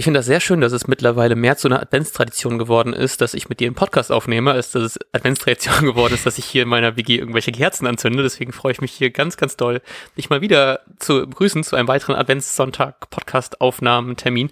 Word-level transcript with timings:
Ich 0.00 0.04
finde 0.04 0.20
das 0.20 0.24
sehr 0.24 0.40
schön, 0.40 0.62
dass 0.62 0.72
es 0.72 0.86
mittlerweile 0.86 1.36
mehr 1.36 1.58
zu 1.58 1.68
einer 1.68 1.82
Adventstradition 1.82 2.58
geworden 2.58 2.94
ist, 2.94 3.20
dass 3.20 3.34
ich 3.34 3.50
mit 3.50 3.60
dir 3.60 3.66
einen 3.66 3.74
Podcast 3.74 4.10
aufnehme, 4.10 4.52
als 4.52 4.70
dass 4.70 4.82
es 4.82 4.98
Adventstradition 5.12 5.82
geworden 5.88 6.14
ist, 6.14 6.24
dass 6.24 6.38
ich 6.38 6.46
hier 6.46 6.62
in 6.62 6.70
meiner 6.70 6.96
WG 6.96 7.18
irgendwelche 7.18 7.52
Kerzen 7.52 7.86
anzünde. 7.86 8.22
Deswegen 8.22 8.52
freue 8.52 8.72
ich 8.72 8.80
mich 8.80 8.92
hier 8.92 9.10
ganz, 9.10 9.36
ganz 9.36 9.58
doll, 9.58 9.82
dich 10.16 10.30
mal 10.30 10.40
wieder 10.40 10.80
zu 10.98 11.26
begrüßen 11.26 11.64
zu 11.64 11.76
einem 11.76 11.86
weiteren 11.86 12.14
Adventssonntag-Podcast-Aufnahmen-Termin. 12.14 14.48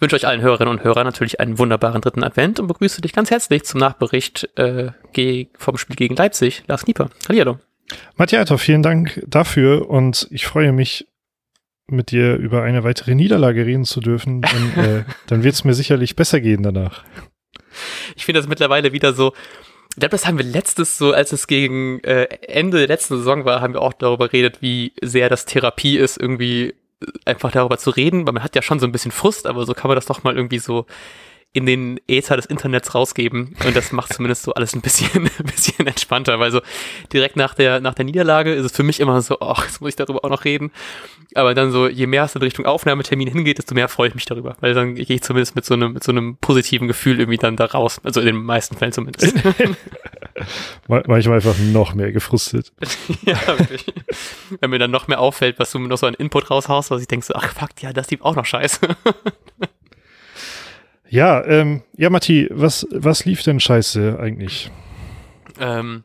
Wünsche 0.00 0.16
euch 0.16 0.26
allen 0.26 0.42
Hörerinnen 0.42 0.74
und 0.74 0.84
Hörern 0.84 1.06
natürlich 1.06 1.40
einen 1.40 1.58
wunderbaren 1.58 2.02
dritten 2.02 2.22
Advent 2.22 2.60
und 2.60 2.66
begrüße 2.66 3.00
dich 3.00 3.14
ganz 3.14 3.30
herzlich 3.30 3.64
zum 3.64 3.80
Nachbericht 3.80 4.50
äh, 4.56 4.90
vom 5.56 5.78
Spiel 5.78 5.96
gegen 5.96 6.14
Leipzig. 6.14 6.64
Lars 6.66 6.84
Knieper. 6.84 7.08
Hallihallo. 7.26 7.58
Matthias, 8.16 8.52
vielen 8.60 8.82
Dank 8.82 9.24
dafür 9.26 9.88
und 9.88 10.28
ich 10.30 10.46
freue 10.46 10.72
mich 10.72 11.06
mit 11.90 12.10
dir 12.10 12.36
über 12.36 12.62
eine 12.62 12.84
weitere 12.84 13.14
Niederlage 13.14 13.66
reden 13.66 13.84
zu 13.84 14.00
dürfen, 14.00 14.42
dann, 14.42 14.72
äh, 14.84 15.04
dann 15.26 15.42
wird 15.42 15.54
es 15.54 15.64
mir 15.64 15.74
sicherlich 15.74 16.16
besser 16.16 16.40
gehen 16.40 16.62
danach. 16.62 17.04
Ich 18.16 18.24
finde 18.24 18.40
das 18.40 18.48
mittlerweile 18.48 18.92
wieder 18.92 19.12
so, 19.12 19.32
ich 19.90 20.00
glaube, 20.00 20.10
das 20.10 20.26
haben 20.26 20.38
wir 20.38 20.44
letztes 20.44 20.98
so, 20.98 21.12
als 21.12 21.32
es 21.32 21.46
gegen 21.46 22.00
äh, 22.04 22.24
Ende 22.46 22.78
der 22.78 22.88
letzten 22.88 23.16
Saison 23.16 23.44
war, 23.44 23.60
haben 23.60 23.74
wir 23.74 23.82
auch 23.82 23.92
darüber 23.92 24.28
geredet, 24.28 24.58
wie 24.60 24.92
sehr 25.02 25.28
das 25.28 25.44
Therapie 25.44 25.96
ist, 25.96 26.18
irgendwie 26.18 26.74
einfach 27.24 27.52
darüber 27.52 27.78
zu 27.78 27.90
reden, 27.90 28.26
weil 28.26 28.34
man 28.34 28.42
hat 28.42 28.54
ja 28.54 28.62
schon 28.62 28.80
so 28.80 28.86
ein 28.86 28.92
bisschen 28.92 29.10
Frust, 29.10 29.46
aber 29.46 29.64
so 29.66 29.74
kann 29.74 29.88
man 29.88 29.96
das 29.96 30.06
doch 30.06 30.24
mal 30.24 30.36
irgendwie 30.36 30.58
so 30.58 30.86
in 31.54 31.64
den 31.66 31.98
Äther 32.06 32.36
des 32.36 32.46
Internets 32.46 32.94
rausgeben. 32.94 33.56
Und 33.64 33.74
das 33.74 33.90
macht 33.90 34.12
zumindest 34.12 34.42
so 34.42 34.52
alles 34.52 34.74
ein 34.74 34.82
bisschen, 34.82 35.08
ein 35.38 35.46
bisschen 35.46 35.86
entspannter, 35.86 36.38
weil 36.38 36.50
so 36.50 36.60
direkt 37.12 37.36
nach 37.36 37.54
der, 37.54 37.80
nach 37.80 37.94
der 37.94 38.04
Niederlage 38.04 38.52
ist 38.52 38.64
es 38.64 38.72
für 38.72 38.82
mich 38.82 39.00
immer 39.00 39.20
so, 39.22 39.40
ach, 39.40 39.64
jetzt 39.64 39.80
muss 39.80 39.90
ich 39.90 39.96
darüber 39.96 40.24
auch 40.24 40.30
noch 40.30 40.44
reden. 40.44 40.70
Aber 41.34 41.54
dann 41.54 41.72
so, 41.72 41.88
je 41.88 42.06
mehr 42.06 42.24
es 42.24 42.34
in 42.34 42.42
Richtung 42.42 42.66
Aufnahmetermin 42.66 43.28
hingeht, 43.28 43.58
desto 43.58 43.74
mehr 43.74 43.88
freue 43.88 44.08
ich 44.08 44.14
mich 44.14 44.26
darüber. 44.26 44.56
Weil 44.60 44.74
dann 44.74 44.94
gehe 44.94 45.04
ich 45.08 45.22
zumindest 45.22 45.56
mit 45.56 45.64
so 45.64 45.74
einem, 45.74 45.94
mit 45.94 46.04
so 46.04 46.12
einem 46.12 46.36
positiven 46.36 46.86
Gefühl 46.86 47.18
irgendwie 47.18 47.38
dann 47.38 47.56
da 47.56 47.64
raus. 47.64 48.00
Also 48.04 48.20
in 48.20 48.26
den 48.26 48.36
meisten 48.36 48.76
Fällen 48.76 48.92
zumindest. 48.92 49.34
Manchmal 50.86 51.36
einfach 51.36 51.58
noch 51.58 51.94
mehr 51.94 52.12
gefrustet. 52.12 52.72
ja, 53.22 53.36
wirklich. 53.58 53.86
Wenn 54.60 54.70
mir 54.70 54.78
dann 54.78 54.90
noch 54.90 55.08
mehr 55.08 55.20
auffällt, 55.20 55.58
was 55.58 55.72
du 55.72 55.78
noch 55.78 55.98
so 55.98 56.06
an 56.06 56.14
Input 56.14 56.50
raushaust, 56.50 56.90
was 56.90 57.00
ich 57.00 57.08
denke 57.08 57.24
so, 57.26 57.34
ach 57.34 57.52
fuck, 57.54 57.70
ja, 57.80 57.92
das 57.92 58.10
lief 58.10 58.20
auch 58.20 58.36
noch 58.36 58.44
scheiße. 58.44 58.80
Ja, 61.10 61.44
ähm, 61.44 61.82
ja, 61.96 62.10
Matti, 62.10 62.48
was, 62.50 62.86
was 62.90 63.24
lief 63.24 63.42
denn 63.42 63.60
scheiße 63.60 64.18
eigentlich? 64.20 64.70
Ähm, 65.58 66.04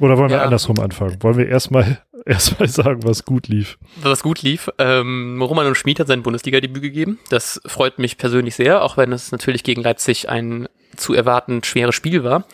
Oder 0.00 0.16
wollen 0.18 0.30
wir 0.30 0.42
andersrum 0.42 0.80
anfangen? 0.80 1.22
Wollen 1.22 1.36
wir 1.36 1.48
erstmal 1.48 1.98
erstmal 2.24 2.68
sagen, 2.68 3.04
was 3.04 3.24
gut 3.24 3.48
lief? 3.48 3.78
Was 4.02 4.22
gut 4.22 4.42
lief. 4.42 4.70
Ähm, 4.78 5.40
Roman 5.42 5.66
und 5.66 5.76
Schmid 5.76 6.00
hat 6.00 6.08
sein 6.08 6.22
Bundesliga-Debüt 6.22 6.82
gegeben. 6.82 7.18
Das 7.28 7.60
freut 7.66 7.98
mich 7.98 8.16
persönlich 8.16 8.56
sehr, 8.56 8.82
auch 8.82 8.96
wenn 8.96 9.12
es 9.12 9.32
natürlich 9.32 9.62
gegen 9.64 9.82
Leipzig 9.82 10.28
ein 10.28 10.68
zu 10.96 11.12
erwartend 11.12 11.66
schweres 11.66 11.94
Spiel 11.94 12.24
war. 12.24 12.46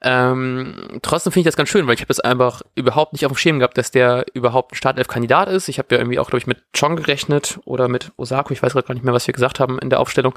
Ähm, 0.00 1.00
trotzdem 1.02 1.32
finde 1.32 1.40
ich 1.40 1.52
das 1.52 1.56
ganz 1.56 1.68
schön, 1.68 1.86
weil 1.86 1.94
ich 1.94 2.00
habe 2.00 2.08
das 2.08 2.20
einfach 2.20 2.62
überhaupt 2.74 3.12
nicht 3.12 3.26
auf 3.26 3.32
dem 3.32 3.36
Schirm 3.36 3.58
gehabt, 3.58 3.76
dass 3.78 3.90
der 3.90 4.26
überhaupt 4.32 4.72
ein 4.72 4.76
Startelf-Kandidat 4.76 5.48
ist. 5.48 5.68
Ich 5.68 5.78
habe 5.78 5.94
ja 5.94 6.00
irgendwie 6.00 6.18
auch, 6.18 6.30
glaube 6.30 6.38
ich, 6.38 6.46
mit 6.46 6.62
Chong 6.72 6.96
gerechnet 6.96 7.58
oder 7.64 7.88
mit 7.88 8.12
Osako, 8.16 8.52
ich 8.52 8.62
weiß 8.62 8.72
gerade 8.72 8.86
gar 8.86 8.94
nicht 8.94 9.04
mehr, 9.04 9.14
was 9.14 9.26
wir 9.26 9.34
gesagt 9.34 9.58
haben 9.58 9.78
in 9.78 9.90
der 9.90 10.00
Aufstellung. 10.00 10.34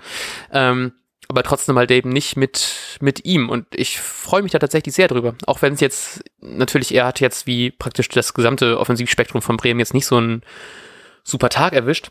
Ähm, 0.51 0.93
aber 1.27 1.43
trotzdem 1.43 1.77
halt 1.77 1.91
eben 1.91 2.09
nicht 2.09 2.35
mit, 2.35 2.97
mit 2.99 3.23
ihm. 3.23 3.49
Und 3.49 3.67
ich 3.73 4.01
freue 4.01 4.41
mich 4.41 4.51
da 4.51 4.59
tatsächlich 4.59 4.95
sehr 4.95 5.07
drüber. 5.07 5.35
Auch 5.45 5.61
wenn 5.61 5.73
es 5.73 5.79
jetzt, 5.79 6.23
natürlich, 6.41 6.93
er 6.93 7.05
hat 7.05 7.19
jetzt 7.19 7.45
wie 7.47 7.71
praktisch 7.71 8.09
das 8.09 8.33
gesamte 8.33 8.79
Offensivspektrum 8.79 9.41
von 9.41 9.57
Bremen 9.57 9.79
jetzt 9.79 9.93
nicht 9.93 10.07
so 10.07 10.17
einen 10.17 10.41
super 11.23 11.49
Tag 11.49 11.73
erwischt 11.73 12.09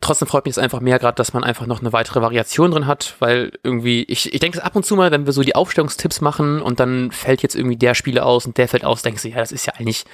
trotzdem 0.00 0.28
freut 0.28 0.44
mich 0.44 0.52
es 0.52 0.58
einfach 0.58 0.80
mehr 0.80 0.98
gerade, 0.98 1.16
dass 1.16 1.32
man 1.32 1.44
einfach 1.44 1.66
noch 1.66 1.80
eine 1.80 1.92
weitere 1.92 2.22
Variation 2.22 2.70
drin 2.70 2.86
hat, 2.86 3.16
weil 3.18 3.52
irgendwie, 3.62 4.04
ich, 4.04 4.32
ich 4.32 4.40
denke 4.40 4.58
es 4.58 4.64
ab 4.64 4.76
und 4.76 4.84
zu 4.84 4.96
mal, 4.96 5.10
wenn 5.10 5.26
wir 5.26 5.32
so 5.32 5.42
die 5.42 5.54
Aufstellungstipps 5.54 6.20
machen 6.20 6.62
und 6.62 6.80
dann 6.80 7.10
fällt 7.10 7.42
jetzt 7.42 7.54
irgendwie 7.54 7.76
der 7.76 7.94
Spieler 7.94 8.26
aus 8.26 8.46
und 8.46 8.58
der 8.58 8.68
fällt 8.68 8.84
aus, 8.84 9.02
denkst 9.02 9.22
du, 9.22 9.28
ja, 9.28 9.36
das 9.36 9.52
ist 9.52 9.66
ja 9.66 9.74
eigentlich, 9.74 10.04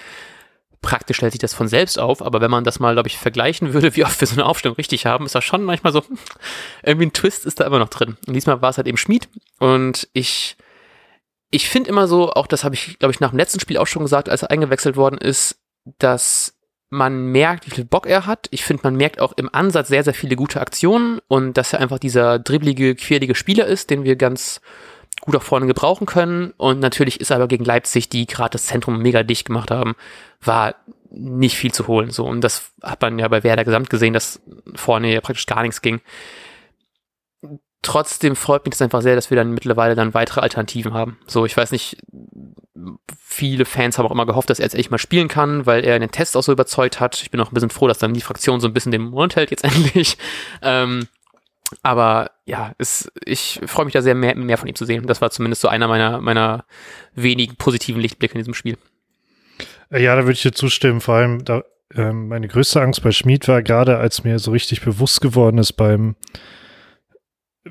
praktisch 0.83 1.19
stellt 1.19 1.33
sich 1.33 1.41
das 1.41 1.55
von 1.55 1.69
selbst 1.69 1.99
auf, 1.99 2.23
aber 2.23 2.41
wenn 2.41 2.51
man 2.51 2.65
das 2.65 2.81
mal, 2.81 2.95
glaube 2.95 3.09
ich, 3.09 3.19
vergleichen 3.19 3.75
würde, 3.75 3.95
wie 3.97 4.05
oft 4.05 4.21
wir 4.21 4.27
so 4.27 4.35
eine 4.35 4.47
Aufstellung 4.47 4.77
richtig 4.77 5.07
haben, 5.07 5.27
ist 5.27 5.35
das 5.35 5.45
schon 5.45 5.63
manchmal 5.63 5.93
so, 5.93 6.03
irgendwie 6.83 7.07
ein 7.07 7.13
Twist 7.13 7.47
ist 7.47 7.61
da 7.61 7.67
immer 7.67 7.79
noch 7.79 7.91
drin. 7.91 8.17
Und 8.27 8.35
diesmal 8.35 8.63
war 8.63 8.71
es 8.71 8.77
halt 8.77 8.87
eben 8.87 8.97
Schmied 8.97 9.29
und 9.59 10.09
ich, 10.13 10.57
ich 11.51 11.69
finde 11.69 11.91
immer 11.91 12.07
so, 12.07 12.33
auch 12.33 12.47
das 12.47 12.65
habe 12.65 12.75
ich, 12.75 12.99
glaube 12.99 13.13
ich, 13.13 13.21
nach 13.21 13.31
dem 13.31 13.39
letzten 13.39 13.61
Spiel 13.61 13.79
auch 13.79 13.87
schon 13.87 14.03
gesagt, 14.03 14.29
als 14.29 14.43
er 14.43 14.51
eingewechselt 14.51 14.97
worden 14.97 15.19
ist, 15.19 15.59
dass 15.99 16.55
man 16.91 17.27
merkt, 17.27 17.67
wie 17.67 17.71
viel 17.71 17.85
Bock 17.85 18.07
er 18.07 18.27
hat. 18.27 18.49
Ich 18.51 18.65
finde, 18.65 18.83
man 18.85 18.97
merkt 18.97 19.21
auch 19.21 19.33
im 19.37 19.49
Ansatz 19.53 19.89
sehr, 19.89 20.05
sehr 20.05 20.15
viele 20.15 20.37
gute 20.37 20.61
Aktionen 20.61 21.21
und 21.29 21.57
dass 21.57 21.73
er 21.73 21.81
einfach 21.81 22.01
dieser 22.01 22.39
dribblige, 22.41 22.97
quirlige 22.97 23.37
Spieler 23.37 23.67
ist, 23.67 23.91
den 23.91 24.05
wir 24.05 24.17
ganz 24.17 24.61
gut 25.21 25.37
auch 25.37 25.43
vorne 25.43 25.67
gebrauchen 25.67 26.07
können. 26.07 26.53
Und 26.57 26.81
natürlich 26.81 27.21
ist 27.21 27.31
er 27.31 27.37
aber 27.37 27.49
gegen 27.49 27.65
Leipzig, 27.65 28.09
die 28.09 28.27
gerade 28.27 28.51
das 28.51 28.67
Zentrum 28.67 29.01
mega 29.01 29.23
dicht 29.23 29.47
gemacht 29.47 29.71
haben, 29.71 29.95
war 30.43 30.75
nicht 31.11 31.57
viel 31.57 31.73
zu 31.73 31.87
holen. 31.87 32.11
So, 32.11 32.27
und 32.27 32.41
das 32.41 32.73
hat 32.83 33.01
man 33.03 33.19
ja 33.19 33.29
bei 33.29 33.45
Werder 33.45 33.65
Gesamt 33.65 33.91
gesehen, 33.91 34.13
dass 34.13 34.41
vorne 34.75 35.13
ja 35.13 35.21
praktisch 35.21 35.47
gar 35.47 35.63
nichts 35.63 35.83
ging. 35.83 36.01
Trotzdem 37.83 38.37
freut 38.37 38.65
mich 38.67 38.73
das 38.73 38.83
einfach 38.83 39.01
sehr, 39.01 39.15
dass 39.15 39.31
wir 39.31 39.37
dann 39.37 39.53
mittlerweile 39.53 39.95
dann 39.95 40.13
weitere 40.13 40.41
Alternativen 40.41 40.93
haben. 40.93 41.19
So, 41.27 41.47
ich 41.47 41.57
weiß 41.57 41.73
nicht, 41.73 41.97
viele 43.31 43.65
Fans 43.65 43.97
haben 43.97 44.07
auch 44.07 44.11
immer 44.11 44.27
gehofft, 44.27 44.51
dass 44.51 44.59
er 44.59 44.65
jetzt 44.65 44.75
endlich 44.75 44.91
mal 44.91 44.99
spielen 44.99 45.29
kann, 45.29 45.65
weil 45.65 45.85
er 45.85 45.95
in 45.95 46.01
den 46.01 46.11
Tests 46.11 46.35
auch 46.35 46.43
so 46.43 46.51
überzeugt 46.51 46.99
hat. 46.99 47.23
Ich 47.23 47.31
bin 47.31 47.41
auch 47.41 47.51
ein 47.51 47.55
bisschen 47.55 47.71
froh, 47.71 47.87
dass 47.87 47.99
dann 47.99 48.13
die 48.13 48.21
Fraktion 48.21 48.61
so 48.61 48.67
ein 48.67 48.75
bisschen 48.75 48.91
den 48.91 49.03
Mund 49.03 49.37
hält 49.37 49.53
jetzt 49.53 49.65
endlich. 49.65 50.19
Ähm, 50.63 51.07
aber 51.83 52.33
ja, 52.45 52.73
es, 52.79 53.11
ich 53.25 53.61
freue 53.67 53.85
mich 53.85 53.95
da 53.95 54.03
sehr, 54.03 54.17
mehr, 54.17 54.35
mehr 54.35 54.59
von 54.59 54.69
ihm 54.69 54.75
zu 54.75 54.85
sehen. 54.85 55.07
Das 55.07 55.21
war 55.21 55.31
zumindest 55.31 55.63
so 55.63 55.69
einer 55.69 55.87
meiner, 55.87 56.21
meiner 56.21 56.65
wenigen 57.15 57.55
positiven 57.55 58.01
Lichtblicke 58.01 58.35
in 58.35 58.41
diesem 58.41 58.55
Spiel. 58.55 58.77
Ja, 59.93 60.17
da 60.17 60.23
würde 60.23 60.33
ich 60.33 60.43
dir 60.43 60.53
zustimmen. 60.53 61.01
Vor 61.01 61.15
allem, 61.15 61.45
da, 61.45 61.63
ähm, 61.95 62.27
meine 62.27 62.49
größte 62.49 62.83
Angst 62.83 63.01
bei 63.05 63.13
Schmid 63.13 63.47
war 63.47 63.63
gerade, 63.63 63.99
als 63.99 64.25
mir 64.25 64.41
so 64.41 64.51
richtig 64.51 64.81
bewusst 64.81 65.21
geworden 65.21 65.59
ist 65.59 65.75
beim 65.75 66.17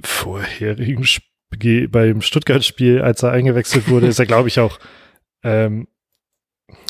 vorherigen 0.01 1.03
Spiel, 1.03 1.89
beim 1.89 2.21
Stuttgart-Spiel, 2.21 3.01
als 3.01 3.23
er 3.23 3.31
eingewechselt 3.31 3.89
wurde, 3.89 4.07
ist 4.07 4.19
er, 4.19 4.25
glaube 4.25 4.47
ich, 4.47 4.61
auch 4.61 4.79
ähm, 5.43 5.87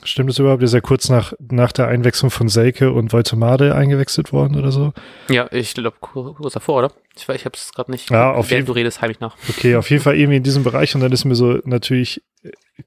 Stimmt 0.04 0.30
es 0.30 0.40
überhaupt? 0.40 0.64
Ist 0.64 0.74
er 0.74 0.82
kurz 0.82 1.10
nach, 1.10 1.34
nach 1.40 1.72
der 1.72 1.88
Einwechslung 1.88 2.32
von 2.32 2.50
Selke 2.50 2.92
und 2.92 3.14
Voltemade 3.14 3.76
eingewechselt 3.76 4.32
worden 4.32 4.58
oder 4.58 4.72
so? 4.72 4.94
Ja, 5.30 5.48
ich 5.52 5.74
glaube 5.74 5.98
kurz 6.00 6.54
davor, 6.54 6.80
oder? 6.80 6.92
Ich, 7.16 7.28
ich 7.30 7.46
habe 7.46 7.56
es 7.56 7.72
gerade 7.74 7.92
nicht. 7.92 8.10
Ja, 8.10 8.32
auf 8.32 8.52
jeden 8.52 8.66
Du 8.66 8.74
redest 8.74 9.02
heimlich 9.02 9.20
nach. 9.20 9.36
Okay, 9.50 9.76
auf 9.76 9.90
jeden 9.90 10.02
Fall 10.02 10.16
irgendwie 10.16 10.38
in 10.38 10.44
diesem 10.44 10.64
Bereich 10.64 10.96
und 10.96 11.02
dann 11.02 11.12
ist 11.12 11.26
mir 11.26 11.36
so 11.36 11.60
natürlich 11.64 12.22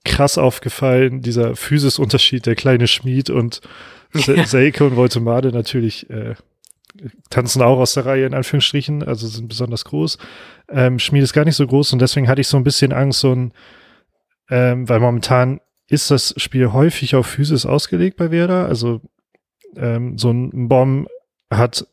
krass 0.05 0.39
aufgefallen, 0.39 1.21
dieser 1.23 1.55
Physisunterschied, 1.57 2.47
der 2.47 2.55
kleine 2.55 2.87
Schmied 2.87 3.31
und 3.31 3.61
ja. 4.15 4.45
Selke 4.45 4.85
und 4.85 4.97
Voltemade 4.97 5.53
natürlich 5.53 6.09
äh, 6.11 6.35
tanzen 7.31 7.63
auch 7.63 7.79
aus 7.79 7.95
der 7.95 8.07
Reihe 8.07 8.27
in 8.27 8.35
Anführungsstrichen, 8.35 9.03
also 9.03 9.27
sind 9.27 9.49
besonders 9.49 9.85
groß. 9.85 10.19
Ähm, 10.69 10.99
Schmied 10.99 11.23
ist 11.23 11.33
gar 11.33 11.45
nicht 11.45 11.57
so 11.57 11.67
groß 11.67 11.93
und 11.93 12.01
deswegen 12.01 12.29
hatte 12.29 12.41
ich 12.41 12.49
so 12.49 12.57
ein 12.57 12.65
bisschen 12.65 12.93
Angst, 12.93 13.21
so 13.21 13.35
ein, 13.35 13.53
ähm, 14.53 14.87
weil 14.87 15.01
momentan 15.01 15.61
ist 15.89 16.11
das 16.11 16.35
Spiel 16.37 16.73
häufig 16.73 17.15
auf 17.15 17.27
Physis 17.27 17.65
ausgelegt 17.65 18.19
bei 18.19 18.31
Werder. 18.31 18.67
Also 18.67 19.01
ähm, 19.77 20.19
so 20.19 20.31
ein 20.31 20.69
Bomb 20.69 21.09
hat 21.51 21.87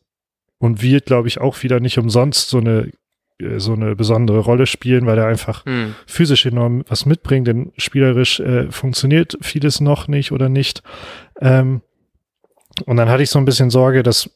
und 0.58 0.82
wird, 0.82 1.06
glaube 1.06 1.30
ich, 1.30 1.40
auch 1.40 1.64
wieder 1.64 1.80
nicht 1.80 1.98
umsonst 1.98 2.50
so 2.50 2.58
eine 2.58 2.92
äh, 3.40 3.60
so 3.60 3.72
eine 3.72 3.96
besondere 3.96 4.40
Rolle 4.40 4.66
spielen, 4.66 5.06
weil 5.06 5.18
er 5.18 5.28
einfach 5.28 5.66
hm. 5.66 5.96
physisch 6.06 6.46
enorm 6.46 6.84
was 6.90 7.06
mitbringt, 7.06 7.48
denn 7.48 7.72
spielerisch 7.78 8.42
äh, 8.42 8.70
funktioniert 8.70 9.38
vieles 9.40 9.80
noch 9.80 10.10
nicht 10.10 10.34
oder 10.34 10.50
nicht. 10.50 10.84
Ähm, 11.40 11.82
und 12.86 12.98
dann 12.98 13.08
hatte 13.08 13.24
ich 13.24 13.30
so 13.30 13.40
ein 13.40 13.46
bisschen 13.46 13.70
Sorge, 13.70 14.04
dass 14.04 14.30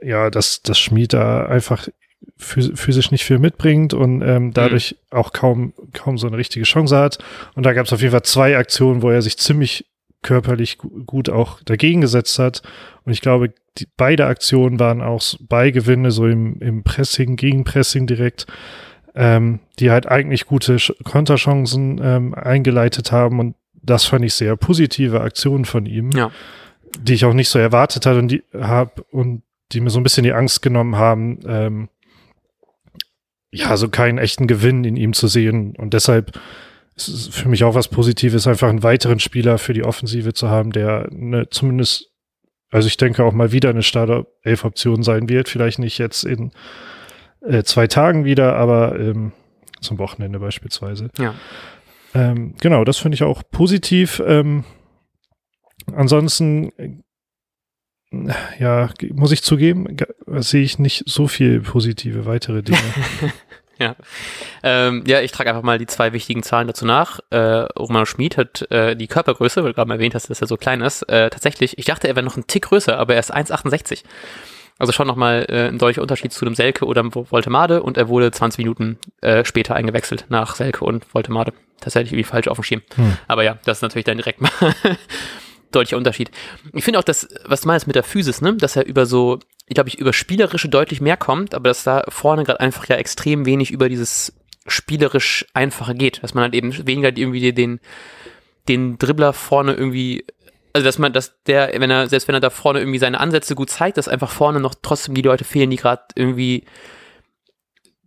ja, 0.00 0.30
dass 0.30 0.62
das 0.62 0.78
Schmied 0.78 1.14
da 1.14 1.46
einfach 1.46 1.88
physisch 2.36 3.10
nicht 3.10 3.24
viel 3.24 3.38
mitbringt 3.38 3.94
und 3.94 4.22
ähm, 4.22 4.52
dadurch 4.52 4.96
mhm. 5.10 5.18
auch 5.18 5.32
kaum, 5.32 5.72
kaum 5.92 6.18
so 6.18 6.26
eine 6.26 6.36
richtige 6.36 6.64
Chance 6.64 6.96
hat. 6.96 7.18
Und 7.54 7.64
da 7.64 7.72
gab 7.72 7.86
es 7.86 7.92
auf 7.92 8.00
jeden 8.00 8.12
Fall 8.12 8.22
zwei 8.22 8.56
Aktionen, 8.56 9.02
wo 9.02 9.10
er 9.10 9.22
sich 9.22 9.38
ziemlich 9.38 9.86
körperlich 10.22 10.78
gut 10.78 11.30
auch 11.30 11.62
dagegen 11.62 12.00
gesetzt 12.00 12.38
hat. 12.38 12.62
Und 13.04 13.12
ich 13.12 13.20
glaube, 13.20 13.52
die, 13.78 13.86
beide 13.96 14.26
Aktionen 14.26 14.78
waren 14.78 15.00
auch 15.00 15.22
Beigewinne, 15.40 16.10
so 16.10 16.26
im, 16.26 16.60
im 16.60 16.82
Pressing, 16.82 17.36
Gegenpressing 17.36 18.06
direkt, 18.06 18.46
ähm, 19.14 19.60
die 19.78 19.90
halt 19.90 20.06
eigentlich 20.06 20.46
gute 20.46 20.76
Konterchancen 21.04 22.00
ähm, 22.02 22.34
eingeleitet 22.34 23.12
haben. 23.12 23.38
Und 23.38 23.54
das 23.82 24.04
fand 24.04 24.24
ich 24.24 24.34
sehr 24.34 24.56
positive 24.56 25.20
Aktionen 25.20 25.64
von 25.64 25.86
ihm, 25.86 26.10
ja. 26.10 26.30
die 27.00 27.14
ich 27.14 27.24
auch 27.24 27.34
nicht 27.34 27.48
so 27.48 27.58
erwartet 27.58 28.04
hatte 28.04 28.18
und 28.18 28.28
die 28.28 28.42
habe 28.54 29.02
und 29.10 29.42
die 29.72 29.80
mir 29.80 29.90
so 29.90 30.00
ein 30.00 30.02
bisschen 30.02 30.24
die 30.24 30.32
Angst 30.32 30.62
genommen 30.62 30.96
haben, 30.96 31.38
ähm, 31.46 31.88
ja, 33.50 33.76
so 33.76 33.88
keinen 33.88 34.18
echten 34.18 34.46
Gewinn 34.46 34.84
in 34.84 34.96
ihm 34.96 35.12
zu 35.12 35.26
sehen. 35.28 35.74
Und 35.76 35.94
deshalb 35.94 36.38
ist 36.96 37.08
es 37.08 37.28
für 37.28 37.48
mich 37.48 37.64
auch 37.64 37.74
was 37.74 37.88
Positives, 37.88 38.46
einfach 38.46 38.68
einen 38.68 38.82
weiteren 38.82 39.20
Spieler 39.20 39.58
für 39.58 39.72
die 39.72 39.84
Offensive 39.84 40.34
zu 40.34 40.48
haben, 40.48 40.72
der 40.72 41.08
eine, 41.10 41.48
zumindest 41.50 42.10
also 42.70 42.86
ich 42.86 42.96
denke 42.96 43.24
auch 43.24 43.32
mal 43.32 43.52
wieder 43.52 43.70
eine 43.70 43.82
Starter-Elf-Option 43.82 45.02
sein 45.02 45.28
wird. 45.28 45.48
Vielleicht 45.48 45.78
nicht 45.78 45.98
jetzt 45.98 46.24
in 46.24 46.52
äh, 47.42 47.64
zwei 47.64 47.86
Tagen 47.86 48.24
wieder, 48.24 48.54
aber 48.56 48.98
ähm, 48.98 49.32
zum 49.80 49.98
Wochenende 49.98 50.38
beispielsweise. 50.38 51.10
Ja. 51.18 51.34
Ähm, 52.14 52.54
genau, 52.60 52.84
das 52.84 52.98
finde 52.98 53.16
ich 53.16 53.22
auch 53.22 53.42
positiv. 53.50 54.22
Ähm, 54.24 54.64
ansonsten, 55.92 56.70
äh, 56.76 56.90
ja, 58.58 58.88
muss 59.12 59.32
ich 59.32 59.42
zugeben, 59.42 59.96
sehe 60.26 60.62
ich 60.62 60.78
nicht 60.78 61.04
so 61.06 61.28
viel 61.28 61.60
positive 61.60 62.26
weitere 62.26 62.62
Dinge. 62.62 62.78
Ja. 63.80 63.96
Ähm, 64.62 65.04
ja, 65.06 65.22
ich 65.22 65.32
trage 65.32 65.48
einfach 65.48 65.62
mal 65.62 65.78
die 65.78 65.86
zwei 65.86 66.12
wichtigen 66.12 66.42
Zahlen 66.42 66.66
dazu 66.66 66.84
nach. 66.84 67.20
Äh, 67.30 67.38
Roman 67.38 68.04
Schmid 68.04 68.36
hat 68.36 68.70
äh, 68.70 68.94
die 68.94 69.06
Körpergröße, 69.06 69.62
weil 69.62 69.70
du 69.70 69.74
gerade 69.74 69.90
erwähnt 69.90 70.14
hast, 70.14 70.28
dass 70.28 70.42
er 70.42 70.46
so 70.46 70.58
klein 70.58 70.82
ist. 70.82 71.02
Äh, 71.04 71.30
tatsächlich, 71.30 71.78
ich 71.78 71.86
dachte, 71.86 72.06
er 72.06 72.14
wäre 72.14 72.26
noch 72.26 72.36
ein 72.36 72.46
Tick 72.46 72.64
größer, 72.64 72.98
aber 72.98 73.14
er 73.14 73.20
ist 73.20 73.34
1,68. 73.34 74.04
Also 74.78 74.92
schon 74.92 75.06
nochmal 75.06 75.46
äh, 75.48 75.68
ein 75.68 75.78
deutlicher 75.78 76.02
Unterschied 76.02 76.32
zu 76.32 76.44
dem 76.44 76.54
Selke 76.54 76.84
oder 76.84 77.02
dem 77.02 77.14
Voltemade 77.14 77.82
und 77.82 77.96
er 77.96 78.08
wurde 78.08 78.30
20 78.30 78.58
Minuten 78.58 78.98
äh, 79.22 79.46
später 79.46 79.74
eingewechselt 79.74 80.26
nach 80.28 80.56
Selke 80.56 80.84
und 80.84 81.14
Voltemade. 81.14 81.54
Tatsächlich 81.80 82.12
irgendwie 82.12 82.28
falsch 82.28 82.48
auf 82.48 82.58
dem 82.58 82.64
Schirm. 82.64 82.82
Hm. 82.96 83.16
Aber 83.28 83.44
ja, 83.44 83.56
das 83.64 83.78
ist 83.78 83.82
natürlich 83.82 84.04
dann 84.04 84.18
direkt 84.18 84.42
mal 84.42 84.50
deutlicher 85.70 85.96
Unterschied. 85.96 86.30
Ich 86.72 86.84
finde 86.84 86.98
auch 86.98 87.04
das, 87.04 87.28
was 87.44 87.62
du 87.62 87.68
meinst 87.68 87.86
mit 87.86 87.96
der 87.96 88.02
Physis, 88.02 88.40
ne, 88.40 88.56
dass 88.56 88.76
er 88.76 88.86
über 88.86 89.06
so 89.06 89.40
ich 89.70 89.74
glaube, 89.74 89.88
ich 89.88 90.00
über 90.00 90.12
Spielerische 90.12 90.68
deutlich 90.68 91.00
mehr 91.00 91.16
kommt, 91.16 91.54
aber 91.54 91.68
dass 91.68 91.84
da 91.84 92.02
vorne 92.08 92.42
gerade 92.42 92.58
einfach 92.58 92.88
ja 92.88 92.96
extrem 92.96 93.46
wenig 93.46 93.70
über 93.70 93.88
dieses 93.88 94.32
spielerisch 94.66 95.46
Einfache 95.54 95.94
geht. 95.94 96.24
Dass 96.24 96.34
man 96.34 96.42
halt 96.42 96.54
eben 96.54 96.72
weniger 96.88 97.16
irgendwie 97.16 97.52
den, 97.52 97.78
den 98.68 98.98
Dribbler 98.98 99.32
vorne 99.32 99.74
irgendwie, 99.74 100.26
also 100.72 100.84
dass 100.84 100.98
man, 100.98 101.12
dass 101.12 101.40
der, 101.44 101.70
wenn 101.78 101.88
er, 101.88 102.08
selbst 102.08 102.26
wenn 102.26 102.34
er 102.34 102.40
da 102.40 102.50
vorne 102.50 102.80
irgendwie 102.80 102.98
seine 102.98 103.20
Ansätze 103.20 103.54
gut 103.54 103.70
zeigt, 103.70 103.96
dass 103.96 104.08
einfach 104.08 104.32
vorne 104.32 104.58
noch 104.58 104.74
trotzdem 104.74 105.14
die 105.14 105.22
Leute 105.22 105.44
fehlen, 105.44 105.70
die 105.70 105.76
gerade 105.76 106.02
irgendwie 106.16 106.64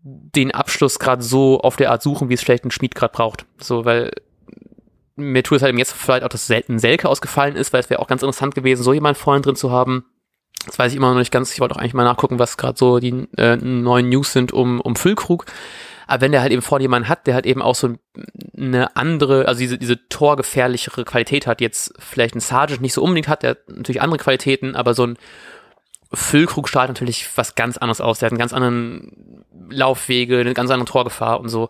den 0.04 0.51
Abschluss 0.51 1.00
gerade 1.00 1.24
so 1.24 1.62
auf 1.62 1.77
der 1.77 1.92
Art 1.92 2.04
suchen, 2.04 2.27
wie 2.27 2.33
es 2.33 2.44
vielleicht 2.44 2.65
ein 2.65 2.71
Schmied 2.71 2.94
gerade 2.94 3.13
braucht. 3.13 3.45
So, 3.57 3.86
weil 3.86 4.12
mir 5.15 5.44
tut 5.44 5.57
es 5.57 5.62
halt 5.62 5.69
eben 5.69 5.77
jetzt 5.77 5.94
vielleicht 5.94 6.24
auch, 6.24 6.30
dass 6.30 6.48
selten 6.48 6.80
Selke 6.80 7.07
ausgefallen 7.07 7.56
ist, 7.56 7.74
weil 7.74 7.81
es 7.81 7.89
wäre 7.89 8.01
auch 8.01 8.07
ganz 8.07 8.24
interessant 8.24 8.56
gewesen, 8.56 8.83
so 8.83 8.94
jemand 8.94 9.18
vorne 9.18 9.42
drin 9.42 9.56
zu 9.56 9.71
haben, 9.71 10.06
das 10.65 10.80
weiß 10.80 10.92
ich 10.92 10.98
immer 10.98 11.12
noch 11.12 11.19
nicht 11.19 11.31
ganz. 11.31 11.51
Ich 11.54 11.60
wollte 11.60 11.75
auch 11.75 11.80
eigentlich 11.80 11.94
mal 11.94 12.04
nachgucken, 12.04 12.39
was 12.39 12.57
gerade 12.57 12.77
so 12.77 13.00
die 13.00 13.27
äh, 13.38 13.57
neuen 13.57 14.10
News 14.10 14.31
sind 14.31 14.54
um, 14.54 14.80
um 14.80 14.95
Füllkrug. 14.95 15.45
Aber 16.07 16.21
wenn 16.21 16.31
der 16.31 16.42
halt 16.42 16.51
eben 16.51 16.62
vorne 16.62 16.83
jemanden 16.83 17.10
hat, 17.10 17.27
der 17.27 17.33
halt 17.33 17.45
eben 17.45 17.62
auch 17.62 17.75
so 17.75 17.95
eine 18.57 18.95
andere, 18.95 19.48
also 19.48 19.60
diese, 19.60 19.77
diese 19.77 20.07
torgefährlichere 20.10 21.06
Qualität 21.06 21.48
hat, 21.48 21.62
jetzt 21.62 21.94
vielleicht 22.00 22.36
ein 22.36 22.39
Sargent 22.39 22.81
nicht 22.81 22.94
so 22.94 23.01
unbedingt 23.01 23.27
hat, 23.27 23.44
der 23.44 23.51
hat 23.51 23.69
natürlich 23.69 24.01
andere 24.01 24.19
Qualitäten, 24.19 24.75
aber 24.75 24.94
so 24.94 25.07
ein 25.07 25.18
Füllkrug 26.13 26.69
strahlt 26.69 26.89
natürlich 26.89 27.27
was 27.36 27.56
ganz 27.56 27.77
anderes 27.77 28.01
aus. 28.01 28.19
Der 28.19 28.27
hat 28.27 28.33
einen 28.33 28.39
ganz 28.39 28.54
anderen 28.54 29.44
Laufwege, 29.69 30.39
eine 30.39 30.54
ganz 30.54 30.69
andere 30.69 30.89
Torgefahr 30.89 31.39
und 31.39 31.50
so. 31.50 31.69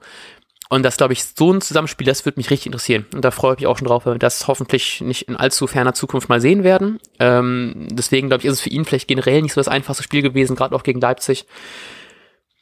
Und 0.73 0.81
das, 0.81 0.97
glaube 0.97 1.13
ich, 1.13 1.23
so 1.23 1.53
ein 1.53 1.61
Zusammenspiel, 1.61 2.07
das 2.07 2.25
würde 2.25 2.39
mich 2.39 2.49
richtig 2.49 2.65
interessieren. 2.65 3.05
Und 3.13 3.23
da 3.23 3.29
freue 3.29 3.53
ich 3.53 3.59
mich 3.59 3.67
auch 3.67 3.77
schon 3.77 3.87
drauf, 3.87 4.07
wenn 4.07 4.13
wir 4.13 4.19
das 4.19 4.47
hoffentlich 4.47 5.01
nicht 5.01 5.27
in 5.27 5.35
allzu 5.35 5.67
ferner 5.67 5.93
Zukunft 5.93 6.29
mal 6.29 6.41
sehen 6.41 6.63
werden. 6.63 6.97
Ähm, 7.19 7.89
deswegen, 7.91 8.27
glaube 8.27 8.41
ich, 8.41 8.47
ist 8.47 8.53
es 8.53 8.61
für 8.61 8.71
ihn 8.71 8.83
vielleicht 8.83 9.07
generell 9.07 9.43
nicht 9.43 9.53
so 9.53 9.61
das 9.61 9.67
einfachste 9.67 10.01
Spiel 10.01 10.23
gewesen, 10.23 10.55
gerade 10.55 10.75
auch 10.75 10.81
gegen 10.81 10.99
Leipzig. 10.99 11.45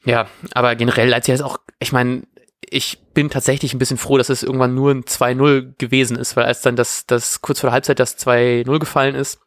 Ja, 0.03 0.27
aber 0.53 0.75
generell 0.75 1.07
Leipzig 1.07 1.35
ist 1.35 1.41
auch, 1.41 1.59
ich 1.79 1.93
meine, 1.93 2.23
ich 2.59 2.99
bin 3.13 3.29
tatsächlich 3.29 3.73
ein 3.73 3.79
bisschen 3.79 3.97
froh, 3.97 4.17
dass 4.17 4.27
es 4.27 4.43
irgendwann 4.43 4.75
nur 4.75 4.91
ein 4.91 5.03
2-0 5.05 5.75
gewesen 5.77 6.17
ist, 6.17 6.35
weil 6.35 6.43
als 6.43 6.59
dann 6.59 6.75
das, 6.75 7.05
das 7.05 7.39
kurz 7.39 7.61
vor 7.61 7.69
der 7.69 7.75
Halbzeit 7.75 7.99
das 7.99 8.19
2-0 8.19 8.77
gefallen 8.77 9.15
ist, 9.15 9.39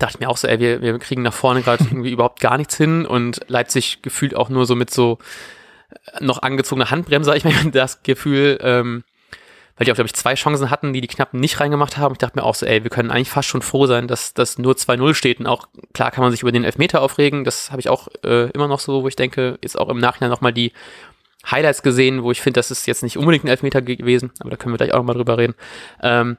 dachte 0.00 0.16
ich 0.16 0.20
mir 0.20 0.30
auch 0.30 0.36
so, 0.36 0.48
ey, 0.48 0.58
wir, 0.58 0.82
wir 0.82 0.98
kriegen 0.98 1.22
nach 1.22 1.32
vorne 1.32 1.62
gerade 1.62 1.84
irgendwie 1.88 2.10
überhaupt 2.10 2.40
gar 2.40 2.58
nichts 2.58 2.76
hin 2.76 3.06
und 3.06 3.42
Leipzig 3.46 4.02
gefühlt 4.02 4.34
auch 4.34 4.48
nur 4.48 4.66
so 4.66 4.74
mit 4.74 4.90
so 4.90 5.18
noch 6.20 6.42
angezogene 6.42 6.90
Handbremse, 6.90 7.36
ich 7.36 7.44
meine, 7.44 7.70
das 7.72 8.02
Gefühl, 8.02 8.58
ähm, 8.60 9.04
weil 9.76 9.86
die 9.86 9.92
auch, 9.92 9.96
glaube 9.96 10.06
ich, 10.06 10.14
zwei 10.14 10.34
Chancen 10.34 10.70
hatten, 10.70 10.92
die 10.92 11.00
die 11.00 11.08
Knappen 11.08 11.40
nicht 11.40 11.58
reingemacht 11.58 11.96
haben. 11.96 12.12
Ich 12.12 12.18
dachte 12.18 12.38
mir 12.38 12.44
auch 12.44 12.54
so, 12.54 12.64
ey, 12.64 12.84
wir 12.84 12.90
können 12.90 13.10
eigentlich 13.10 13.30
fast 13.30 13.48
schon 13.48 13.62
froh 13.62 13.86
sein, 13.86 14.06
dass 14.06 14.32
das 14.32 14.56
nur 14.56 14.74
2-0 14.74 15.14
steht. 15.14 15.40
Und 15.40 15.46
auch, 15.46 15.66
klar 15.92 16.12
kann 16.12 16.22
man 16.22 16.30
sich 16.30 16.42
über 16.42 16.52
den 16.52 16.62
Elfmeter 16.62 17.02
aufregen. 17.02 17.42
Das 17.42 17.72
habe 17.72 17.80
ich 17.80 17.88
auch 17.88 18.06
äh, 18.24 18.50
immer 18.50 18.68
noch 18.68 18.78
so, 18.78 19.02
wo 19.02 19.08
ich 19.08 19.16
denke, 19.16 19.58
jetzt 19.62 19.76
auch 19.76 19.88
im 19.88 19.98
Nachhinein 19.98 20.30
nochmal 20.30 20.52
die 20.52 20.72
Highlights 21.50 21.82
gesehen, 21.82 22.22
wo 22.22 22.30
ich 22.30 22.40
finde, 22.40 22.58
das 22.58 22.70
ist 22.70 22.86
jetzt 22.86 23.02
nicht 23.02 23.18
unbedingt 23.18 23.44
ein 23.44 23.48
Elfmeter 23.48 23.82
gewesen, 23.82 24.30
aber 24.38 24.50
da 24.50 24.56
können 24.56 24.72
wir 24.72 24.78
gleich 24.78 24.92
auch 24.92 24.98
nochmal 24.98 25.16
drüber 25.16 25.38
reden. 25.38 25.54
Ähm, 26.02 26.38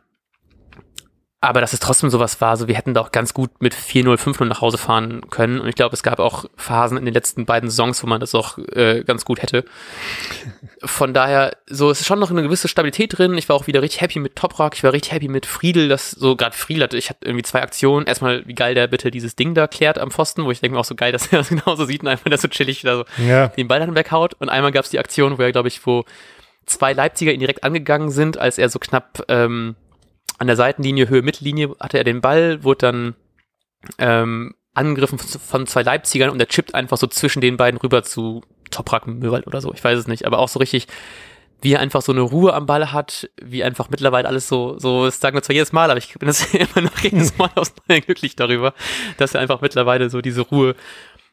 aber 1.45 1.61
dass 1.61 1.73
es 1.73 1.79
trotzdem 1.79 2.09
sowas 2.09 2.41
war, 2.41 2.57
so 2.57 2.67
wir 2.67 2.75
hätten 2.75 2.93
da 2.93 3.01
auch 3.01 3.11
ganz 3.11 3.33
gut 3.33 3.49
mit 3.59 3.73
4-0, 3.73 4.17
5-0 4.17 4.45
nach 4.45 4.61
Hause 4.61 4.77
fahren 4.77 5.29
können. 5.29 5.59
Und 5.59 5.67
ich 5.67 5.75
glaube, 5.75 5.93
es 5.93 6.03
gab 6.03 6.19
auch 6.19 6.45
Phasen 6.55 6.97
in 6.97 7.05
den 7.05 7.13
letzten 7.13 7.45
beiden 7.45 7.69
Saisons, 7.69 8.01
wo 8.03 8.07
man 8.07 8.19
das 8.19 8.33
auch 8.35 8.57
äh, 8.57 9.03
ganz 9.03 9.25
gut 9.25 9.41
hätte. 9.41 9.65
Von 10.83 11.13
daher, 11.13 11.55
so 11.67 11.89
es 11.89 12.01
ist 12.01 12.07
schon 12.07 12.19
noch 12.19 12.31
eine 12.31 12.43
gewisse 12.43 12.67
Stabilität 12.67 13.17
drin. 13.17 13.37
Ich 13.37 13.47
war 13.49 13.55
auch 13.55 13.67
wieder 13.67 13.81
richtig 13.81 14.01
happy 14.01 14.19
mit 14.19 14.35
Toprak, 14.35 14.75
ich 14.75 14.83
war 14.83 14.93
richtig 14.93 15.11
happy 15.11 15.27
mit 15.27 15.45
Friedel, 15.45 15.87
dass 15.87 16.11
so 16.11 16.35
gerade 16.35 16.55
Friedel 16.55 16.83
hatte, 16.83 16.97
ich 16.97 17.09
hatte 17.09 17.25
irgendwie 17.25 17.43
zwei 17.43 17.61
Aktionen. 17.61 18.05
Erstmal, 18.05 18.45
wie 18.47 18.55
geil 18.55 18.75
der 18.75 18.87
bitte 18.87 19.11
dieses 19.11 19.35
Ding 19.35 19.53
da 19.53 19.67
klärt 19.67 19.97
am 19.97 20.11
Pfosten, 20.11 20.43
wo 20.45 20.51
ich 20.51 20.61
denke 20.61 20.75
mir 20.75 20.81
auch 20.81 20.85
so 20.85 20.95
geil, 20.95 21.11
dass 21.11 21.27
er 21.27 21.39
das 21.39 21.49
genauso 21.49 21.85
sieht 21.85 22.01
und 22.01 22.07
einfach 22.07 22.29
das 22.29 22.41
so 22.41 22.47
chillig 22.47 22.83
wieder 22.83 22.97
so 22.97 23.05
ja. 23.23 23.47
den 23.49 23.67
Ball 23.67 23.79
dann 23.79 23.95
weghaut. 23.95 24.33
Und 24.39 24.49
einmal 24.49 24.71
gab 24.71 24.85
es 24.85 24.91
die 24.91 24.99
Aktion, 24.99 25.37
wo 25.37 25.43
er, 25.43 25.51
glaube 25.51 25.67
ich, 25.67 25.85
wo 25.85 26.05
zwei 26.65 26.93
Leipziger 26.93 27.31
ihn 27.31 27.39
direkt 27.39 27.63
angegangen 27.63 28.09
sind, 28.09 28.37
als 28.37 28.57
er 28.57 28.69
so 28.69 28.79
knapp 28.79 29.23
ähm, 29.27 29.75
an 30.37 30.47
der 30.47 30.55
Seitenlinie, 30.55 31.09
Höhe 31.09 31.21
Mittellinie 31.21 31.75
hatte 31.79 31.97
er 31.97 32.03
den 32.03 32.21
Ball, 32.21 32.63
wurde 32.63 32.79
dann 32.79 33.15
ähm, 33.97 34.55
angegriffen 34.73 35.17
von 35.17 35.67
zwei 35.67 35.83
Leipzigern 35.83 36.29
und 36.29 36.39
der 36.39 36.47
chippt 36.47 36.75
einfach 36.75 36.97
so 36.97 37.07
zwischen 37.07 37.41
den 37.41 37.57
beiden 37.57 37.79
rüber 37.79 38.03
zu 38.03 38.41
Toprak 38.71 39.07
Möwald 39.07 39.47
oder 39.47 39.61
so. 39.61 39.73
Ich 39.73 39.83
weiß 39.83 39.97
es 39.97 40.07
nicht, 40.07 40.25
aber 40.25 40.39
auch 40.39 40.49
so 40.49 40.59
richtig, 40.59 40.87
wie 41.61 41.73
er 41.73 41.79
einfach 41.79 42.01
so 42.01 42.11
eine 42.11 42.21
Ruhe 42.21 42.53
am 42.53 42.65
Ball 42.65 42.91
hat, 42.91 43.29
wie 43.41 43.63
einfach 43.63 43.89
mittlerweile 43.89 44.27
alles 44.27 44.47
so, 44.47 44.77
so, 44.77 45.05
das 45.05 45.19
sagen 45.19 45.35
wir 45.35 45.43
zwar 45.43 45.53
jedes 45.53 45.71
Mal, 45.71 45.89
aber 45.89 45.97
ich 45.97 46.13
bin 46.13 46.27
das 46.27 46.45
immer 46.53 46.81
noch 46.81 46.97
jedes 46.99 47.37
Mal 47.37 47.49
aus 47.55 47.73
glücklich 47.87 48.35
darüber, 48.35 48.73
dass 49.17 49.33
er 49.33 49.41
einfach 49.41 49.61
mittlerweile 49.61 50.09
so 50.09 50.21
diese 50.21 50.41
Ruhe 50.41 50.75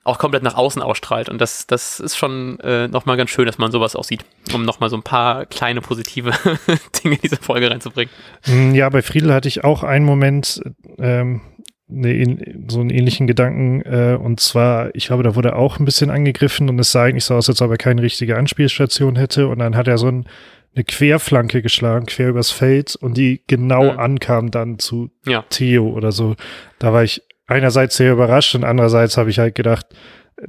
auch 0.04 0.18
komplett 0.18 0.42
nach 0.42 0.54
außen 0.54 0.82
ausstrahlt. 0.82 1.28
Und 1.28 1.40
das, 1.40 1.66
das 1.66 2.00
ist 2.00 2.16
schon 2.16 2.58
äh, 2.60 2.88
nochmal 2.88 3.16
ganz 3.16 3.30
schön, 3.30 3.46
dass 3.46 3.58
man 3.58 3.70
sowas 3.70 3.94
auch 3.94 4.04
sieht, 4.04 4.24
um 4.52 4.64
nochmal 4.64 4.90
so 4.90 4.96
ein 4.96 5.02
paar 5.02 5.46
kleine 5.46 5.80
positive 5.80 6.32
Dinge 7.04 7.16
in 7.16 7.20
diese 7.22 7.36
Folge 7.36 7.70
reinzubringen. 7.70 8.12
Mm, 8.46 8.74
ja, 8.74 8.88
bei 8.88 9.02
Friedel 9.02 9.32
hatte 9.32 9.48
ich 9.48 9.62
auch 9.62 9.84
einen 9.84 10.04
Moment, 10.04 10.60
ähm, 10.98 11.40
ne, 11.86 12.64
so 12.68 12.80
einen 12.80 12.90
ähnlichen 12.90 13.28
Gedanken. 13.28 13.82
Äh, 13.82 14.18
und 14.20 14.40
zwar, 14.40 14.92
ich 14.94 15.06
glaube, 15.06 15.22
da 15.22 15.36
wurde 15.36 15.54
auch 15.54 15.78
ein 15.78 15.84
bisschen 15.84 16.10
angegriffen 16.10 16.68
und 16.68 16.78
es 16.80 16.90
sah 16.90 17.04
eigentlich 17.04 17.24
so 17.24 17.36
aus, 17.36 17.48
als 17.48 17.62
ob 17.62 17.70
er 17.70 17.78
keine 17.78 18.02
richtige 18.02 18.36
Anspielstation 18.36 19.14
hätte. 19.14 19.46
Und 19.46 19.60
dann 19.60 19.76
hat 19.76 19.86
er 19.86 19.98
so 19.98 20.08
ein, 20.08 20.26
eine 20.74 20.84
Querflanke 20.84 21.62
geschlagen, 21.62 22.06
quer 22.06 22.30
übers 22.30 22.50
Feld 22.50 22.96
und 22.96 23.16
die 23.16 23.42
genau 23.46 23.92
mhm. 23.92 23.98
ankam 24.00 24.50
dann 24.50 24.80
zu 24.80 25.10
ja. 25.26 25.44
Theo 25.48 25.86
oder 25.90 26.10
so. 26.10 26.34
Da 26.80 26.92
war 26.92 27.04
ich 27.04 27.22
einerseits 27.46 27.96
sehr 27.96 28.12
überrascht 28.12 28.54
und 28.54 28.64
andererseits 28.64 29.16
habe 29.16 29.30
ich 29.30 29.38
halt 29.38 29.54
gedacht, 29.54 29.86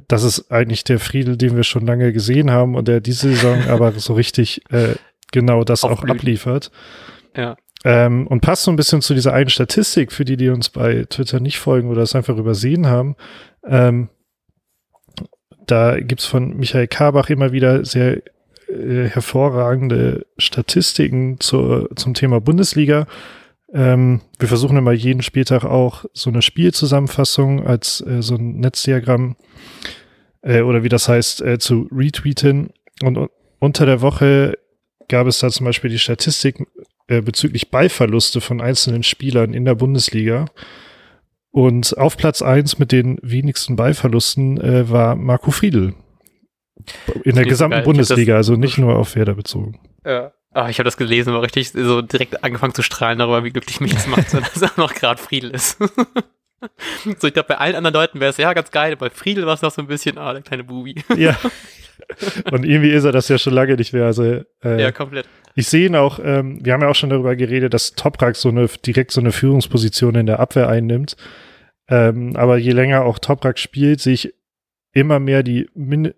das 0.08 0.24
ist 0.24 0.50
eigentlich 0.50 0.84
der 0.84 0.98
Friedel, 0.98 1.36
den 1.36 1.56
wir 1.56 1.64
schon 1.64 1.86
lange 1.86 2.12
gesehen 2.12 2.50
haben 2.50 2.74
und 2.74 2.88
der 2.88 3.00
diese 3.00 3.30
Saison 3.30 3.62
aber 3.68 3.92
so 3.92 4.14
richtig 4.14 4.62
äh, 4.70 4.94
genau 5.32 5.64
das 5.64 5.84
Aufblüht. 5.84 6.10
auch 6.10 6.14
abliefert. 6.16 6.70
Ja. 7.36 7.56
Ähm, 7.84 8.26
und 8.26 8.40
passt 8.40 8.62
so 8.64 8.70
ein 8.70 8.76
bisschen 8.76 9.02
zu 9.02 9.12
dieser 9.12 9.34
einen 9.34 9.50
Statistik, 9.50 10.10
für 10.10 10.24
die, 10.24 10.38
die 10.38 10.48
uns 10.48 10.70
bei 10.70 11.04
Twitter 11.04 11.38
nicht 11.38 11.58
folgen 11.58 11.90
oder 11.90 12.02
es 12.02 12.14
einfach 12.14 12.36
übersehen 12.36 12.86
haben. 12.86 13.14
Ähm, 13.66 14.08
da 15.66 16.00
gibt's 16.00 16.24
von 16.24 16.56
Michael 16.56 16.88
Karbach 16.88 17.28
immer 17.28 17.52
wieder 17.52 17.84
sehr 17.84 18.22
äh, 18.68 19.08
hervorragende 19.08 20.26
Statistiken 20.38 21.38
zur, 21.40 21.90
zum 21.96 22.14
Thema 22.14 22.40
Bundesliga. 22.40 23.06
Ähm, 23.74 24.20
wir 24.38 24.46
versuchen 24.46 24.76
immer 24.76 24.92
jeden 24.92 25.22
Spieltag 25.22 25.64
auch 25.64 26.04
so 26.12 26.30
eine 26.30 26.42
Spielzusammenfassung 26.42 27.66
als 27.66 28.00
äh, 28.06 28.22
so 28.22 28.36
ein 28.36 28.60
Netzdiagramm 28.60 29.36
äh, 30.42 30.60
oder 30.60 30.84
wie 30.84 30.88
das 30.88 31.08
heißt, 31.08 31.42
äh, 31.42 31.58
zu 31.58 31.88
retweeten. 31.90 32.70
Und 33.02 33.28
unter 33.58 33.84
der 33.84 34.00
Woche 34.00 34.56
gab 35.08 35.26
es 35.26 35.40
da 35.40 35.50
zum 35.50 35.66
Beispiel 35.66 35.90
die 35.90 35.98
Statistik 35.98 36.64
äh, 37.08 37.20
bezüglich 37.20 37.70
Ballverluste 37.70 38.40
von 38.40 38.60
einzelnen 38.60 39.02
Spielern 39.02 39.54
in 39.54 39.64
der 39.64 39.74
Bundesliga. 39.74 40.46
Und 41.50 41.98
auf 41.98 42.16
Platz 42.16 42.42
eins 42.42 42.78
mit 42.78 42.92
den 42.92 43.18
wenigsten 43.22 43.74
Ballverlusten 43.74 44.60
äh, 44.60 44.88
war 44.88 45.16
Marco 45.16 45.50
Friedl. 45.50 45.94
In 47.24 47.34
der 47.34 47.44
gesamten. 47.44 47.82
Bundesliga, 47.82 48.36
also 48.36 48.54
nicht 48.56 48.78
nur 48.78 48.96
auf 48.96 49.16
Werder 49.16 49.34
bezogen. 49.34 49.80
Ja. 50.04 50.32
Oh, 50.54 50.66
ich 50.68 50.78
habe 50.78 50.84
das 50.84 50.96
gelesen, 50.96 51.34
war 51.34 51.42
richtig 51.42 51.70
so 51.72 52.00
direkt 52.00 52.44
angefangen 52.44 52.74
zu 52.74 52.82
strahlen 52.82 53.18
darüber, 53.18 53.42
wie 53.42 53.50
glücklich 53.50 53.80
mich 53.80 53.92
das 53.92 54.06
macht, 54.06 54.32
dass 54.34 54.62
er 54.62 54.70
noch 54.76 54.94
gerade 54.94 55.20
Friedel 55.20 55.50
ist. 55.50 55.78
so, 57.18 57.26
ich 57.26 57.34
glaube, 57.34 57.48
bei 57.48 57.58
allen 57.58 57.74
anderen 57.74 57.94
Leuten 57.94 58.20
wäre 58.20 58.30
es 58.30 58.36
ja 58.36 58.52
ganz 58.52 58.70
geil, 58.70 58.96
bei 58.96 59.10
Friedel 59.10 59.46
war 59.46 59.54
es 59.54 59.62
noch 59.62 59.72
so 59.72 59.82
ein 59.82 59.88
bisschen, 59.88 60.16
ah, 60.16 60.32
der 60.32 60.42
kleine 60.42 60.64
Bubi. 60.64 61.02
ja. 61.16 61.36
Und 62.50 62.64
irgendwie 62.64 62.90
ist 62.90 63.04
er 63.04 63.12
das 63.12 63.28
ja 63.28 63.38
schon 63.38 63.52
lange 63.52 63.74
nicht 63.74 63.92
mehr. 63.92 64.06
Also, 64.06 64.22
äh, 64.22 64.80
ja, 64.80 64.92
komplett. 64.92 65.26
Ich 65.56 65.68
sehe 65.68 65.86
ihn 65.86 65.96
auch, 65.96 66.20
ähm, 66.22 66.64
wir 66.64 66.72
haben 66.72 66.82
ja 66.82 66.88
auch 66.88 66.94
schon 66.94 67.10
darüber 67.10 67.36
geredet, 67.36 67.74
dass 67.74 67.94
Toprak 67.94 68.36
so 68.36 68.48
eine, 68.48 68.66
direkt 68.66 69.12
so 69.12 69.20
eine 69.20 69.32
Führungsposition 69.32 70.14
in 70.14 70.26
der 70.26 70.40
Abwehr 70.40 70.68
einnimmt. 70.68 71.16
Ähm, 71.88 72.34
aber 72.36 72.58
je 72.58 72.72
länger 72.72 73.04
auch 73.04 73.18
Toprak 73.18 73.58
spielt, 73.58 74.00
sehe 74.00 74.14
ich 74.14 74.34
immer 74.92 75.18
mehr 75.18 75.42
die 75.42 75.68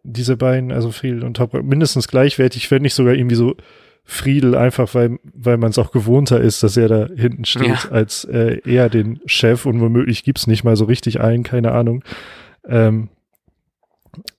diese 0.03 0.37
beiden, 0.37 0.71
also 0.73 0.91
Friedel 0.93 1.25
und 1.25 1.39
Toprak, 1.39 1.65
mindestens 1.65 2.09
gleichwertig, 2.09 2.71
wenn 2.71 2.83
nicht 2.83 2.95
sogar 2.95 3.15
irgendwie 3.15 3.37
so 3.37 3.57
Friedel, 4.09 4.55
einfach 4.55 4.95
weil, 4.95 5.19
weil 5.35 5.57
man 5.57 5.71
es 5.71 5.79
auch 5.79 5.91
gewohnter 5.91 6.41
ist, 6.41 6.63
dass 6.63 6.77
er 6.77 6.89
da 6.89 7.09
hinten 7.15 7.45
steht, 7.45 7.67
ja. 7.67 7.91
als 7.91 8.25
äh, 8.25 8.61
er 8.65 8.89
den 8.89 9.21
Chef 9.27 9.67
und 9.67 9.81
womöglich 9.81 10.23
gibt's 10.23 10.47
nicht 10.47 10.63
mal 10.63 10.77
so 10.77 10.85
richtig 10.85 11.21
ein, 11.21 11.43
keine 11.43 11.73
Ahnung. 11.73 12.05
Ähm, 12.69 13.09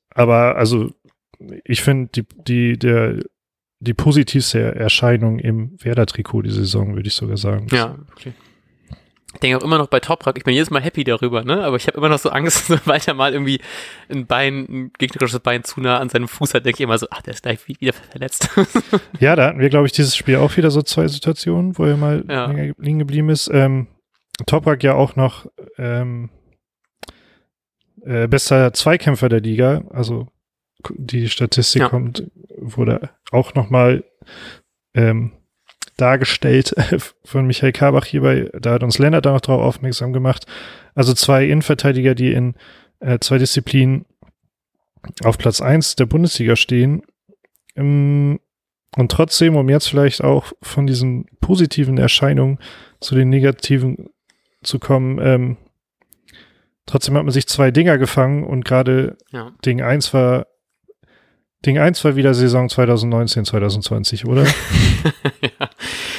aber 0.10 0.56
also 0.56 0.92
ich 1.66 1.82
finde 1.82 2.10
die, 2.16 2.26
die, 2.48 2.80
der, 2.80 3.20
die 3.82 3.94
positivste 3.94 4.76
Erscheinung 4.76 5.38
im 5.38 5.78
Werder-Trikot 5.84 6.44
die 6.44 6.52
Saison, 6.52 6.96
würde 6.96 7.08
ich 7.08 7.14
sogar 7.14 7.38
sagen. 7.38 7.68
Ja, 7.70 7.98
okay. 8.14 8.34
Ich 9.38 9.42
denke 9.42 9.58
auch 9.60 9.64
immer 9.64 9.78
noch 9.78 9.86
bei 9.86 10.00
Toprak, 10.00 10.36
ich 10.36 10.44
bin 10.44 10.56
jedes 10.56 10.72
Mal 10.72 10.82
happy 10.82 11.04
darüber, 11.04 11.44
ne? 11.44 11.64
Aber 11.64 11.76
ich 11.76 11.86
habe 11.86 11.96
immer 11.96 12.10
noch 12.10 12.18
so 12.18 12.30
Angst, 12.30 12.66
sobald 12.68 13.08
er 13.08 13.14
mal 13.14 13.34
irgendwie 13.34 13.62
ein 14.10 14.26
Bein, 14.26 14.66
ein 14.68 14.92
gegnerisches 14.98 15.40
Bein 15.42 15.64
zu 15.64 15.80
nah 15.80 16.00
an 16.00 16.10
seinem 16.10 16.28
Fuß 16.28 16.56
hat, 16.56 16.66
denke 16.66 16.78
ich 16.78 16.84
immer 16.84 16.98
so, 16.98 17.06
ach, 17.12 17.22
der 17.22 17.36
ist 17.36 17.44
gleich 17.44 17.60
wieder 17.68 17.94
verletzt. 17.94 18.50
ja, 19.20 19.36
da 19.36 19.50
hatten 19.50 19.60
wir, 19.60 19.70
glaube 19.70 19.86
ich, 19.86 19.92
dieses 19.92 20.16
Spiel 20.16 20.38
auch 20.38 20.58
wieder 20.58 20.72
so 20.72 20.82
zwei 20.82 21.08
Situationen, 21.08 21.78
wo 21.78 21.86
er 21.86 21.98
mal 21.98 22.26
ja. 22.28 22.48
liegen 22.80 22.98
geblieben 22.98 23.30
ist. 23.30 23.48
Ähm, 23.54 23.86
Toprak 24.48 24.84
ja 24.84 24.96
auch 24.96 25.16
noch 25.16 25.46
ähm, 25.78 26.32
äh, 28.04 28.28
bester 28.28 28.74
Zweikämpfer 28.74 29.30
der 29.30 29.42
Liga, 29.42 29.84
also 29.92 30.30
die 30.96 31.30
Statistik 31.30 31.84
ja. 31.84 31.90
kommt, 31.90 32.24
wurde 32.58 33.12
auch 33.32 33.54
nochmal 33.54 34.04
ähm, 34.96 35.34
dargestellt 35.98 36.76
von 37.26 37.46
Michael 37.48 37.74
Kabach 37.74 38.06
hierbei. 38.06 38.50
Da 38.60 38.74
hat 38.74 38.84
uns 38.84 39.00
Lennart 39.00 39.26
da 39.26 39.34
noch 39.34 39.42
drauf 39.42 39.62
aufmerksam 39.62 40.14
gemacht. 40.14 40.46
Also 40.96 41.14
zwei 41.14 41.46
Innenverteidiger, 41.46 42.16
die 42.16 42.32
in 42.32 42.56
äh, 43.00 43.20
zwei 43.20 43.38
Disziplinen 43.38 44.06
auf 45.24 45.38
Platz 45.38 45.62
eins 45.62 45.96
der 45.96 46.06
Bundesliga 46.06 46.56
stehen. 46.56 47.02
Ähm, 47.76 48.40
und 48.96 49.12
trotzdem, 49.12 49.56
um 49.56 49.70
jetzt 49.70 49.90
vielleicht 49.90 50.24
auch 50.24 50.54
von 50.62 50.88
diesen 50.88 51.26
positiven 51.42 51.98
Erscheinungen 51.98 52.60
zu 53.00 53.16
den 53.16 53.30
negativen 53.30 54.10
zu 54.64 54.80
kommen, 54.80 55.20
ähm, 55.22 55.58
trotzdem 56.86 57.16
hat 57.16 57.24
man 57.24 57.32
sich 57.32 57.48
zwei 57.48 57.70
Dinger 57.70 57.98
gefangen 57.98 58.44
und 58.44 58.66
gerade 58.66 59.18
ja. 59.32 59.52
Ding 59.66 59.82
eins 59.82 60.14
war 60.14 60.48
Ding 61.66 61.80
1 61.80 62.04
war 62.04 62.16
wieder 62.16 62.34
Saison 62.34 62.70
2019, 62.70 63.46
2020, 63.46 64.26
oder? 64.26 64.46
ja. 65.42 65.70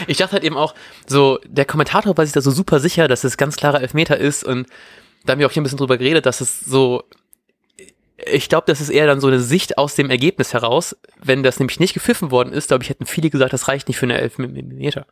Ich 0.06 0.18
dachte 0.18 0.34
halt 0.34 0.44
eben 0.44 0.56
auch, 0.56 0.74
so, 1.06 1.38
der 1.46 1.64
Kommentator 1.64 2.16
war 2.16 2.24
sich 2.24 2.34
da 2.34 2.40
so 2.40 2.50
super 2.50 2.80
sicher, 2.80 3.08
dass 3.08 3.24
es 3.24 3.36
ganz 3.36 3.56
klarer 3.56 3.80
Elfmeter 3.80 4.16
ist 4.16 4.44
und 4.44 4.66
da 5.24 5.32
haben 5.32 5.40
wir 5.40 5.46
auch 5.46 5.52
hier 5.52 5.60
ein 5.60 5.64
bisschen 5.64 5.78
drüber 5.78 5.98
geredet, 5.98 6.26
dass 6.26 6.40
es 6.40 6.60
so, 6.60 7.04
ich 8.16 8.48
glaube, 8.48 8.64
das 8.66 8.80
ist 8.80 8.90
eher 8.90 9.06
dann 9.06 9.20
so 9.20 9.28
eine 9.28 9.40
Sicht 9.40 9.78
aus 9.78 9.94
dem 9.94 10.10
Ergebnis 10.10 10.52
heraus. 10.52 10.96
Wenn 11.22 11.42
das 11.42 11.58
nämlich 11.58 11.80
nicht 11.80 11.94
gepfiffen 11.94 12.30
worden 12.30 12.52
ist, 12.52 12.68
glaube 12.68 12.82
ich, 12.82 12.90
hätten 12.90 13.06
viele 13.06 13.30
gesagt, 13.30 13.52
das 13.52 13.68
reicht 13.68 13.88
nicht 13.88 13.98
für 13.98 14.06
eine 14.06 14.18
Elfmeter. 14.18 15.06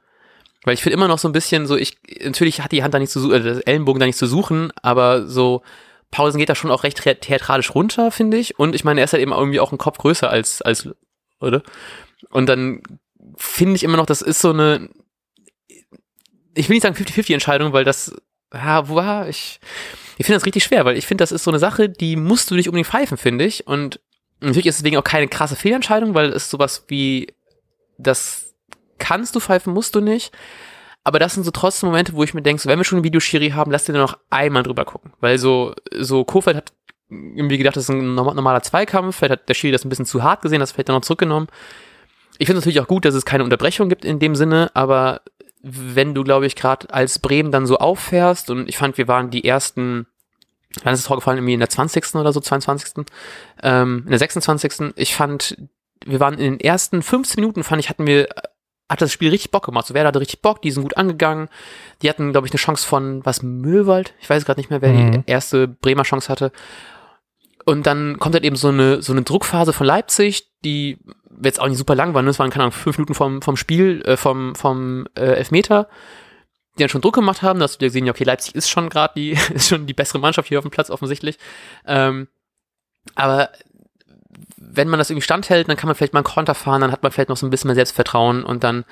Weil 0.65 0.75
ich 0.75 0.83
finde 0.83 0.95
immer 0.95 1.09
noch 1.09 1.19
so 1.19 1.29
ein 1.29 1.33
bisschen 1.33 1.67
so, 1.67 1.77
ich, 1.77 1.99
natürlich 2.25 2.61
hat 2.61 2.73
die 2.73 2.83
Hand 2.83 2.95
da 2.95 2.99
nicht 2.99 3.13
zu 3.13 3.21
suchen, 3.21 3.47
äh, 3.47 3.61
Ellenbogen 3.67 4.01
da 4.01 4.07
nicht 4.07 4.19
zu 4.19 4.27
suchen, 4.27 4.73
aber 4.83 5.27
so, 5.27 5.63
Paulsen 6.11 6.39
geht 6.39 6.49
da 6.49 6.55
schon 6.55 6.71
auch 6.71 6.83
recht 6.83 7.01
theatralisch 7.03 7.75
runter, 7.75 8.11
finde 8.11 8.37
ich. 8.37 8.59
Und 8.59 8.75
ich 8.75 8.85
meine, 8.85 9.01
er 9.01 9.05
ist 9.05 9.13
halt 9.13 9.23
eben 9.23 9.33
irgendwie 9.33 9.61
auch 9.61 9.73
ein 9.73 9.79
Kopf 9.79 9.99
größer 9.99 10.29
als, 10.29 10.63
als, 10.63 10.89
oder? 11.41 11.63
Und 12.31 12.49
dann 12.49 12.83
finde 13.37 13.77
ich 13.77 13.83
immer 13.83 13.97
noch, 13.97 14.07
das 14.07 14.23
ist 14.23 14.41
so 14.41 14.51
eine, 14.51 14.89
ich 16.55 16.69
will 16.69 16.75
nicht 16.77 16.83
sagen 16.83 16.97
50-50-Entscheidung, 16.97 17.73
weil 17.73 17.85
das, 17.85 18.15
ja, 18.53 18.89
wo 18.89 18.95
war 18.95 19.29
ich, 19.29 19.61
ich 20.19 20.27
finde 20.27 20.39
das 20.39 20.47
richtig 20.47 20.65
schwer, 20.65 20.85
weil 20.85 20.97
ich 20.97 21.07
finde, 21.07 21.23
das 21.23 21.33
ist 21.33 21.45
so 21.45 21.51
eine 21.51 21.59
Sache, 21.59 21.89
die 21.89 22.17
musst 22.17 22.51
du 22.51 22.55
nicht 22.55 22.69
unbedingt 22.69 22.89
pfeifen, 22.89 23.19
finde 23.19 23.45
ich. 23.45 23.67
Und 23.67 24.01
natürlich 24.41 24.67
ist 24.67 24.77
es 24.77 24.83
deswegen 24.83 24.97
auch 24.97 25.05
keine 25.05 25.29
krasse 25.29 25.57
Fehlentscheidung, 25.57 26.15
weil 26.15 26.31
es 26.31 26.49
sowas 26.49 26.85
wie, 26.89 27.35
das 27.99 28.55
kannst 28.99 29.35
du 29.37 29.41
pfeifen, 29.41 29.75
musst 29.75 29.95
du 29.95 30.01
nicht. 30.01 30.33
Aber 31.05 31.19
das 31.19 31.35
sind 31.35 31.45
so 31.45 31.51
trotzdem 31.51 31.91
Momente, 31.91 32.15
wo 32.15 32.25
ich 32.25 32.35
mir 32.35 32.43
denke, 32.43 32.61
so, 32.61 32.69
wenn 32.69 32.79
wir 32.79 32.85
schon 32.85 32.99
ein 32.99 33.05
Videoschiri 33.05 33.51
haben, 33.51 33.71
lass 33.71 33.85
dir 33.85 33.93
nur 33.93 34.03
noch 34.03 34.19
einmal 34.31 34.63
drüber 34.63 34.85
gucken. 34.85 35.13
Weil 35.21 35.39
so, 35.39 35.75
so 35.97 36.25
Kofeld 36.25 36.57
hat 36.57 36.73
irgendwie 37.09 37.59
gedacht, 37.59 37.77
das 37.77 37.85
ist 37.85 37.91
ein 37.91 38.15
normaler 38.15 38.63
Zweikampf. 38.63 39.17
Vielleicht 39.17 39.33
hat 39.33 39.49
der 39.49 39.55
Schiri 39.55 39.71
das 39.71 39.85
ein 39.85 39.89
bisschen 39.89 40.07
zu 40.07 40.23
hart 40.23 40.43
gesehen, 40.43 40.59
das 40.59 40.73
vielleicht 40.73 40.89
dann 40.89 40.97
noch 40.97 41.03
zurückgenommen. 41.03 41.47
Ich 42.39 42.47
finde 42.47 42.59
es 42.59 42.65
natürlich 42.65 42.81
auch 42.81 42.89
gut, 42.89 43.05
dass 43.05 43.15
es 43.15 43.25
keine 43.25 43.45
Unterbrechung 43.45 43.89
gibt 43.89 44.05
in 44.05 44.19
dem 44.19 44.35
Sinne, 44.35 44.71
aber 44.75 45.23
wenn 45.63 46.15
du, 46.15 46.23
glaube 46.23 46.47
ich, 46.47 46.55
gerade 46.55 46.93
als 46.93 47.19
Bremen 47.19 47.51
dann 47.51 47.67
so 47.67 47.79
auffährst 47.79 48.51
und 48.51 48.69
ich 48.69 48.77
fand, 48.77 48.99
wir 48.99 49.09
waren 49.09 49.31
die 49.31 49.45
ersten, 49.45 50.07
wann 50.83 50.95
ist 50.95 51.01
das 51.01 51.09
Tor 51.09 51.17
gefallen, 51.17 51.39
irgendwie 51.39 51.55
in 51.55 51.61
der 51.61 51.69
20. 51.69 52.15
oder 52.15 52.33
so, 52.33 52.41
22. 52.41 53.05
Ähm, 53.63 54.03
in 54.05 54.11
der 54.11 54.19
26. 54.19 54.93
Ich 54.97 55.15
fand, 55.15 55.57
wir 56.05 56.21
waren 56.21 56.35
in 56.35 56.53
den 56.53 56.61
ersten 56.61 57.03
15 57.03 57.41
Minuten, 57.41 57.65
fand 57.65 57.81
ich, 57.81 57.89
hatten 57.89 58.07
wir 58.07 58.29
hat 58.89 59.03
das 59.03 59.13
Spiel 59.13 59.31
richtig 59.31 59.51
Bock 59.51 59.65
gemacht. 59.65 59.87
So, 59.87 59.95
wer 59.95 60.07
hatte 60.07 60.21
richtig 60.21 60.43
Bock, 60.43 60.63
die 60.63 60.71
sind 60.71 60.85
gut 60.85 60.97
angegangen. 60.97 61.49
Die 62.03 62.09
hatten, 62.09 62.31
glaube 62.31 62.47
ich, 62.47 62.53
eine 62.53 62.61
Chance 62.61 62.87
von, 62.87 63.25
was, 63.25 63.43
Müllwald? 63.43 64.15
Ich 64.21 64.31
weiß 64.31 64.45
gerade 64.45 64.61
nicht 64.61 64.71
mehr, 64.71 64.81
wer 64.81 64.93
mhm. 64.93 65.13
die 65.13 65.23
erste 65.27 65.67
Bremer 65.67 66.05
Chance 66.05 66.29
hatte. 66.29 66.53
Und 67.69 67.85
dann 67.85 68.19
kommt 68.21 68.35
halt 68.37 68.45
eben 68.45 68.55
so 68.55 68.69
eine, 68.69 69.03
so 69.03 69.13
eine 69.13 69.23
Druckphase 69.23 69.73
von 69.73 69.87
Leipzig, 69.87 70.47
die 70.65 70.99
jetzt 71.43 71.61
auch 71.61 71.67
nicht 71.67 71.79
super 71.79 71.97
lang 71.97 72.15
war, 72.15 72.23
ne? 72.23 72.29
das 72.29 72.39
waren, 72.39 72.49
keine 72.51 72.63
Ahnung, 72.63 72.73
fünf 72.73 72.97
Minuten 72.97 73.15
vom, 73.15 73.43
vom 73.43 73.57
Spiel, 73.57 74.03
äh, 74.07 74.17
vom, 74.17 74.55
vom 74.55 75.07
äh, 75.17 75.35
Elfmeter, 75.35 75.89
die 76.79 76.83
dann 76.83 76.89
schon 76.89 77.01
Druck 77.01 77.17
gemacht 77.17 77.43
haben, 77.43 77.59
da 77.59 77.65
hast 77.65 77.75
du 77.75 77.79
dir 77.81 77.87
gesehen, 77.87 78.07
ja, 78.07 78.13
okay, 78.13 78.23
Leipzig 78.23 78.55
ist 78.55 78.71
schon 78.71 78.89
gerade 78.89 79.15
die, 79.17 79.33
ist 79.55 79.69
schon 79.69 79.87
die 79.87 79.95
bessere 79.95 80.21
Mannschaft 80.21 80.49
hier 80.49 80.59
auf 80.59 80.65
dem 80.65 80.71
Platz 80.71 80.91
offensichtlich. 80.91 81.39
Ähm, 81.85 82.29
aber 83.17 83.51
wenn 84.57 84.89
man 84.89 84.99
das 84.99 85.11
irgendwie 85.11 85.25
standhält, 85.25 85.69
dann 85.69 85.77
kann 85.77 85.89
man 85.89 85.97
vielleicht 85.97 86.13
mal 86.13 86.21
einen 86.21 86.25
Konter 86.25 86.55
fahren, 86.55 86.83
dann 86.83 86.93
hat 86.93 87.03
man 87.03 87.11
vielleicht 87.11 87.31
noch 87.31 87.37
so 87.37 87.47
ein 87.47 87.51
bisschen 87.51 87.69
mehr 87.69 87.75
Selbstvertrauen 87.75 88.45
und 88.45 88.63
dann 88.63 88.85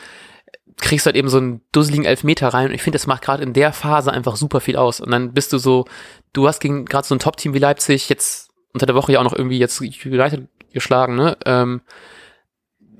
kriegst 0.79 1.07
du 1.07 1.09
halt 1.09 1.17
eben 1.17 1.29
so 1.29 1.39
einen 1.39 1.61
dusseligen 1.71 2.05
Elfmeter 2.05 2.49
rein. 2.49 2.69
Und 2.69 2.75
ich 2.75 2.83
finde, 2.83 2.97
das 2.97 3.07
macht 3.07 3.23
gerade 3.23 3.45
in 3.45 3.53
der 3.53 3.73
Phase 3.73 4.13
einfach 4.13 4.35
super 4.35 4.61
viel 4.61 4.77
aus. 4.77 5.01
Und 5.01 5.13
dann 5.13 5.33
bist 5.33 5.53
du 5.53 5.59
so, 5.59 5.85
du 6.33 6.49
hast 6.49 6.59
gegen 6.59 6.85
gerade 6.85 7.07
so 7.07 7.15
ein 7.15 7.21
Top-Team 7.21 7.55
wie 7.55 7.59
Leipzig 7.61 8.09
jetzt 8.09 8.51
unter 8.75 8.87
der 8.87 8.95
Woche 8.95 9.13
ja 9.13 9.21
auch 9.21 9.25
noch 9.25 9.33
irgendwie 9.33 9.59
jetzt 9.59 9.81
United 9.81 10.49
geschlagen, 10.73 11.15
ne? 11.15 11.37
Ähm, 11.47 11.81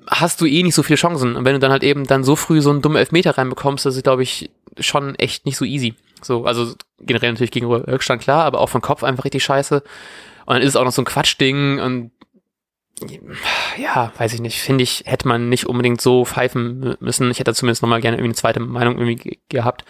hast 0.07 0.41
du 0.41 0.47
eh 0.47 0.63
nicht 0.63 0.75
so 0.75 0.83
viele 0.83 0.97
Chancen. 0.97 1.37
Und 1.37 1.45
wenn 1.45 1.55
du 1.55 1.59
dann 1.59 1.73
halt 1.73 1.83
eben 1.83 2.07
dann 2.07 2.25
so 2.25 2.37
früh 2.37 2.61
so 2.61 2.71
einen 2.71 2.83
dummen 2.83 2.99
Elfmeter 2.99 3.37
reinbekommst, 3.37 3.85
das 3.85 3.97
ist, 3.97 4.05
glaube 4.05 4.23
ich, 4.23 4.51
schon 4.79 5.15
echt 5.17 5.47
nicht 5.47 5.57
so 5.57 5.65
easy. 5.65 5.95
So, 6.23 6.45
also 6.45 6.75
generell 7.01 7.33
natürlich 7.33 7.51
gegenüber 7.51 7.87
Rückstand 7.87 8.23
klar, 8.23 8.45
aber 8.45 8.61
auch 8.61 8.69
vom 8.69 8.81
Kopf 8.81 9.03
einfach 9.03 9.25
richtig 9.25 9.45
scheiße. 9.45 9.83
Und 10.47 10.55
dann 10.55 10.63
ist 10.63 10.71
es 10.71 10.77
auch 10.77 10.85
noch 10.85 10.93
so 10.93 11.03
ein 11.03 11.07
Quatschding 11.07 11.81
und 11.81 12.11
ja, 13.77 14.13
weiß 14.17 14.35
ich 14.35 14.41
nicht, 14.41 14.61
finde 14.61 14.85
ich, 14.85 15.03
hätte 15.07 15.27
man 15.27 15.49
nicht 15.49 15.67
unbedingt 15.67 16.01
so 16.01 16.25
pfeifen 16.25 16.97
müssen. 17.01 17.31
Ich 17.31 17.41
hätte 17.41 17.53
zumindest 17.53 17.83
nochmal 17.83 18.01
gerne 18.01 18.17
irgendwie 18.17 18.29
eine 18.29 18.35
zweite 18.35 18.61
Meinung 18.61 18.99
irgendwie 18.99 19.41
gehabt. 19.49 19.85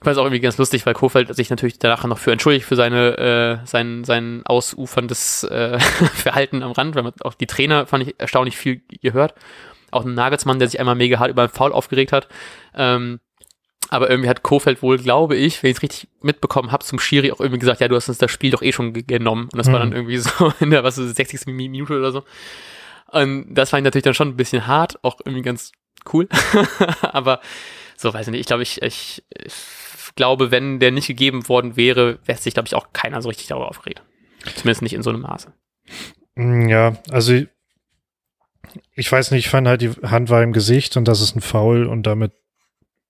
Ich 0.00 0.04
fand 0.04 0.16
es 0.16 0.18
auch 0.18 0.24
irgendwie 0.24 0.40
ganz 0.40 0.56
lustig, 0.56 0.86
weil 0.86 0.94
Kofeld 0.94 1.34
sich 1.36 1.50
natürlich 1.50 1.78
danach 1.78 2.04
noch 2.04 2.16
für 2.16 2.32
entschuldigt 2.32 2.64
für 2.64 2.74
seine, 2.74 3.18
äh, 3.18 3.66
sein, 3.66 4.02
sein 4.04 4.40
ausuferndes 4.46 5.44
äh, 5.44 5.78
Verhalten 6.14 6.62
am 6.62 6.72
Rand, 6.72 6.94
weil 6.94 7.02
man 7.02 7.12
auch 7.20 7.34
die 7.34 7.46
Trainer 7.46 7.86
fand 7.86 8.08
ich 8.08 8.14
erstaunlich 8.18 8.56
viel 8.56 8.80
gehört. 9.02 9.34
Auch 9.90 10.06
ein 10.06 10.14
Nagelsmann, 10.14 10.58
der 10.58 10.68
sich 10.68 10.80
einmal 10.80 10.94
mega 10.94 11.18
hart 11.18 11.30
über 11.30 11.42
einen 11.42 11.50
Foul 11.50 11.72
aufgeregt 11.72 12.12
hat. 12.12 12.28
Ähm, 12.74 13.20
aber 13.90 14.08
irgendwie 14.08 14.30
hat 14.30 14.42
Kofeld 14.42 14.82
wohl, 14.82 14.96
glaube 14.96 15.36
ich, 15.36 15.62
wenn 15.62 15.70
ich 15.70 15.76
es 15.76 15.82
richtig 15.82 16.08
mitbekommen 16.22 16.72
habe, 16.72 16.84
zum 16.84 16.98
Schiri 16.98 17.32
auch 17.32 17.40
irgendwie 17.40 17.58
gesagt, 17.58 17.80
ja, 17.80 17.88
du 17.88 17.96
hast 17.96 18.08
uns 18.08 18.18
das 18.18 18.30
Spiel 18.30 18.52
doch 18.52 18.62
eh 18.62 18.72
schon 18.72 18.94
genommen. 18.94 19.48
Und 19.52 19.58
das 19.58 19.68
mhm. 19.68 19.72
war 19.72 19.80
dann 19.80 19.90
mhm. 19.90 19.96
irgendwie 19.96 20.18
so 20.18 20.52
in 20.60 20.70
der, 20.70 20.82
was 20.82 20.96
ist, 20.96 21.14
60. 21.14 21.46
Minute 21.48 21.98
oder 21.98 22.10
so. 22.10 22.24
Und 23.08 23.52
das 23.52 23.68
fand 23.68 23.80
ich 23.80 23.84
natürlich 23.84 24.04
dann 24.04 24.14
schon 24.14 24.28
ein 24.28 24.36
bisschen 24.36 24.66
hart, 24.66 25.02
auch 25.04 25.20
irgendwie 25.24 25.42
ganz 25.42 25.72
cool. 26.10 26.26
aber 27.02 27.40
so, 27.96 28.14
weiß 28.14 28.28
ich 28.28 28.30
nicht, 28.30 28.40
ich 28.40 28.46
glaube, 28.46 28.62
ich, 28.62 28.80
ich, 28.80 29.24
ich 29.36 29.52
glaube, 30.14 30.50
wenn 30.50 30.80
der 30.80 30.90
nicht 30.90 31.06
gegeben 31.06 31.48
worden 31.48 31.76
wäre, 31.76 32.18
wäre 32.24 32.38
sich, 32.38 32.54
glaube 32.54 32.66
ich, 32.66 32.74
auch 32.74 32.92
keiner 32.92 33.22
so 33.22 33.28
richtig 33.28 33.48
darüber 33.48 33.68
aufgeregt. 33.68 34.02
Zumindest 34.56 34.82
nicht 34.82 34.94
in 34.94 35.02
so 35.02 35.10
einem 35.10 35.20
Maße. 35.20 35.52
Mm, 36.34 36.68
ja, 36.68 36.96
also 37.10 37.34
ich 38.94 39.10
weiß 39.10 39.30
nicht, 39.30 39.46
ich 39.46 39.50
fand 39.50 39.66
halt, 39.66 39.82
die 39.82 39.90
Hand 39.90 40.30
war 40.30 40.42
im 40.42 40.52
Gesicht 40.52 40.96
und 40.96 41.06
das 41.06 41.20
ist 41.20 41.36
ein 41.36 41.40
Foul 41.40 41.86
und 41.86 42.06
damit 42.06 42.32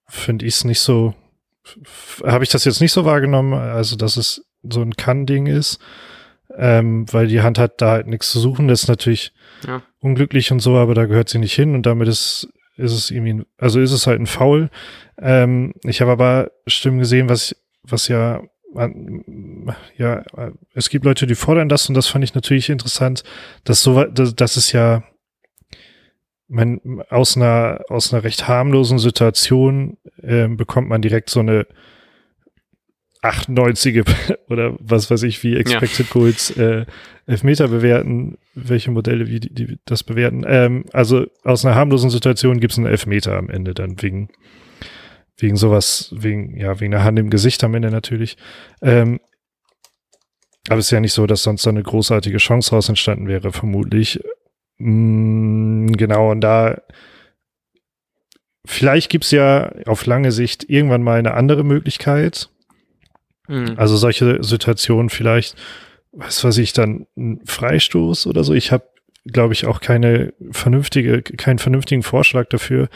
finde 0.09 0.47
ich 0.47 0.54
es 0.54 0.64
nicht 0.64 0.80
so, 0.80 1.14
habe 2.25 2.45
ich 2.45 2.50
das 2.50 2.64
jetzt 2.64 2.80
nicht 2.80 2.92
so 2.92 3.04
wahrgenommen, 3.04 3.54
also 3.54 3.97
dass 3.97 4.16
es 4.16 4.45
so 4.62 4.83
ein 4.83 4.97
Kann-Ding 4.97 5.47
ist, 5.47 5.78
ähm, 6.57 7.07
weil 7.12 7.28
die 7.28 7.42
Hand 7.42 7.59
hat 7.59 7.80
da 7.80 7.92
halt 7.92 8.07
nichts 8.07 8.30
zu 8.30 8.40
suchen, 8.40 8.69
das 8.69 8.83
ist 8.83 8.88
natürlich 8.88 9.33
ja. 9.66 9.83
unglücklich 10.00 10.50
und 10.50 10.61
so, 10.61 10.76
aber 10.76 10.95
da 10.95 11.07
gehört 11.07 11.28
sie 11.28 11.38
nicht 11.38 11.54
hin 11.54 11.75
und 11.75 11.87
damit 11.87 12.09
ist, 12.09 12.49
ist 12.80 12.92
es 12.92 13.10
irgendwie, 13.10 13.44
also 13.58 13.80
ist 13.80 13.92
es 13.92 14.06
halt 14.06 14.20
ein 14.20 14.26
Foul. 14.26 14.70
Ähm, 15.20 15.75
ich 15.84 16.00
habe 16.00 16.12
aber 16.12 16.50
Stimmen 16.66 16.99
gesehen, 16.99 17.28
was, 17.28 17.54
was 17.82 18.08
ja 18.08 18.42
ja, 19.96 20.22
es 20.75 20.90
gibt 20.90 21.04
Leute, 21.04 21.26
die 21.26 21.34
fordern 21.34 21.68
das 21.68 21.88
und 21.88 21.96
das 21.96 22.06
fand 22.06 22.22
ich 22.22 22.34
natürlich 22.34 22.70
interessant, 22.70 23.25
dass 23.64 23.82
so, 23.82 24.04
dass, 24.04 24.34
dass 24.37 24.56
es 24.56 24.70
ja 24.70 25.02
man 26.46 26.80
aus 27.08 27.37
einer 27.37 27.80
aus 27.88 28.12
einer 28.12 28.25
recht 28.25 28.49
harmlosen 28.49 28.99
Situation 28.99 29.96
äh, 30.22 30.49
bekommt 30.49 30.88
man 30.88 31.02
direkt 31.02 31.30
so 31.30 31.40
eine 31.40 31.66
98 33.23 34.05
oder 34.49 34.77
was 34.81 35.11
weiß 35.11 35.23
ich, 35.25 35.43
wie 35.43 35.57
Expected 35.57 36.07
ja. 36.07 36.12
Goals 36.12 36.50
äh, 36.57 36.87
Elfmeter 37.27 37.69
bewerten, 37.69 38.39
welche 38.55 38.91
Modelle 38.91 39.29
wie 39.29 39.41
die, 39.41 39.55
die 39.55 39.79
das 39.85 40.03
bewerten. 40.03 40.45
Ähm, 40.47 40.85
also 40.93 41.27
aus 41.45 41.65
einer 41.65 41.75
harmlosen 41.75 42.11
Situation 42.11 42.61
gibt 42.61 42.73
es 42.73 42.79
einen 42.79 42.87
Elfmeter 42.87 43.37
am 43.37 43.50
Ende 43.50 43.75
dann 43.75 44.00
wegen 44.03 44.31
wegen 45.39 45.57
sowas, 45.57 46.12
wegen 46.15 46.57
ja 46.59 46.81
wegen 46.81 46.91
der 46.91 47.05
Hand 47.05 47.19
im 47.19 47.31
Gesicht 47.31 47.65
am 47.65 47.75
Ende 47.75 47.91
natürlich. 47.91 48.37
Ähm, 48.83 49.21
aber 50.69 50.79
es 50.79 50.87
ist 50.87 50.93
ja 50.93 51.00
nicht 51.00 51.15
so, 51.15 51.27
dass 51.27 51.43
sonst 51.43 51.62
so 51.62 51.71
eine 51.71 51.83
großartige 51.83 52.39
Chance 52.39 52.73
raus 52.73 52.89
entstanden 52.89 53.27
wäre, 53.27 53.53
vermutlich. 53.53 54.21
Mm, 54.79 55.93
genau, 55.93 56.31
und 56.31 56.43
da 56.43 56.83
vielleicht 58.67 59.11
gibt's 59.11 59.31
ja 59.31 59.73
auf 59.87 60.05
lange 60.07 60.33
Sicht 60.33 60.69
irgendwann 60.69 61.03
mal 61.03 61.19
eine 61.19 61.35
andere 61.35 61.65
Möglichkeit. 61.65 62.50
Mhm. 63.50 63.75
Also 63.76 63.97
solche 63.97 64.42
Situationen 64.42 65.11
vielleicht, 65.11 65.57
was 66.12 66.42
weiß 66.45 66.59
ich, 66.59 66.73
dann 66.73 67.07
ein 67.16 67.40
Freistoß 67.45 68.26
oder 68.26 68.45
so. 68.45 68.54
Ich 68.54 68.71
habe, 68.71 68.85
glaube 69.25 69.52
ich, 69.52 69.66
auch 69.66 69.80
keine 69.80 70.33
vernünftige, 70.50 71.23
keinen 71.23 71.59
vernünftigen 71.59 72.02
Vorschlag 72.02 72.49
dafür. 72.49 72.88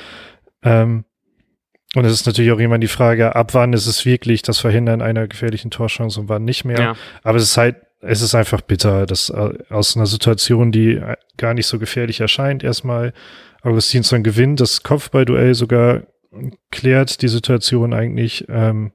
Ähm, 0.62 1.04
und 1.96 2.04
es 2.04 2.12
ist 2.12 2.26
natürlich 2.26 2.52
auch 2.52 2.58
immer 2.58 2.78
die 2.78 2.88
Frage, 2.88 3.36
ab 3.36 3.54
wann 3.54 3.72
ist 3.72 3.86
es 3.86 4.04
wirklich 4.04 4.42
das 4.42 4.58
Verhindern 4.58 5.02
einer 5.02 5.28
gefährlichen 5.28 5.70
Torchance 5.70 6.18
und 6.20 6.28
wann 6.28 6.44
nicht 6.44 6.64
mehr. 6.64 6.80
Ja. 6.80 6.96
Aber 7.22 7.38
es 7.38 7.44
ist 7.44 7.56
halt, 7.56 7.76
es 8.00 8.20
ist 8.20 8.34
einfach 8.34 8.60
bitter, 8.60 9.06
dass 9.06 9.30
äh, 9.30 9.54
aus 9.70 9.96
einer 9.96 10.06
Situation, 10.06 10.72
die 10.72 11.00
gar 11.36 11.54
nicht 11.54 11.66
so 11.66 11.78
gefährlich 11.78 12.20
erscheint, 12.20 12.62
erstmal 12.62 13.12
Augustinsson 13.62 14.22
gewinnt, 14.22 14.60
das 14.60 14.82
Kopfballduell 14.82 15.54
sogar 15.54 16.02
klärt 16.70 17.22
die 17.22 17.28
Situation 17.28 17.92
eigentlich. 17.92 18.44
Ähm, 18.48 18.92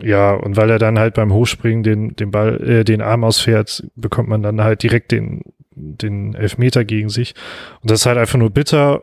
ja, 0.00 0.34
und 0.34 0.56
weil 0.56 0.70
er 0.70 0.78
dann 0.78 0.98
halt 0.98 1.14
beim 1.14 1.32
Hochspringen 1.32 1.82
den, 1.82 2.16
den 2.16 2.30
Ball, 2.30 2.60
äh, 2.62 2.84
den 2.84 3.00
Arm 3.00 3.24
ausfährt, 3.24 3.84
bekommt 3.96 4.28
man 4.28 4.42
dann 4.42 4.62
halt 4.62 4.82
direkt 4.82 5.12
den, 5.12 5.42
den 5.74 6.34
Elfmeter 6.34 6.84
gegen 6.84 7.08
sich. 7.08 7.34
Und 7.82 7.90
das 7.90 8.00
ist 8.00 8.06
halt 8.06 8.18
einfach 8.18 8.38
nur 8.38 8.50
bitter 8.50 9.02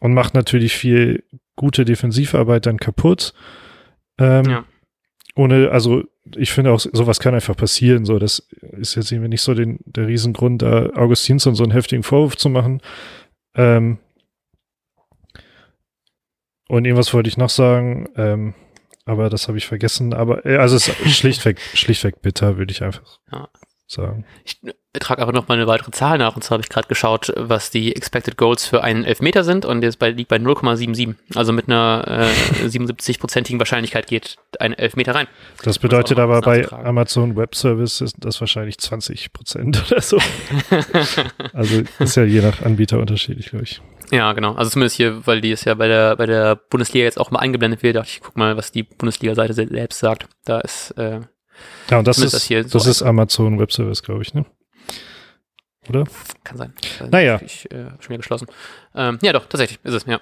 und 0.00 0.14
macht 0.14 0.34
natürlich 0.34 0.76
viel 0.76 1.24
gute 1.56 1.84
Defensivarbeit 1.84 2.66
dann 2.66 2.78
kaputt. 2.78 3.34
Ähm, 4.18 4.44
ja. 4.44 4.64
Ohne, 5.34 5.70
also 5.70 6.02
ich 6.36 6.52
finde 6.52 6.72
auch, 6.72 6.80
sowas 6.80 7.20
kann 7.20 7.34
einfach 7.34 7.56
passieren. 7.56 8.04
So, 8.04 8.18
das 8.18 8.48
ist 8.72 8.94
jetzt 8.94 9.12
irgendwie 9.12 9.28
nicht 9.28 9.42
so 9.42 9.54
den, 9.54 9.80
der 9.84 10.06
Riesengrund, 10.06 10.62
da 10.62 10.90
Augustinsson 10.94 11.54
so 11.54 11.62
einen 11.62 11.72
heftigen 11.72 12.02
Vorwurf 12.02 12.36
zu 12.36 12.48
machen. 12.48 12.80
Ähm, 13.54 13.98
und 16.68 16.84
irgendwas 16.84 17.12
wollte 17.12 17.28
ich 17.28 17.36
noch 17.36 17.50
sagen, 17.50 18.08
ähm, 18.16 18.54
aber 19.04 19.30
das 19.30 19.48
habe 19.48 19.58
ich 19.58 19.66
vergessen. 19.66 20.14
Aber 20.14 20.44
äh, 20.46 20.56
also 20.56 20.76
es 20.76 20.88
ist 20.88 21.16
schlichtweg, 21.16 21.60
schlichtweg 21.74 22.22
bitter, 22.22 22.56
würde 22.56 22.72
ich 22.72 22.82
einfach 22.82 23.18
ja. 23.32 23.48
sagen. 23.86 24.24
Ich 24.44 24.60
trage 25.00 25.22
aber 25.22 25.32
noch 25.32 25.48
mal 25.48 25.54
eine 25.54 25.66
weitere 25.66 25.90
Zahl 25.90 26.18
nach. 26.18 26.36
Und 26.36 26.42
zwar 26.42 26.56
habe 26.56 26.62
ich 26.62 26.68
gerade 26.68 26.86
geschaut, 26.86 27.32
was 27.36 27.70
die 27.70 27.96
Expected 27.96 28.36
Goals 28.36 28.66
für 28.66 28.84
einen 28.84 29.04
Elfmeter 29.04 29.42
sind 29.42 29.64
und 29.64 29.82
jetzt 29.82 29.98
bei, 29.98 30.10
liegt 30.10 30.28
bei 30.28 30.36
0,77. 30.36 31.16
Also 31.34 31.52
mit 31.52 31.68
einer 31.68 32.04
äh, 32.06 32.66
77-prozentigen 32.66 33.58
Wahrscheinlichkeit 33.58 34.06
geht 34.06 34.36
ein 34.60 34.72
Elfmeter 34.74 35.14
rein. 35.14 35.26
Das 35.64 35.78
bedeutet 35.78 36.18
aber 36.18 36.40
bei 36.42 36.70
Amazon 36.70 37.36
Web 37.36 37.54
Service 37.54 38.00
ist 38.00 38.16
das 38.18 38.40
wahrscheinlich 38.40 38.78
20 38.78 39.32
Prozent 39.32 39.82
oder 39.90 40.00
so. 40.00 40.18
also 41.52 41.82
ist 41.98 42.16
ja 42.16 42.24
je 42.24 42.40
nach 42.40 42.62
Anbieter 42.62 42.98
unterschiedlich, 42.98 43.50
glaube 43.50 43.64
ich. 43.64 43.80
Ja, 44.12 44.34
genau. 44.34 44.54
Also 44.54 44.70
zumindest 44.70 44.96
hier, 44.96 45.26
weil 45.26 45.40
die 45.40 45.52
es 45.52 45.64
ja 45.64 45.72
bei 45.72 45.88
der, 45.88 46.16
bei 46.16 46.26
der 46.26 46.54
Bundesliga 46.54 47.04
jetzt 47.04 47.18
auch 47.18 47.30
mal 47.30 47.38
eingeblendet 47.38 47.82
wird, 47.82 47.96
dachte 47.96 48.10
ich, 48.10 48.20
guck 48.20 48.36
mal, 48.36 48.58
was 48.58 48.70
die 48.70 48.82
Bundesliga-Seite 48.82 49.54
selbst 49.54 49.98
sagt. 49.98 50.28
Da 50.44 50.60
ist, 50.60 50.90
äh, 50.98 51.20
ja, 51.90 51.98
und 51.98 52.06
das 52.06 52.18
ist, 52.18 52.34
das, 52.34 52.44
hier 52.44 52.62
so 52.64 52.78
das 52.78 52.86
ist 52.86 53.02
Amazon 53.02 53.58
Web 53.58 53.72
Service, 53.72 54.02
glaube 54.02 54.22
ich, 54.22 54.34
ne? 54.34 54.44
Oder? 55.88 56.04
Kann 56.44 56.58
sein. 56.58 56.74
Naja. 57.10 57.40
Ich, 57.42 57.70
äh, 57.72 57.86
schon 58.00 58.10
wieder 58.10 58.18
geschlossen. 58.18 58.48
Ähm, 58.94 59.18
ja, 59.22 59.32
doch, 59.32 59.46
tatsächlich 59.46 59.80
ist 59.82 59.94
es, 59.94 60.04
ja. 60.04 60.20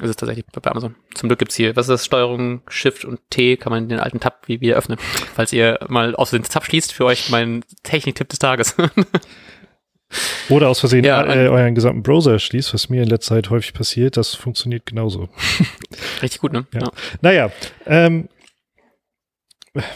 Ist 0.00 0.10
es 0.10 0.16
tatsächlich 0.16 0.46
bei 0.46 0.70
Amazon. 0.70 0.94
Zum 1.14 1.28
Glück 1.28 1.40
gibt's 1.40 1.54
hier, 1.56 1.74
was 1.74 1.86
ist 1.86 1.90
das? 1.90 2.04
Steuerung, 2.04 2.62
Shift 2.68 3.04
und 3.04 3.20
T 3.30 3.56
kann 3.56 3.70
man 3.70 3.88
den 3.88 4.00
alten 4.00 4.20
Tab 4.20 4.42
wie 4.46 4.60
wieder 4.60 4.76
öffnen. 4.76 4.98
Falls 5.34 5.52
ihr 5.52 5.80
mal 5.88 6.14
aus 6.14 6.30
dem 6.30 6.42
Tab 6.44 6.64
schließt, 6.64 6.92
für 6.92 7.04
euch 7.04 7.30
mein 7.30 7.64
Techniktipp 7.82 8.28
des 8.28 8.38
Tages. 8.38 8.76
Oder 10.48 10.68
aus 10.68 10.80
Versehen 10.80 11.04
ja, 11.04 11.24
äh, 11.24 11.48
euren 11.48 11.74
gesamten 11.74 12.02
Browser 12.02 12.38
schließt, 12.38 12.74
was 12.74 12.88
mir 12.88 13.02
in 13.02 13.08
letzter 13.08 13.36
Zeit 13.36 13.50
häufig 13.50 13.72
passiert, 13.72 14.16
das 14.16 14.34
funktioniert 14.34 14.86
genauso. 14.86 15.28
Richtig 16.22 16.40
gut, 16.40 16.52
ne? 16.52 16.66
Ja. 16.72 16.80
ja. 16.80 16.90
Naja, 17.20 17.50
ähm, 17.86 18.28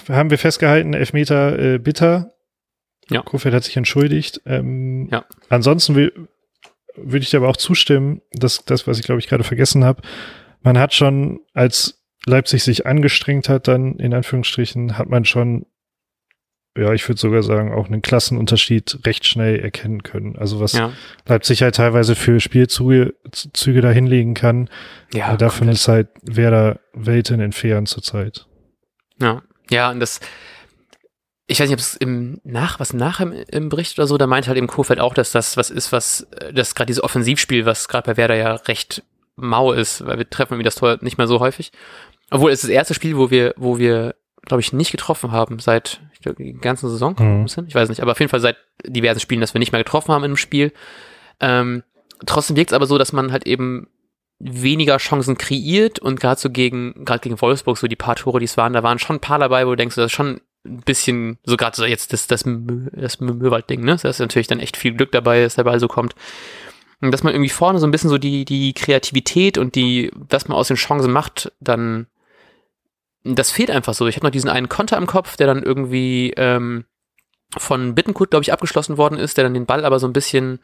haben 0.09 0.31
wir 0.31 0.39
festgehalten, 0.39 0.95
Elfmeter 0.95 1.59
äh, 1.59 1.79
bitter. 1.79 2.33
Ja. 3.11 3.23
Kofeld 3.23 3.55
hat 3.55 3.65
sich 3.65 3.77
entschuldigt. 3.77 4.43
Ähm, 4.45 5.09
ja. 5.11 5.25
Ansonsten 5.49 5.95
würde 5.95 7.23
ich 7.23 7.31
dir 7.31 7.39
aber 7.39 7.49
auch 7.49 7.57
zustimmen, 7.57 8.21
dass 8.33 8.65
das, 8.65 8.87
was 8.87 8.99
ich 8.99 9.05
glaube 9.05 9.21
ich 9.21 9.29
gerade 9.29 9.45
vergessen 9.45 9.85
habe, 9.85 10.03
man 10.63 10.79
hat 10.79 10.95
schon, 10.95 11.41
als 11.55 12.03
Leipzig 12.27 12.65
sich 12.65 12.87
angestrengt 12.87 13.49
hat, 13.49 13.69
dann 13.69 13.97
in 13.97 14.13
Anführungsstrichen, 14.13 14.99
hat 14.99 15.09
man 15.09 15.25
schon, 15.25 15.67
ja, 16.77 16.93
ich 16.93 17.09
würde 17.09 17.21
sogar 17.21 17.43
sagen, 17.43 17.73
auch 17.73 17.87
einen 17.87 18.03
Klassenunterschied 18.03 19.01
recht 19.05 19.27
schnell 19.27 19.59
erkennen 19.59 20.03
können. 20.03 20.37
Also 20.37 20.61
was 20.61 20.73
ja. 20.73 20.93
Leipzig 21.27 21.63
halt 21.63 21.75
teilweise 21.75 22.15
für 22.15 22.41
Spielzüge 22.41 23.15
Züge 23.33 23.81
da 23.81 23.91
hinlegen 23.91 24.35
kann, 24.35 24.69
ja, 25.13 25.37
davon 25.37 25.67
komplett. 25.67 25.75
ist 25.75 25.89
halt 25.89 26.09
Werder 26.23 26.81
Welten 26.93 27.41
entfernt 27.41 27.89
zurzeit. 27.89 28.47
Ja, 29.21 29.43
ja, 29.71 29.91
und 29.91 30.01
das, 30.01 30.21
ich 31.47 31.59
weiß 31.59 31.69
nicht, 31.69 31.75
ob 31.75 31.81
es 31.81 31.97
im 31.97 32.41
nach, 32.45 32.79
was 32.79 32.93
nach 32.93 33.21
im, 33.21 33.33
im 33.33 33.69
Bericht 33.69 33.99
oder 33.99 34.07
so, 34.07 34.17
da 34.17 34.27
meint 34.27 34.47
halt 34.47 34.57
eben 34.57 34.67
Kofeld 34.67 35.01
auch, 35.01 35.15
dass 35.15 35.33
das 35.33 35.57
was 35.57 35.71
ist, 35.71 35.91
was, 35.93 36.29
das 36.53 36.75
gerade 36.75 36.87
dieses 36.87 37.03
Offensivspiel, 37.03 37.67
was 37.67 37.89
gerade 37.89 38.13
bei 38.13 38.17
Werder 38.17 38.37
ja 38.37 38.55
recht 38.55 39.03
mau 39.35 39.73
ist, 39.73 40.05
weil 40.07 40.19
wir 40.19 40.29
treffen 40.29 40.55
irgendwie 40.55 40.65
das 40.65 40.75
Tor 40.75 40.99
nicht 41.01 41.19
mehr 41.19 41.27
so 41.27 41.41
häufig. 41.41 41.73
Obwohl 42.31 42.51
es 42.51 42.61
ist 42.61 42.65
das 42.65 42.75
erste 42.75 42.95
Spiel, 42.95 43.17
wo 43.17 43.31
wir, 43.31 43.55
wo 43.57 43.79
wir, 43.79 44.15
glaube 44.49 44.61
ich, 44.61 44.73
nicht 44.73 44.91
getroffen 44.91 45.31
haben 45.31 45.59
seit 45.59 46.01
ich 46.13 46.21
glaub, 46.21 46.37
die 46.37 46.55
ganze 46.55 46.89
Saison. 46.91 47.15
Mhm. 47.19 47.47
Ich 47.67 47.75
weiß 47.75 47.89
nicht, 47.89 48.01
aber 48.01 48.13
auf 48.13 48.19
jeden 48.19 48.31
Fall 48.31 48.41
seit 48.41 48.57
diversen 48.85 49.21
Spielen, 49.21 49.41
dass 49.41 49.55
wir 49.55 49.61
nicht 49.61 49.73
mehr 49.73 49.83
getroffen 49.83 50.13
haben 50.13 50.23
in 50.23 50.31
einem 50.31 50.37
Spiel. 50.37 50.73
Ähm, 51.41 51.85
trotzdem 52.27 52.57
wirkt 52.57 52.71
es 52.71 52.75
aber 52.75 52.87
so, 52.87 52.99
dass 52.99 53.13
man 53.13 53.31
halt 53.31 53.47
eben 53.47 53.89
weniger 54.41 54.99
Chancen 54.99 55.37
kreiert 55.37 55.99
und 55.99 56.21
gerade 56.21 56.41
so 56.41 56.51
gegen, 56.51 57.05
gerade 57.05 57.21
gegen 57.21 57.41
Wolfsburg, 57.41 57.77
so 57.77 57.89
die 57.89 57.97
paar 57.97 58.17
Tore, 58.17 58.39
die 58.39 58.45
es 58.45 58.57
waren, 58.57 58.73
da 58.73 58.83
waren 58.83 58.99
schon 58.99 59.17
ein 59.17 59.21
paar 59.21 59.39
dabei, 59.39 59.67
wo 59.67 59.71
du 59.71 59.77
denkst, 59.77 59.97
das 59.97 60.07
ist 60.07 60.13
schon 60.13 60.41
ein 60.65 60.81
bisschen, 60.83 61.39
so 61.45 61.57
gerade 61.57 61.77
so 61.77 61.85
jetzt 61.85 62.13
das, 62.13 62.27
das, 62.27 62.45
das 62.45 63.21
Möwald-Ding, 63.21 63.83
ne? 63.83 63.97
Da 64.01 64.09
ist 64.09 64.21
natürlich 64.21 64.47
dann 64.47 64.61
echt 64.61 64.77
viel 64.77 64.95
Glück 64.95 65.13
dabei, 65.13 65.43
dass 65.43 65.57
der 65.57 65.65
Ball 65.65 65.81
so 65.81 65.89
kommt. 65.89 66.15
Und 67.01 67.13
dass 67.13 67.23
man 67.23 67.33
irgendwie 67.33 67.51
vorne 67.51 67.79
so 67.79 67.87
ein 67.87 67.91
bisschen 67.91 68.11
so 68.11 68.19
die, 68.19 68.45
die 68.45 68.73
Kreativität 68.75 69.57
und 69.57 69.77
die, 69.77 70.11
was 70.15 70.49
man 70.49 70.59
aus 70.59 70.69
den 70.69 70.77
Chancen 70.77 71.13
macht, 71.13 71.53
dann, 71.61 72.07
das 73.35 73.51
fehlt 73.51 73.71
einfach 73.71 73.95
so. 73.95 74.07
Ich 74.07 74.17
habe 74.17 74.27
noch 74.27 74.33
diesen 74.33 74.51
einen 74.51 74.69
Konter 74.69 74.97
im 74.97 75.07
Kopf, 75.07 75.37
der 75.37 75.47
dann 75.47 75.63
irgendwie 75.63 76.33
ähm, 76.37 76.85
von 77.57 77.95
Bittenkurt, 77.95 78.31
glaube 78.31 78.43
ich, 78.43 78.53
abgeschlossen 78.53 78.99
worden 78.99 79.19
ist, 79.19 79.37
der 79.37 79.45
dann 79.45 79.55
den 79.55 79.67
Ball 79.67 79.85
aber 79.85 79.99
so 79.99 80.07
ein 80.07 80.13
bisschen 80.13 80.61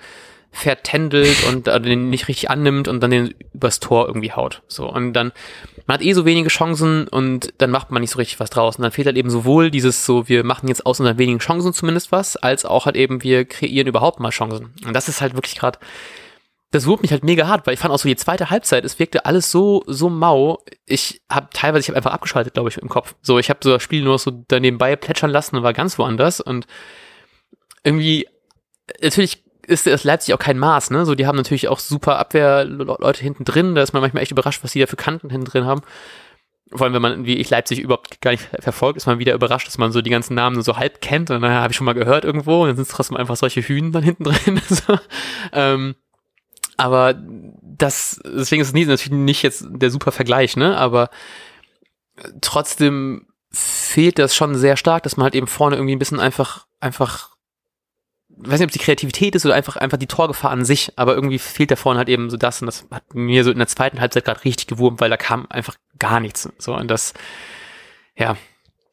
vertändelt 0.55 1.49
und 1.49 1.67
äh, 1.67 1.81
den 1.81 2.11
nicht 2.11 2.29
richtig 2.29 2.49
annimmt 2.49 2.87
und 2.87 3.01
dann 3.01 3.11
den 3.11 3.35
übers 3.53 3.81
Tor 3.81 4.07
irgendwie 4.07 4.33
haut. 4.33 4.63
So, 4.69 4.89
und 4.89 5.13
dann, 5.13 5.33
man 5.87 5.97
hat 5.97 6.05
eh 6.05 6.13
so 6.13 6.25
wenige 6.25 6.49
Chancen 6.49 7.09
und 7.09 7.53
dann 7.59 7.71
macht 7.71 7.91
man 7.91 8.01
nicht 8.01 8.11
so 8.11 8.19
richtig 8.19 8.39
was 8.39 8.51
draus. 8.51 8.77
Und 8.77 8.83
dann 8.83 8.93
fehlt 8.93 9.07
halt 9.07 9.17
eben 9.17 9.31
sowohl 9.31 9.71
dieses 9.71 10.07
so, 10.07 10.29
wir 10.29 10.45
machen 10.45 10.69
jetzt 10.69 10.87
aus 10.87 11.01
unseren 11.01 11.19
wenigen 11.19 11.41
Chancen 11.41 11.73
zumindest 11.73 12.13
was, 12.13 12.37
als 12.37 12.65
auch 12.65 12.87
halt 12.87 12.97
eben, 12.97 13.23
wir 13.23 13.45
kreieren 13.45 13.89
überhaupt 13.89 14.21
mal 14.21 14.31
Chancen. 14.31 14.75
Und 14.87 14.95
das 14.95 15.09
ist 15.09 15.21
halt 15.21 15.35
wirklich 15.35 15.57
gerade, 15.57 15.79
das 16.75 16.87
wurmt 16.87 17.03
mich 17.03 17.13
halt 17.13 17.23
mega 17.23 17.47
hart, 17.47 17.67
weil 17.67 17.75
ich 17.75 17.81
fand 17.81 17.95
auch 17.95 17.99
so 18.01 18.09
die 18.09 18.17
zweite 18.17 18.51
Halbzeit, 18.51 18.85
es 18.85 18.99
wirkte 18.99 19.27
alles 19.27 19.53
so, 19.53 19.85
so 19.87 20.11
mau. 20.11 20.59
Ich 20.87 21.23
habe 21.31 21.49
teilweise, 21.53 21.83
ich 21.83 21.89
habe 21.89 21.99
einfach 21.99 22.13
abgeschaltet, 22.13 22.55
glaube 22.55 22.69
ich, 22.69 22.79
im 22.79 22.89
Kopf. 22.89 23.15
So, 23.23 23.39
ich 23.39 23.49
habe 23.49 23.61
so 23.63 23.71
das 23.71 23.83
Spiel 23.83 24.03
nur 24.03 24.19
so 24.19 24.33
daneben 24.49 24.77
bei 24.77 24.97
plätschern 24.97 25.31
lassen 25.31 25.55
und 25.57 25.63
war 25.63 25.73
ganz 25.73 25.99
woanders 26.01 26.41
und 26.41 26.67
irgendwie, 27.85 28.27
natürlich 29.01 29.45
ist 29.67 29.87
das 29.87 30.03
Leipzig 30.03 30.35
auch 30.35 30.39
kein 30.41 30.59
Maß, 30.59 30.91
ne? 30.91 31.07
So, 31.07 31.15
die 31.15 31.29
haben 31.29 31.37
natürlich 31.37 31.69
auch 31.69 31.79
super 31.79 32.19
Abwehrleute 32.19 33.23
hinten 33.23 33.45
drin. 33.45 33.77
Da 33.77 33.83
ist 33.83 33.93
man 33.93 34.03
manchmal 34.03 34.25
echt 34.25 34.33
überrascht, 34.33 34.65
was 34.65 34.73
die 34.73 34.81
da 34.81 34.87
für 34.87 34.97
Kanten 34.97 35.31
hinten 35.31 35.47
drin 35.47 35.65
haben. 35.65 35.83
Vor 36.73 36.87
allem, 36.87 36.95
wenn 36.95 37.03
man, 37.03 37.25
wie 37.25 37.37
ich 37.37 37.51
Leipzig 37.51 37.79
überhaupt 37.79 38.21
gar 38.21 38.33
nicht 38.33 38.49
verfolgt, 38.59 38.97
ist 38.97 39.07
man 39.07 39.21
wieder 39.21 39.35
überrascht, 39.35 39.69
dass 39.69 39.79
man 39.79 39.93
so 39.93 40.03
die 40.03 40.11
ganzen 40.11 40.35
Namen 40.35 40.61
so 40.63 40.77
halb 40.77 41.01
kennt. 41.01 41.31
Und 41.31 41.41
dann 41.41 41.53
habe 41.53 41.71
ich 41.71 41.77
schon 41.77 41.85
mal 41.85 41.93
gehört 41.93 42.25
irgendwo. 42.25 42.63
Und 42.63 42.69
dann 42.69 42.77
sind 42.77 42.89
es 42.89 42.93
trotzdem 42.93 43.17
einfach 43.17 43.37
solche 43.37 43.63
Hühnen 43.63 43.93
dann 43.93 44.03
hinten 44.03 44.25
drin. 44.25 44.61
ähm, 45.53 45.95
aber 46.77 47.15
das, 47.17 48.21
deswegen 48.25 48.63
ist 48.63 48.75
es 48.75 48.75
natürlich 48.75 49.11
nicht 49.11 49.43
jetzt 49.43 49.67
der 49.69 49.91
super 49.91 50.13
Vergleich, 50.13 50.57
ne? 50.57 50.77
Aber 50.77 51.11
trotzdem 52.41 53.27
fehlt 53.51 54.19
das 54.19 54.35
schon 54.35 54.55
sehr 54.55 54.77
stark, 54.77 55.03
dass 55.05 55.17
man 55.17 55.25
halt 55.25 55.35
eben 55.35 55.47
vorne 55.47 55.77
irgendwie 55.77 55.95
ein 55.95 55.99
bisschen 55.99 56.21
einfach, 56.21 56.67
einfach 56.81 57.35
weiß 58.37 58.59
nicht, 58.59 58.67
ob 58.67 58.71
es 58.71 58.79
die 58.79 58.85
Kreativität 58.85 59.35
ist 59.35 59.47
oder 59.47 59.55
einfach, 59.55 59.77
einfach 59.77 59.99
die 59.99 60.07
Torgefahr 60.07 60.51
an 60.51 60.65
sich, 60.65 60.93
aber 60.97 61.15
irgendwie 61.15 61.39
fehlt 61.39 61.71
da 61.71 61.77
vorne 61.77 61.99
halt 61.99 62.09
eben 62.09 62.31
so 62.31 62.37
das 62.37 62.61
und 62.61 62.67
das 62.67 62.87
hat 62.91 63.15
mir 63.15 63.45
so 63.45 63.51
in 63.51 63.59
der 63.59 63.69
zweiten 63.69 64.01
Halbzeit 64.01 64.25
gerade 64.25 64.45
richtig 64.45 64.67
gewurmt, 64.67 65.01
weil 65.01 65.11
da 65.11 65.17
kam 65.17 65.47
einfach 65.51 65.77
gar 65.99 66.21
nichts. 66.21 66.49
So 66.59 66.75
und 66.75 66.89
das, 66.89 67.15
ja, 68.17 68.37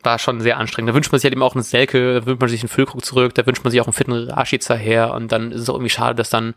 war 0.03 0.19
schon 0.19 0.41
sehr 0.41 0.57
anstrengend. 0.57 0.89
Da 0.89 0.95
wünscht 0.95 1.11
man 1.11 1.19
sich 1.19 1.25
halt 1.25 1.33
eben 1.33 1.43
auch 1.43 1.55
einen 1.55 1.63
Selke, 1.63 2.15
da 2.15 2.25
wünscht 2.25 2.41
man 2.41 2.49
sich 2.49 2.61
einen 2.61 2.69
Füllkrug 2.69 3.03
zurück, 3.03 3.35
da 3.35 3.45
wünscht 3.45 3.63
man 3.63 3.71
sich 3.71 3.81
auch 3.81 3.87
einen 3.87 3.93
fitten 3.93 4.13
Rashica 4.13 4.75
her 4.75 5.13
und 5.13 5.31
dann 5.31 5.51
ist 5.51 5.61
es 5.61 5.69
auch 5.69 5.75
irgendwie 5.75 5.89
schade, 5.89 6.15
dass 6.15 6.29
dann 6.29 6.53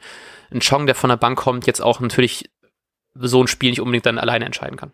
ein 0.53 0.61
Chong, 0.61 0.87
der 0.87 0.95
von 0.95 1.11
der 1.11 1.17
Bank 1.17 1.39
kommt, 1.39 1.67
jetzt 1.67 1.81
auch 1.81 2.01
natürlich 2.01 2.51
so 3.15 3.43
ein 3.43 3.49
Spiel 3.49 3.71
nicht 3.71 3.81
unbedingt 3.81 4.07
dann 4.07 4.19
alleine 4.19 4.45
entscheiden 4.45 4.77
kann. 4.77 4.93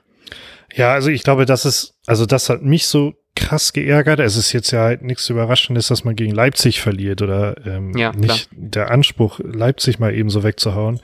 Ja, 0.75 0.93
also 0.93 1.11
ich 1.11 1.23
glaube, 1.23 1.47
das 1.47 1.65
ist, 1.65 1.95
also 2.07 2.27
das 2.27 2.49
hat 2.49 2.63
mich 2.63 2.87
so 2.87 3.15
krass 3.35 3.73
geärgert. 3.73 4.21
Es 4.21 4.37
ist 4.37 4.53
jetzt 4.53 4.71
ja 4.71 4.81
halt 4.81 5.03
nichts 5.03 5.29
Überraschendes, 5.29 5.89
dass 5.89 6.05
man 6.05 6.17
gegen 6.17 6.33
Leipzig 6.33 6.81
verliert 6.81 7.23
oder 7.23 7.57
ähm, 7.67 7.97
ja, 7.97 8.13
nicht 8.13 8.49
der 8.53 8.91
Anspruch, 8.91 9.41
Leipzig 9.43 9.99
mal 9.99 10.15
eben 10.15 10.31
so 10.31 10.43
wegzuhauen. 10.43 11.01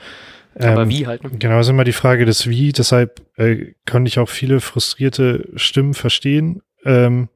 Aber 0.58 0.82
ähm, 0.82 0.88
wie 0.88 1.06
halt. 1.06 1.22
Ne? 1.22 1.30
Genau, 1.38 1.60
ist 1.60 1.68
immer 1.68 1.84
die 1.84 1.92
Frage 1.92 2.24
des 2.24 2.48
Wie. 2.48 2.72
Deshalb 2.72 3.20
äh, 3.36 3.74
konnte 3.88 4.08
ich 4.08 4.18
auch 4.18 4.28
viele 4.28 4.60
frustrierte 4.60 5.48
Stimmen 5.56 5.94
verstehen, 5.94 6.62
ähm, 6.86 7.28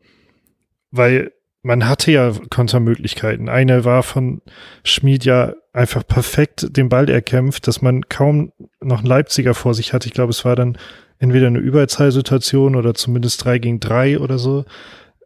weil 0.90 1.32
man 1.62 1.86
hatte 1.86 2.10
ja 2.10 2.32
Kontermöglichkeiten. 2.48 3.48
Eine 3.48 3.84
war 3.84 4.02
von 4.02 4.40
Schmid 4.82 5.24
ja 5.26 5.54
einfach 5.72 6.06
perfekt 6.06 6.76
den 6.76 6.88
Ball 6.88 7.10
erkämpft, 7.10 7.66
dass 7.66 7.82
man 7.82 8.08
kaum 8.08 8.52
noch 8.80 8.98
einen 8.98 9.06
Leipziger 9.06 9.54
vor 9.54 9.74
sich 9.74 9.92
hatte. 9.92 10.08
Ich 10.08 10.14
glaube, 10.14 10.30
es 10.30 10.44
war 10.44 10.56
dann 10.56 10.78
entweder 11.18 11.48
eine 11.48 11.58
Überzahlsituation 11.58 12.76
oder 12.76 12.94
zumindest 12.94 13.44
drei 13.44 13.58
gegen 13.58 13.78
drei 13.78 14.18
oder 14.18 14.38
so. 14.38 14.64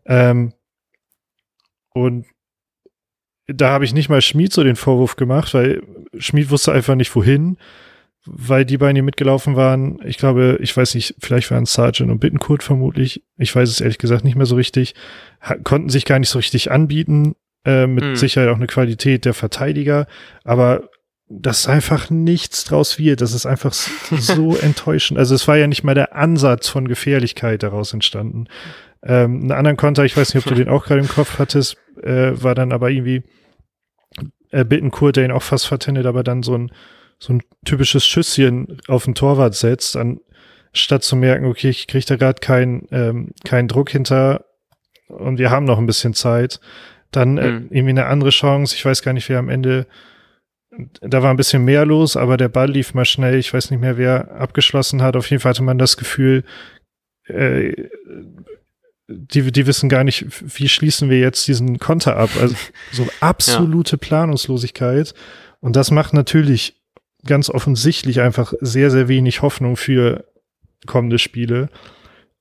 Ähm, 0.06 0.52
und 1.90 2.26
da 3.46 3.70
habe 3.70 3.84
ich 3.84 3.94
nicht 3.94 4.08
mal 4.08 4.20
Schmid 4.20 4.52
so 4.52 4.64
den 4.64 4.76
Vorwurf 4.76 5.16
gemacht, 5.16 5.54
weil 5.54 5.82
Schmid 6.18 6.50
wusste 6.50 6.72
einfach 6.72 6.96
nicht 6.96 7.14
wohin, 7.14 7.58
weil 8.26 8.64
die 8.64 8.78
beiden 8.78 8.96
hier 8.96 9.02
mitgelaufen 9.02 9.56
waren. 9.56 9.98
Ich 10.04 10.16
glaube, 10.16 10.58
ich 10.60 10.76
weiß 10.76 10.94
nicht, 10.94 11.14
vielleicht 11.18 11.50
waren 11.50 11.66
Sargent 11.66 12.10
und 12.10 12.20
Bittenkurt 12.20 12.62
vermutlich. 12.62 13.22
Ich 13.36 13.54
weiß 13.54 13.68
es 13.68 13.80
ehrlich 13.80 13.98
gesagt 13.98 14.24
nicht 14.24 14.36
mehr 14.36 14.46
so 14.46 14.56
richtig. 14.56 14.94
konnten 15.62 15.88
sich 15.90 16.04
gar 16.04 16.18
nicht 16.18 16.30
so 16.30 16.38
richtig 16.38 16.70
anbieten. 16.70 17.34
Äh, 17.66 17.86
mit 17.86 18.04
hm. 18.04 18.16
Sicherheit 18.16 18.50
auch 18.50 18.56
eine 18.56 18.66
Qualität 18.66 19.24
der 19.24 19.34
Verteidiger. 19.34 20.06
Aber 20.44 20.88
dass 21.28 21.66
einfach 21.66 22.10
nichts 22.10 22.64
draus 22.64 22.98
wird. 22.98 23.20
Das 23.20 23.32
ist 23.32 23.46
einfach 23.46 23.72
so 24.18 24.56
enttäuschend. 24.56 25.18
Also 25.18 25.34
es 25.34 25.48
war 25.48 25.56
ja 25.56 25.66
nicht 25.66 25.84
mal 25.84 25.94
der 25.94 26.14
Ansatz 26.14 26.68
von 26.68 26.88
Gefährlichkeit 26.88 27.62
daraus 27.62 27.92
entstanden. 27.92 28.46
Ähm, 29.02 29.42
einen 29.42 29.52
anderen 29.52 29.76
Konter, 29.76 30.04
ich 30.04 30.16
weiß 30.16 30.34
nicht, 30.34 30.44
ob 30.44 30.48
du 30.48 30.56
den 30.56 30.68
auch 30.68 30.84
gerade 30.84 31.00
im 31.00 31.08
Kopf 31.08 31.38
hattest, 31.38 31.76
äh, 32.02 32.32
war 32.34 32.54
dann 32.54 32.72
aber 32.72 32.90
irgendwie 32.90 33.22
äh, 34.50 34.64
Bittenkurt, 34.64 35.16
der 35.16 35.24
ihn 35.24 35.32
auch 35.32 35.42
fast 35.42 35.66
vertendet, 35.66 36.06
aber 36.06 36.22
dann 36.22 36.42
so 36.42 36.56
ein, 36.56 36.72
so 37.18 37.32
ein 37.32 37.42
typisches 37.64 38.06
Schüsschen 38.06 38.78
auf 38.88 39.04
den 39.04 39.14
Torwart 39.14 39.54
setzt, 39.54 39.96
anstatt 39.96 41.02
zu 41.02 41.16
merken, 41.16 41.46
okay, 41.46 41.70
ich 41.70 41.86
kriege 41.86 42.04
da 42.06 42.16
gerade 42.16 42.40
keinen 42.40 42.86
ähm, 42.90 43.32
keinen 43.44 43.68
Druck 43.68 43.90
hinter 43.90 44.44
und 45.08 45.38
wir 45.38 45.50
haben 45.50 45.64
noch 45.64 45.78
ein 45.78 45.86
bisschen 45.86 46.14
Zeit. 46.14 46.60
Dann 47.10 47.38
äh, 47.38 47.50
mhm. 47.50 47.68
irgendwie 47.70 47.90
eine 47.90 48.06
andere 48.06 48.30
Chance. 48.30 48.74
Ich 48.74 48.84
weiß 48.84 49.02
gar 49.02 49.12
nicht, 49.12 49.28
wer 49.28 49.38
am 49.38 49.48
Ende 49.48 49.86
da 51.00 51.22
war 51.22 51.30
ein 51.30 51.36
bisschen 51.36 51.64
mehr 51.64 51.86
los, 51.86 52.16
aber 52.16 52.36
der 52.36 52.48
Ball 52.48 52.70
lief 52.70 52.94
mal 52.94 53.04
schnell. 53.04 53.38
Ich 53.38 53.52
weiß 53.52 53.70
nicht 53.70 53.80
mehr, 53.80 53.96
wer 53.96 54.32
abgeschlossen 54.32 55.02
hat. 55.02 55.16
Auf 55.16 55.30
jeden 55.30 55.40
Fall 55.40 55.50
hatte 55.50 55.62
man 55.62 55.78
das 55.78 55.96
Gefühl, 55.96 56.44
äh, 57.26 57.72
die, 59.06 59.52
die 59.52 59.66
wissen 59.66 59.88
gar 59.88 60.04
nicht, 60.04 60.26
wie 60.58 60.68
schließen 60.68 61.10
wir 61.10 61.18
jetzt 61.18 61.46
diesen 61.46 61.78
Konter 61.78 62.16
ab. 62.16 62.30
Also 62.40 62.56
so 62.92 63.06
absolute 63.20 63.96
ja. 63.96 63.98
Planungslosigkeit. 63.98 65.14
Und 65.60 65.76
das 65.76 65.90
macht 65.90 66.12
natürlich 66.12 66.82
ganz 67.26 67.50
offensichtlich 67.50 68.20
einfach 68.20 68.52
sehr, 68.60 68.90
sehr 68.90 69.08
wenig 69.08 69.42
Hoffnung 69.42 69.76
für 69.76 70.24
kommende 70.86 71.18
Spiele. 71.18 71.68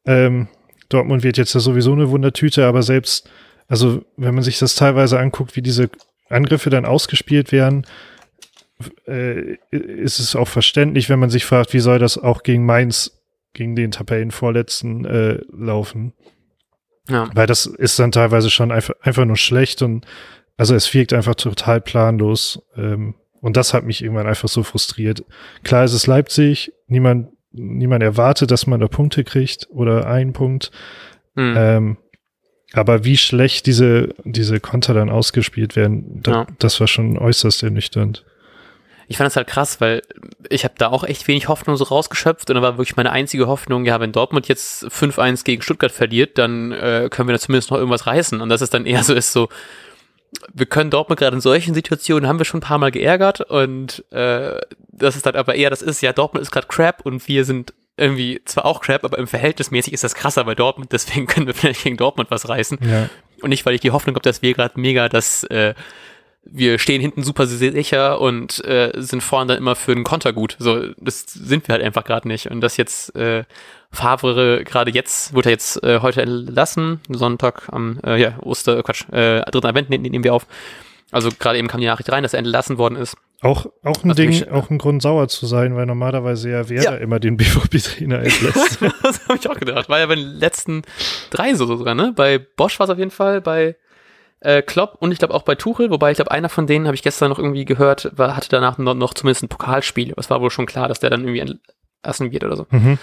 Ähm, 0.05 0.47
Dortmund 0.89 1.23
wird 1.23 1.37
jetzt 1.37 1.53
ja 1.53 1.59
sowieso 1.59 1.93
eine 1.93 2.09
Wundertüte, 2.09 2.65
aber 2.65 2.83
selbst, 2.83 3.29
also 3.67 4.03
wenn 4.17 4.35
man 4.35 4.43
sich 4.43 4.59
das 4.59 4.75
teilweise 4.75 5.19
anguckt, 5.19 5.55
wie 5.55 5.61
diese 5.61 5.89
Angriffe 6.29 6.69
dann 6.69 6.85
ausgespielt 6.85 7.51
werden, 7.51 7.85
äh, 9.07 9.57
ist 9.71 10.19
es 10.19 10.35
auch 10.35 10.47
verständlich, 10.47 11.09
wenn 11.09 11.19
man 11.19 11.29
sich 11.29 11.45
fragt, 11.45 11.73
wie 11.73 11.79
soll 11.79 11.99
das 11.99 12.17
auch 12.17 12.43
gegen 12.43 12.65
Mainz, 12.65 13.21
gegen 13.53 13.75
den 13.75 13.91
Tabellenvorletzten 13.91 15.05
äh, 15.05 15.39
laufen. 15.51 16.13
Ja. 17.09 17.29
Weil 17.33 17.47
das 17.47 17.65
ist 17.65 17.99
dann 17.99 18.11
teilweise 18.11 18.49
schon 18.49 18.71
einfach, 18.71 18.95
einfach 19.01 19.25
nur 19.25 19.37
schlecht 19.37 19.81
und 19.81 20.05
also 20.57 20.75
es 20.75 20.93
wirkt 20.93 21.13
einfach 21.13 21.35
total 21.35 21.81
planlos. 21.81 22.61
Ähm, 22.75 23.15
und 23.43 23.57
das 23.57 23.73
hat 23.73 23.83
mich 23.83 24.01
irgendwann 24.01 24.25
einfach 24.25 24.47
so 24.47 24.63
frustriert. 24.63 25.25
Klar 25.63 25.83
ist 25.83 25.91
es 25.91 26.07
Leipzig, 26.07 26.71
niemand, 26.87 27.27
niemand 27.51 28.01
erwartet, 28.01 28.51
dass 28.51 28.67
man 28.67 28.79
da 28.79 28.87
Punkte 28.87 29.25
kriegt 29.25 29.67
oder 29.69 30.07
einen 30.07 30.31
Punkt. 30.31 30.71
Mhm. 31.35 31.53
Ähm, 31.57 31.97
aber 32.71 33.03
wie 33.03 33.17
schlecht 33.17 33.65
diese, 33.65 34.15
diese 34.23 34.61
Konter 34.61 34.93
dann 34.93 35.09
ausgespielt 35.09 35.75
werden, 35.75 36.23
da, 36.23 36.31
ja. 36.31 36.47
das 36.57 36.79
war 36.79 36.87
schon 36.87 37.17
äußerst 37.17 37.61
ernüchternd 37.63 38.23
ich 39.07 39.17
fand 39.17 39.27
das 39.27 39.35
halt 39.35 39.47
krass, 39.47 39.81
weil 39.81 40.01
ich 40.49 40.63
habe 40.63 40.75
da 40.77 40.87
auch 40.87 41.03
echt 41.03 41.27
wenig 41.27 41.47
Hoffnung 41.47 41.75
so 41.75 41.83
rausgeschöpft 41.83 42.49
und 42.49 42.55
da 42.55 42.61
war 42.61 42.77
wirklich 42.77 42.95
meine 42.95 43.11
einzige 43.11 43.47
Hoffnung, 43.47 43.85
ja, 43.85 43.99
wenn 43.99 44.11
Dortmund 44.11 44.47
jetzt 44.47 44.85
5-1 44.85 45.43
gegen 45.43 45.61
Stuttgart 45.61 45.91
verliert, 45.91 46.37
dann 46.37 46.71
äh, 46.71 47.09
können 47.11 47.27
wir 47.27 47.33
da 47.33 47.39
zumindest 47.39 47.69
noch 47.69 47.77
irgendwas 47.77 48.07
reißen. 48.07 48.41
Und 48.41 48.49
das 48.49 48.61
ist 48.61 48.73
dann 48.73 48.85
eher 48.85 49.03
so, 49.03 49.13
ist 49.13 49.33
so, 49.33 49.49
wir 50.53 50.65
können 50.65 50.89
Dortmund 50.89 51.19
gerade 51.19 51.35
in 51.35 51.41
solchen 51.41 51.73
Situationen, 51.73 52.27
haben 52.27 52.39
wir 52.39 52.45
schon 52.45 52.59
ein 52.59 52.63
paar 52.63 52.77
Mal 52.77 52.91
geärgert 52.91 53.41
und 53.41 54.03
äh, 54.11 54.59
das 54.91 55.15
ist 55.15 55.25
dann 55.25 55.35
aber 55.35 55.55
eher, 55.55 55.69
das 55.69 55.81
ist 55.81 56.01
ja, 56.01 56.13
Dortmund 56.13 56.43
ist 56.43 56.51
gerade 56.51 56.67
Crap 56.67 57.05
und 57.05 57.27
wir 57.27 57.45
sind 57.45 57.73
irgendwie 57.97 58.41
zwar 58.45 58.65
auch 58.65 58.81
Crap, 58.81 59.03
aber 59.03 59.17
im 59.17 59.27
Verhältnismäßig 59.27 59.93
ist 59.93 60.03
das 60.03 60.15
krasser 60.15 60.43
bei 60.43 60.55
Dortmund, 60.55 60.91
deswegen 60.91 61.27
können 61.27 61.47
wir 61.47 61.53
vielleicht 61.53 61.83
gegen 61.83 61.97
Dortmund 61.97 62.31
was 62.31 62.49
reißen. 62.49 62.79
Ja. 62.81 63.09
Und 63.41 63.49
nicht, 63.49 63.65
weil 63.65 63.75
ich 63.75 63.81
die 63.81 63.91
Hoffnung 63.91 64.15
habe, 64.15 64.23
dass 64.23 64.41
wir 64.41 64.53
gerade 64.53 64.79
mega 64.79 65.09
das 65.09 65.43
äh, 65.45 65.73
wir 66.45 66.77
stehen 66.77 67.01
hinten 67.01 67.23
super 67.23 67.47
sicher 67.47 68.19
und 68.19 68.63
äh, 68.65 68.91
sind 68.95 69.21
vorne 69.21 69.53
dann 69.53 69.57
immer 69.57 69.75
für 69.75 69.91
einen 69.91 70.03
Konter 70.03 70.33
gut. 70.33 70.55
So, 70.59 70.93
das 70.97 71.25
sind 71.25 71.67
wir 71.67 71.73
halt 71.73 71.83
einfach 71.83 72.03
gerade 72.03 72.27
nicht. 72.27 72.51
Und 72.51 72.61
das 72.61 72.77
jetzt 72.77 73.15
äh, 73.15 73.43
Favre 73.91 74.63
gerade 74.63 74.91
jetzt, 74.91 75.33
wurde 75.33 75.49
er 75.49 75.53
jetzt 75.53 75.83
äh, 75.83 75.99
heute 76.01 76.21
entlassen, 76.21 76.99
Sonntag 77.09 77.69
am 77.71 77.99
äh, 78.05 78.19
ja, 78.19 78.37
Oster, 78.41 78.77
äh, 78.77 78.83
Quatsch, 78.83 79.07
äh, 79.11 79.41
dritten 79.51 79.67
Advent 79.67 79.89
nehmen, 79.89 80.03
nehmen 80.03 80.23
wir 80.23 80.33
auf. 80.33 80.47
Also 81.11 81.29
gerade 81.37 81.59
eben 81.59 81.67
kam 81.67 81.79
die 81.79 81.85
Nachricht 81.85 82.11
rein, 82.11 82.23
dass 82.23 82.33
er 82.33 82.39
entlassen 82.39 82.77
worden 82.77 82.95
ist. 82.95 83.15
Auch, 83.41 83.67
auch 83.83 84.03
ein 84.03 84.09
also 84.09 84.13
Ding, 84.13 84.29
mich, 84.29 84.49
auch 84.49 84.69
ein 84.69 84.79
Grund 84.79 85.01
sauer 85.01 85.27
zu 85.27 85.45
sein, 85.45 85.75
weil 85.75 85.85
normalerweise 85.85 86.49
ja 86.49 86.69
Werder 86.69 86.93
ja. 86.93 86.97
immer 86.97 87.19
den 87.19 87.37
BVB-Trainer 87.37 88.19
entlässt. 88.19 88.79
das 89.03 89.27
habe 89.27 89.37
ich 89.37 89.47
auch 89.47 89.59
gedacht. 89.59 89.89
War 89.89 89.99
ja 89.99 90.07
bei 90.07 90.15
den 90.15 90.25
letzten 90.25 90.81
drei 91.29 91.53
so 91.53 91.65
sogar, 91.65 91.93
ne? 91.93 92.13
Bei 92.15 92.39
Bosch 92.39 92.79
war 92.79 92.85
es 92.85 92.89
auf 92.89 92.97
jeden 92.97 93.11
Fall, 93.11 93.41
bei 93.41 93.75
äh, 94.43 94.61
Klopp 94.61 94.97
und 94.99 95.11
ich 95.11 95.19
glaube 95.19 95.33
auch 95.33 95.43
bei 95.43 95.55
Tuchel, 95.55 95.89
wobei 95.89 96.11
ich 96.11 96.17
glaube, 96.17 96.31
einer 96.31 96.49
von 96.49 96.67
denen 96.67 96.85
habe 96.85 96.95
ich 96.95 97.01
gestern 97.01 97.29
noch 97.29 97.39
irgendwie 97.39 97.65
gehört, 97.65 98.11
war, 98.15 98.35
hatte 98.35 98.49
danach 98.49 98.77
noch, 98.77 98.93
noch 98.93 99.13
zumindest 99.13 99.43
ein 99.43 99.49
Pokalspiel. 99.49 100.13
Es 100.17 100.29
war 100.29 100.41
wohl 100.41 100.51
schon 100.51 100.65
klar, 100.65 100.87
dass 100.87 100.99
der 100.99 101.09
dann 101.09 101.21
irgendwie 101.21 101.39
entlassen 101.39 102.31
wird 102.31 102.43
oder 102.43 102.57
so. 102.57 102.67
Mhm. 102.69 102.99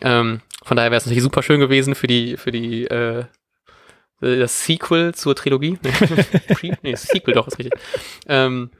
Ähm, 0.00 0.40
von 0.62 0.76
daher 0.76 0.90
wäre 0.90 0.98
es 0.98 1.06
natürlich 1.06 1.22
super 1.22 1.42
schön 1.42 1.60
gewesen 1.60 1.94
für 1.94 2.06
die, 2.06 2.36
für 2.36 2.50
die, 2.50 2.86
äh, 2.86 3.24
das 4.20 4.64
Sequel 4.64 5.14
zur 5.14 5.34
Trilogie. 5.36 5.78
nee, 6.82 6.94
Sequel 6.94 7.34
doch, 7.34 7.46
ist 7.46 7.58
richtig. 7.58 7.78
Ähm, 8.26 8.70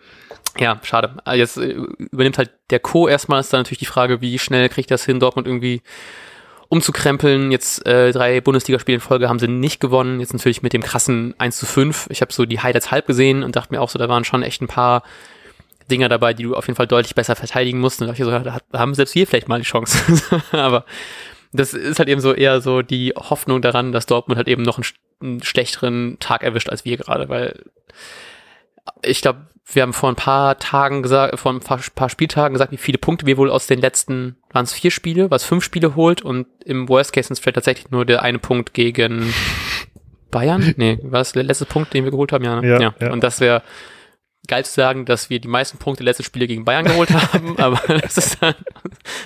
ja, 0.59 0.81
schade. 0.83 1.17
Ah, 1.25 1.35
jetzt 1.35 1.59
äh, 1.59 1.77
übernimmt 1.99 2.39
halt 2.39 2.51
der 2.71 2.81
Co. 2.81 3.09
erstmal, 3.09 3.41
ist 3.41 3.53
dann 3.53 3.61
natürlich 3.61 3.79
die 3.79 3.87
Frage, 3.87 4.21
wie 4.21 4.39
schnell 4.39 4.69
kriegt 4.69 4.91
das 4.91 5.05
hin, 5.05 5.21
Dortmund 5.21 5.47
irgendwie 5.47 5.83
umzukrempeln. 6.71 7.51
Jetzt 7.51 7.85
äh, 7.85 8.13
drei 8.13 8.41
Bundesligaspiele 8.41 8.95
in 8.95 9.01
Folge 9.01 9.29
haben 9.29 9.41
sie 9.41 9.49
nicht 9.49 9.81
gewonnen. 9.81 10.21
Jetzt 10.21 10.33
natürlich 10.33 10.63
mit 10.63 10.73
dem 10.73 10.83
krassen 10.83 11.35
1 11.37 11.59
zu 11.59 11.67
5. 11.67 12.07
Ich 12.11 12.23
habe 12.23 12.33
so 12.33 12.47
die 12.47 12.61
Highlights 12.61 12.91
halb 12.91 13.07
gesehen 13.07 13.43
und 13.43 13.57
dachte 13.57 13.75
mir 13.75 13.83
auch 13.83 13.91
so, 13.91 13.99
da 13.99 14.09
waren 14.09 14.25
schon 14.25 14.43
echt 14.43 14.63
ein 14.63 14.69
paar 14.69 15.03
Dinger 15.91 16.09
dabei, 16.09 16.33
die 16.33 16.45
du 16.45 16.55
auf 16.55 16.69
jeden 16.69 16.77
Fall 16.77 16.87
deutlich 16.87 17.17
besser 17.17 17.35
verteidigen 17.35 17.81
musst. 17.81 18.01
Und 18.01 18.07
da 18.07 18.13
dachte 18.13 18.23
ich 18.23 18.29
so, 18.29 18.61
da 18.71 18.79
haben 18.79 18.95
selbst 18.95 19.17
wir 19.17 19.27
vielleicht 19.27 19.49
mal 19.49 19.59
die 19.59 19.67
Chance. 19.67 20.23
Aber 20.53 20.85
das 21.53 21.75
ist 21.75 21.99
halt 21.99 22.09
eben 22.09 22.21
so 22.21 22.33
eher 22.33 22.61
so 22.61 22.83
die 22.83 23.15
Hoffnung 23.17 23.61
daran, 23.61 23.91
dass 23.91 24.07
Dortmund 24.07 24.39
halt 24.39 24.47
eben 24.47 24.63
noch 24.63 24.79
einen, 24.79 24.87
einen 25.21 25.43
schlechteren 25.43 26.19
Tag 26.21 26.45
erwischt 26.45 26.69
als 26.69 26.85
wir 26.85 26.97
gerade, 26.97 27.29
weil 27.29 27.65
ich 29.03 29.23
glaube, 29.23 29.49
wir 29.73 29.83
haben 29.83 29.93
vor 29.93 30.09
ein 30.09 30.17
paar 30.17 30.59
Tagen 30.59 31.03
gesagt, 31.03 31.39
vor 31.39 31.53
ein 31.53 31.61
paar, 31.61 31.81
paar 31.95 32.09
Spieltagen 32.09 32.55
gesagt, 32.55 32.73
wie 32.73 32.77
viele 32.77 32.99
Punkte 32.99 33.27
wir 33.27 33.37
wohl 33.37 33.51
aus 33.51 33.67
den 33.67 33.81
letzten, 33.81 34.37
waren 34.53 34.65
es 34.65 34.73
vier 34.73 34.91
Spiele, 34.91 35.31
was 35.31 35.45
fünf 35.45 35.65
Spiele 35.65 35.95
holt 35.97 36.23
und 36.23 36.47
im 36.65 36.89
Worst 36.89 37.13
Case 37.13 37.29
sind 37.29 37.35
es 37.35 37.41
vielleicht 37.41 37.57
tatsächlich 37.57 37.91
nur 37.91 38.05
der 38.05 38.23
eine 38.23 38.39
Punkt 38.39 38.75
gegen 38.75 39.33
Bayern? 40.31 40.75
Nee, 40.77 40.99
war 41.03 41.21
das 41.21 41.33
der 41.33 41.43
letzte 41.43 41.67
Punkt, 41.67 41.95
den 41.95 42.05
wir 42.05 42.11
geholt 42.11 42.33
haben? 42.33 42.45
Ja, 42.45 42.61
ne? 42.61 42.69
ja, 42.69 42.81
ja. 42.81 42.95
ja. 43.01 43.13
Und 43.13 43.23
das 43.23 43.41
wäre 43.41 43.63
geil 44.47 44.65
zu 44.65 44.73
sagen, 44.73 45.05
dass 45.05 45.31
wir 45.31 45.41
die 45.41 45.49
meisten 45.49 45.79
Punkte 45.79 46.03
letzte 46.03 46.23
Spiele 46.23 46.47
gegen 46.47 46.65
Bayern 46.65 46.85
geholt 46.85 47.11
haben, 47.11 47.59
aber 47.59 47.81
das 47.99 48.17
ist 48.17 48.43
dann 48.43 48.55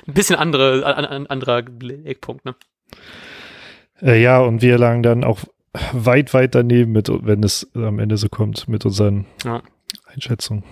ein 0.07 0.15
bisschen 0.15 0.37
andere, 0.37 0.85
ein, 0.97 1.27
anderer 1.27 1.63
Eckpunkt, 2.05 2.45
ne? 2.45 2.55
Äh, 4.03 4.21
ja, 4.21 4.41
und 4.41 4.61
wir 4.61 4.77
lagen 4.77 5.03
dann 5.03 5.25
auch 5.25 5.41
weit, 5.93 6.35
weit 6.35 6.55
daneben 6.55 6.93
mit, 6.93 7.09
wenn 7.11 7.43
es 7.43 7.71
am 7.75 7.99
Ende 7.99 8.17
so 8.17 8.29
kommt, 8.29 8.69
mit 8.69 8.85
unseren 8.85 9.27
ja. 9.45 9.63
Einschätzung. 10.15 10.65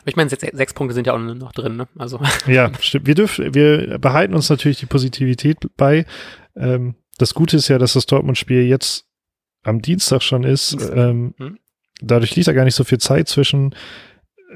Aber 0.00 0.08
ich 0.08 0.16
meine, 0.16 0.30
sechs, 0.30 0.42
sechs, 0.52 0.74
Punkte 0.74 0.94
sind 0.94 1.06
ja 1.06 1.14
auch 1.14 1.18
noch 1.18 1.52
drin, 1.52 1.76
ne? 1.76 1.88
Also. 1.98 2.20
Ja, 2.46 2.70
stimmt. 2.80 3.06
Wir 3.06 3.14
dürfen, 3.14 3.54
wir 3.54 3.98
behalten 3.98 4.34
uns 4.34 4.50
natürlich 4.50 4.78
die 4.78 4.86
Positivität 4.86 5.58
bei. 5.76 6.06
Ähm, 6.56 6.96
das 7.18 7.34
Gute 7.34 7.56
ist 7.56 7.68
ja, 7.68 7.78
dass 7.78 7.94
das 7.94 8.06
Dortmund-Spiel 8.06 8.62
jetzt 8.62 9.06
am 9.62 9.82
Dienstag 9.82 10.22
schon 10.22 10.44
ist. 10.44 10.76
Ähm, 10.92 11.34
hm? 11.38 11.58
Dadurch 12.00 12.36
liegt 12.36 12.48
da 12.48 12.52
gar 12.52 12.64
nicht 12.64 12.74
so 12.74 12.84
viel 12.84 12.98
Zeit 12.98 13.28
zwischen. 13.28 13.74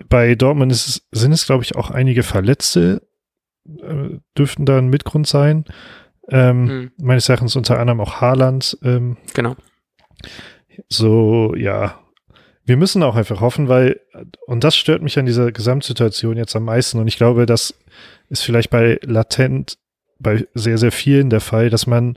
Bei 0.09 0.35
Dortmund 0.35 0.73
ist, 0.73 1.07
sind 1.11 1.33
es, 1.33 1.47
glaube 1.47 1.65
ich, 1.65 1.75
auch 1.75 1.91
einige 1.91 2.23
Verletzte, 2.23 3.03
äh, 3.67 4.19
dürften 4.37 4.67
da 4.67 4.79
ein 4.79 4.89
Mitgrund 4.89 5.27
sein. 5.27 5.65
Ähm, 6.29 6.69
hm. 6.69 6.91
Meines 6.99 7.29
Erachtens 7.29 7.57
unter 7.57 7.79
anderem 7.79 8.01
auch 8.01 8.21
Haaland. 8.21 8.79
Ähm, 8.83 9.17
genau. 9.35 9.57
So, 10.89 11.55
ja. 11.57 12.00
Wir 12.71 12.77
müssen 12.77 13.03
auch 13.03 13.17
einfach 13.17 13.41
hoffen, 13.41 13.67
weil, 13.67 13.99
und 14.47 14.63
das 14.63 14.77
stört 14.77 15.03
mich 15.03 15.19
an 15.19 15.27
dieser 15.27 15.51
Gesamtsituation 15.51 16.37
jetzt 16.37 16.55
am 16.55 16.67
meisten. 16.67 17.01
Und 17.01 17.09
ich 17.09 17.17
glaube, 17.17 17.45
das 17.45 17.75
ist 18.29 18.45
vielleicht 18.45 18.71
bei 18.71 19.01
latent, 19.03 19.77
bei 20.21 20.47
sehr, 20.55 20.79
sehr 20.79 20.93
vielen 20.93 21.31
der 21.31 21.41
Fall, 21.41 21.69
dass 21.69 21.89
man 21.89 22.17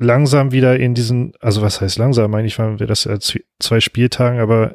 langsam 0.00 0.50
wieder 0.50 0.80
in 0.80 0.94
diesen, 0.94 1.34
also 1.38 1.62
was 1.62 1.80
heißt 1.80 1.96
langsam, 1.96 2.28
meine 2.32 2.48
ich, 2.48 2.58
waren 2.58 2.80
wir 2.80 2.88
das 2.88 3.04
ja 3.04 3.20
zwei 3.20 3.78
Spieltagen, 3.78 4.40
aber 4.40 4.74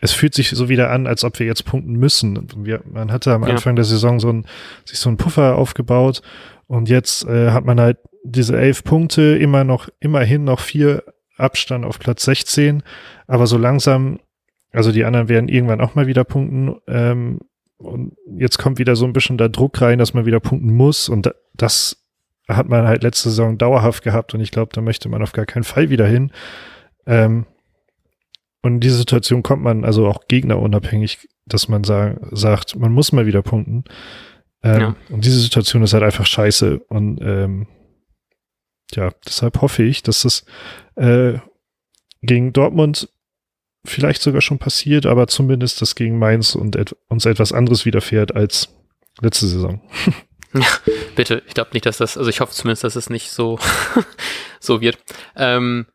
es 0.00 0.12
fühlt 0.12 0.34
sich 0.34 0.50
so 0.50 0.68
wieder 0.68 0.90
an, 0.90 1.08
als 1.08 1.24
ob 1.24 1.40
wir 1.40 1.46
jetzt 1.46 1.64
punkten 1.64 1.94
müssen. 1.94 2.46
Wir, 2.58 2.80
man 2.84 3.10
hatte 3.10 3.32
am 3.32 3.42
ja. 3.42 3.48
Anfang 3.48 3.74
der 3.74 3.84
Saison 3.84 4.20
so 4.20 4.30
ein, 4.30 4.46
sich 4.84 5.00
so 5.00 5.08
einen 5.08 5.16
Puffer 5.16 5.58
aufgebaut 5.58 6.22
und 6.68 6.88
jetzt 6.88 7.26
äh, 7.26 7.50
hat 7.50 7.64
man 7.64 7.80
halt 7.80 7.98
diese 8.22 8.56
elf 8.56 8.84
Punkte, 8.84 9.36
immer 9.36 9.64
noch, 9.64 9.88
immerhin 9.98 10.44
noch 10.44 10.60
vier 10.60 11.02
Abstand 11.42 11.84
auf 11.84 11.98
Platz 11.98 12.24
16, 12.24 12.82
aber 13.26 13.46
so 13.46 13.58
langsam, 13.58 14.20
also 14.72 14.92
die 14.92 15.04
anderen 15.04 15.28
werden 15.28 15.48
irgendwann 15.48 15.80
auch 15.80 15.94
mal 15.94 16.06
wieder 16.06 16.24
punkten. 16.24 16.76
Ähm, 16.86 17.40
und 17.78 18.16
jetzt 18.38 18.58
kommt 18.58 18.78
wieder 18.78 18.94
so 18.94 19.04
ein 19.04 19.12
bisschen 19.12 19.38
der 19.38 19.48
Druck 19.48 19.80
rein, 19.80 19.98
dass 19.98 20.14
man 20.14 20.24
wieder 20.24 20.40
punkten 20.40 20.72
muss 20.72 21.08
und 21.08 21.34
das 21.54 22.04
hat 22.48 22.68
man 22.68 22.86
halt 22.86 23.02
letzte 23.02 23.30
Saison 23.30 23.58
dauerhaft 23.58 24.02
gehabt 24.02 24.34
und 24.34 24.40
ich 24.40 24.50
glaube, 24.50 24.70
da 24.72 24.80
möchte 24.80 25.08
man 25.08 25.22
auf 25.22 25.32
gar 25.32 25.46
keinen 25.46 25.64
Fall 25.64 25.90
wieder 25.90 26.06
hin. 26.06 26.30
Ähm, 27.06 27.46
und 28.62 28.74
in 28.74 28.80
diese 28.80 28.96
Situation 28.96 29.42
kommt 29.42 29.62
man 29.62 29.84
also 29.84 30.06
auch 30.06 30.28
gegnerunabhängig, 30.28 31.28
dass 31.46 31.68
man 31.68 31.82
sag, 31.82 32.18
sagt, 32.30 32.76
man 32.76 32.92
muss 32.92 33.12
mal 33.12 33.26
wieder 33.26 33.42
punkten. 33.42 33.84
Ähm, 34.62 34.80
ja. 34.80 34.96
Und 35.10 35.24
diese 35.24 35.40
Situation 35.40 35.82
ist 35.82 35.94
halt 35.94 36.04
einfach 36.04 36.26
scheiße. 36.26 36.78
Und 36.88 37.20
ähm, 37.22 37.66
ja, 38.96 39.10
deshalb 39.26 39.60
hoffe 39.60 39.82
ich, 39.82 40.02
dass 40.02 40.22
das 40.22 40.44
äh, 40.96 41.38
gegen 42.22 42.52
Dortmund 42.52 43.08
vielleicht 43.84 44.22
sogar 44.22 44.40
schon 44.40 44.58
passiert, 44.58 45.06
aber 45.06 45.26
zumindest 45.26 45.82
das 45.82 45.94
gegen 45.94 46.18
Mainz 46.18 46.54
und 46.54 46.76
et 46.76 46.96
uns 47.08 47.26
etwas 47.26 47.52
anderes 47.52 47.84
widerfährt 47.84 48.34
als 48.34 48.68
letzte 49.20 49.46
Saison. 49.46 49.80
Ja, 50.54 50.66
bitte. 51.16 51.42
Ich 51.46 51.54
glaube 51.54 51.70
nicht, 51.72 51.86
dass 51.86 51.96
das, 51.96 52.18
also 52.18 52.28
ich 52.28 52.40
hoffe 52.40 52.52
zumindest, 52.52 52.84
dass 52.84 52.94
es 52.94 53.08
nicht 53.08 53.30
so, 53.30 53.58
so 54.60 54.82
wird. 54.82 54.98
Ähm, 55.34 55.86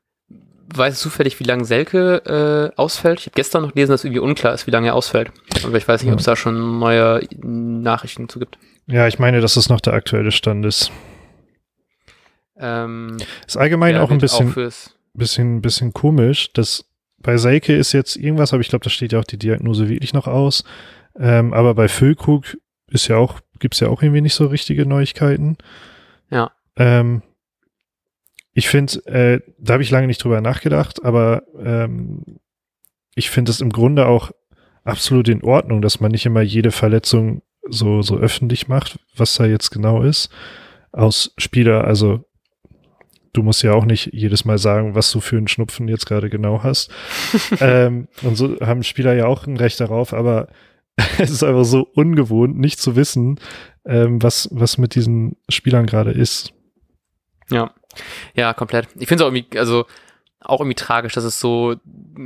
weißt 0.73 0.97
du 0.97 1.09
zufällig, 1.09 1.39
wie 1.39 1.43
lange 1.43 1.63
Selke 1.63 2.71
äh, 2.75 2.75
ausfällt? 2.75 3.19
Ich 3.19 3.27
habe 3.27 3.35
gestern 3.35 3.61
noch 3.61 3.73
gelesen, 3.73 3.91
dass 3.91 4.03
irgendwie 4.03 4.19
unklar 4.19 4.55
ist, 4.55 4.65
wie 4.65 4.71
lange 4.71 4.87
er 4.87 4.95
ausfällt. 4.95 5.31
Aber 5.63 5.77
ich 5.77 5.87
weiß 5.87 6.01
nicht, 6.03 6.11
ob 6.11 6.17
es 6.17 6.25
da 6.25 6.35
schon 6.35 6.79
neue 6.79 7.21
Nachrichten 7.43 8.29
zu 8.29 8.39
gibt. 8.39 8.57
Ja, 8.87 9.07
ich 9.07 9.19
meine, 9.19 9.41
dass 9.41 9.57
es 9.57 9.69
noch 9.69 9.79
der 9.79 9.93
aktuelle 9.93 10.31
Stand 10.31 10.65
ist. 10.65 10.91
Ähm, 12.59 13.17
ist 13.45 13.57
allgemein 13.57 13.95
ja, 13.95 14.01
auch 14.01 14.11
ein 14.11 14.17
bisschen, 14.17 14.51
auch 14.51 14.71
bisschen, 15.13 15.61
bisschen 15.61 15.93
komisch, 15.93 16.51
dass 16.53 16.85
bei 17.19 17.37
Selke 17.37 17.75
ist 17.75 17.93
jetzt 17.93 18.15
irgendwas, 18.15 18.53
aber 18.53 18.61
ich 18.61 18.69
glaube, 18.69 18.83
da 18.83 18.89
steht 18.89 19.11
ja 19.11 19.19
auch 19.19 19.25
die 19.25 19.39
Diagnose 19.39 19.89
wirklich 19.89 20.13
noch 20.13 20.27
aus. 20.27 20.63
Ähm, 21.19 21.53
aber 21.53 21.73
bei 21.73 21.87
Füllkrug 21.87 22.57
ist 22.89 23.07
ja 23.07 23.17
auch 23.17 23.39
gibt 23.59 23.73
es 23.73 23.79
ja 23.79 23.89
auch 23.89 24.01
irgendwie 24.01 24.21
nicht 24.21 24.35
so 24.35 24.47
richtige 24.47 24.85
Neuigkeiten. 24.85 25.57
Ja. 26.29 26.51
Ähm, 26.75 27.21
ich 28.53 28.69
finde, 28.69 29.05
äh, 29.05 29.41
da 29.59 29.73
habe 29.73 29.83
ich 29.83 29.91
lange 29.91 30.07
nicht 30.07 30.23
drüber 30.23 30.41
nachgedacht, 30.41 31.03
aber 31.03 31.43
ähm, 31.59 32.39
ich 33.15 33.29
finde 33.29 33.51
es 33.51 33.61
im 33.61 33.71
Grunde 33.71 34.07
auch 34.07 34.31
absolut 34.83 35.27
in 35.27 35.43
Ordnung, 35.43 35.81
dass 35.81 35.99
man 35.99 36.11
nicht 36.11 36.25
immer 36.25 36.41
jede 36.41 36.71
Verletzung 36.71 37.41
so, 37.69 38.01
so 38.01 38.17
öffentlich 38.17 38.67
macht, 38.67 38.99
was 39.15 39.35
da 39.35 39.45
jetzt 39.45 39.71
genau 39.71 40.01
ist. 40.01 40.29
Aus 40.91 41.33
Spieler, 41.37 41.83
also 41.83 42.25
du 43.37 43.43
musst 43.43 43.61
ja 43.61 43.73
auch 43.73 43.85
nicht 43.85 44.09
jedes 44.13 44.45
Mal 44.45 44.57
sagen, 44.57 44.95
was 44.95 45.11
du 45.11 45.19
für 45.19 45.37
einen 45.37 45.47
Schnupfen 45.47 45.87
jetzt 45.87 46.07
gerade 46.07 46.29
genau 46.29 46.63
hast. 46.63 46.91
ähm, 47.59 48.07
und 48.23 48.35
so 48.35 48.59
haben 48.59 48.83
Spieler 48.83 49.13
ja 49.13 49.27
auch 49.27 49.45
ein 49.45 49.57
Recht 49.57 49.79
darauf, 49.79 50.13
aber 50.13 50.47
es 51.19 51.29
ist 51.29 51.43
einfach 51.43 51.65
so 51.65 51.87
ungewohnt, 51.93 52.57
nicht 52.57 52.79
zu 52.79 52.95
wissen, 52.95 53.39
ähm, 53.85 54.21
was, 54.21 54.49
was 54.51 54.79
mit 54.79 54.95
diesen 54.95 55.37
Spielern 55.49 55.85
gerade 55.85 56.11
ist. 56.11 56.53
Ja, 57.49 57.71
ja, 58.33 58.53
komplett. 58.53 58.87
Ich 58.97 59.07
finde 59.07 59.23
es 59.23 59.27
auch 59.29 59.33
irgendwie, 59.33 59.57
also 59.57 59.85
auch 60.41 60.59
irgendwie 60.59 60.75
tragisch, 60.75 61.13
dass 61.13 61.23
es 61.23 61.39
so 61.39 61.75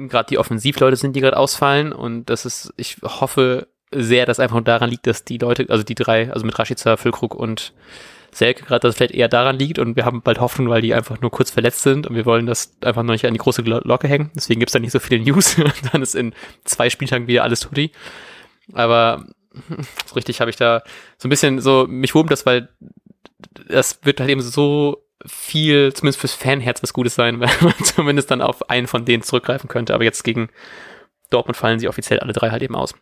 gerade 0.08 0.28
die 0.30 0.38
Offensivleute 0.38 0.96
sind, 0.96 1.16
die 1.16 1.22
gerade 1.22 1.38
ausfallen 1.38 1.92
und 1.92 2.30
das 2.30 2.46
ist, 2.46 2.74
ich 2.78 2.98
hoffe 3.04 3.68
sehr, 3.94 4.26
dass 4.26 4.40
einfach 4.40 4.62
daran 4.62 4.90
liegt, 4.90 5.08
dass 5.08 5.26
die 5.26 5.38
Leute, 5.38 5.66
also 5.70 5.84
die 5.84 5.96
drei, 5.96 6.32
also 6.32 6.46
mit 6.46 6.58
Rashica, 6.58 6.96
Füllkrug 6.96 7.36
und 7.36 7.74
Selke 8.32 8.64
gerade, 8.64 8.82
dass 8.82 8.92
es 8.92 8.98
vielleicht 8.98 9.14
eher 9.14 9.28
daran 9.28 9.58
liegt 9.58 9.80
und 9.80 9.96
wir 9.96 10.06
haben 10.06 10.22
bald 10.22 10.40
Hoffnung, 10.40 10.70
weil 10.70 10.82
die 10.82 10.94
einfach 10.94 11.20
nur 11.22 11.32
kurz 11.32 11.52
verletzt 11.52 11.82
sind 11.82 12.08
und 12.08 12.16
wir 12.16 12.26
wollen 12.26 12.46
das 12.46 12.76
einfach 12.82 13.04
noch 13.04 13.12
nicht 13.12 13.26
an 13.26 13.34
die 13.34 13.40
große 13.40 13.64
Glocke 13.64 14.08
hängen. 14.08 14.32
Deswegen 14.36 14.60
gibt 14.60 14.70
es 14.70 14.74
da 14.74 14.80
nicht 14.80 14.92
so 14.92 15.00
viele 15.00 15.22
News. 15.24 15.58
dann 15.92 16.02
ist 16.02 16.16
in 16.16 16.34
zwei 16.64 16.90
Spieltagen 16.90 17.28
wieder 17.28 17.44
alles 17.44 17.62
tutti. 17.62 17.92
Aber 18.74 19.26
so 20.06 20.16
richtig 20.16 20.40
habe 20.40 20.50
ich 20.50 20.56
da 20.56 20.82
so 21.18 21.28
ein 21.28 21.30
bisschen 21.30 21.60
so, 21.60 21.86
mich 21.88 22.16
wurmt 22.16 22.32
das, 22.32 22.46
weil 22.46 22.70
das 23.68 24.00
wird 24.04 24.20
halt 24.20 24.30
eben 24.30 24.42
so 24.42 25.04
viel, 25.26 25.94
zumindest 25.94 26.20
fürs 26.20 26.34
Fanherz, 26.34 26.82
was 26.82 26.94
Gutes 26.94 27.16
sein, 27.16 27.40
weil 27.40 27.50
man 27.62 27.74
zumindest 27.84 28.32
dann 28.32 28.42
auf 28.42 28.70
einen 28.70 28.88
von 28.88 29.06
denen 29.06 29.24
zurückgreifen 29.24 29.68
könnte. 29.68 29.94
Aber 29.94 30.04
jetzt 30.04 30.24
gegen 30.24 30.50
Dortmund 31.30 31.58
fallen 31.58 31.80
sie 31.80 31.88
offiziell 31.88 32.20
alle 32.20 32.34
drei 32.34 32.50
halt 32.50 32.62
eben 32.62 32.76
aus. 32.76 32.94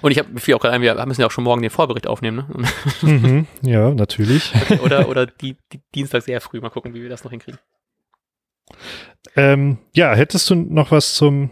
Und 0.00 0.10
ich 0.12 0.18
habe 0.18 0.28
mir 0.30 0.56
auch 0.56 0.60
gerade 0.60 0.74
ein, 0.74 0.82
wir 0.82 1.06
müssen 1.06 1.20
ja 1.20 1.26
auch 1.26 1.32
schon 1.32 1.44
morgen 1.44 1.62
den 1.62 1.70
Vorbericht 1.70 2.06
aufnehmen, 2.06 2.44
ne? 2.48 2.68
Mhm, 3.02 3.46
ja, 3.62 3.90
natürlich. 3.90 4.52
Okay, 4.62 4.80
oder 4.80 5.08
oder 5.08 5.26
die, 5.26 5.56
die 5.72 5.80
Dienstag 5.94 6.22
sehr 6.22 6.40
früh. 6.40 6.60
Mal 6.60 6.70
gucken, 6.70 6.94
wie 6.94 7.02
wir 7.02 7.08
das 7.08 7.24
noch 7.24 7.30
hinkriegen. 7.30 7.58
Ähm, 9.34 9.78
ja, 9.94 10.14
hättest 10.14 10.50
du 10.50 10.54
noch 10.54 10.90
was 10.90 11.14
zum 11.14 11.50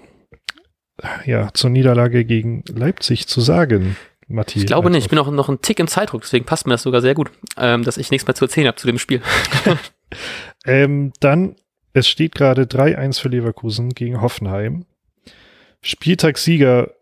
ja, 1.24 1.52
zur 1.52 1.70
Niederlage 1.70 2.24
gegen 2.24 2.64
Leipzig 2.68 3.26
zu 3.26 3.40
sagen, 3.40 3.96
Matthias? 4.28 4.62
Ich 4.62 4.66
glaube 4.66 4.90
nicht. 4.90 5.04
Ich 5.04 5.10
bin 5.10 5.18
auch 5.18 5.30
noch 5.30 5.48
ein 5.48 5.60
Tick 5.60 5.78
im 5.78 5.88
Zeitdruck, 5.88 6.22
deswegen 6.22 6.44
passt 6.44 6.66
mir 6.66 6.74
das 6.74 6.82
sogar 6.82 7.02
sehr 7.02 7.14
gut, 7.14 7.30
ähm, 7.58 7.84
dass 7.84 7.98
ich 7.98 8.10
nichts 8.10 8.26
mehr 8.26 8.34
zu 8.34 8.46
erzählen 8.46 8.66
habe 8.66 8.76
zu 8.76 8.86
dem 8.86 8.98
Spiel. 8.98 9.20
ähm, 10.66 11.12
dann, 11.20 11.56
es 11.92 12.08
steht 12.08 12.34
gerade 12.34 12.62
3-1 12.62 13.20
für 13.20 13.28
Leverkusen 13.28 13.90
gegen 13.90 14.20
Hoffenheim. 14.20 14.86
Spieltagssieger 15.82 16.95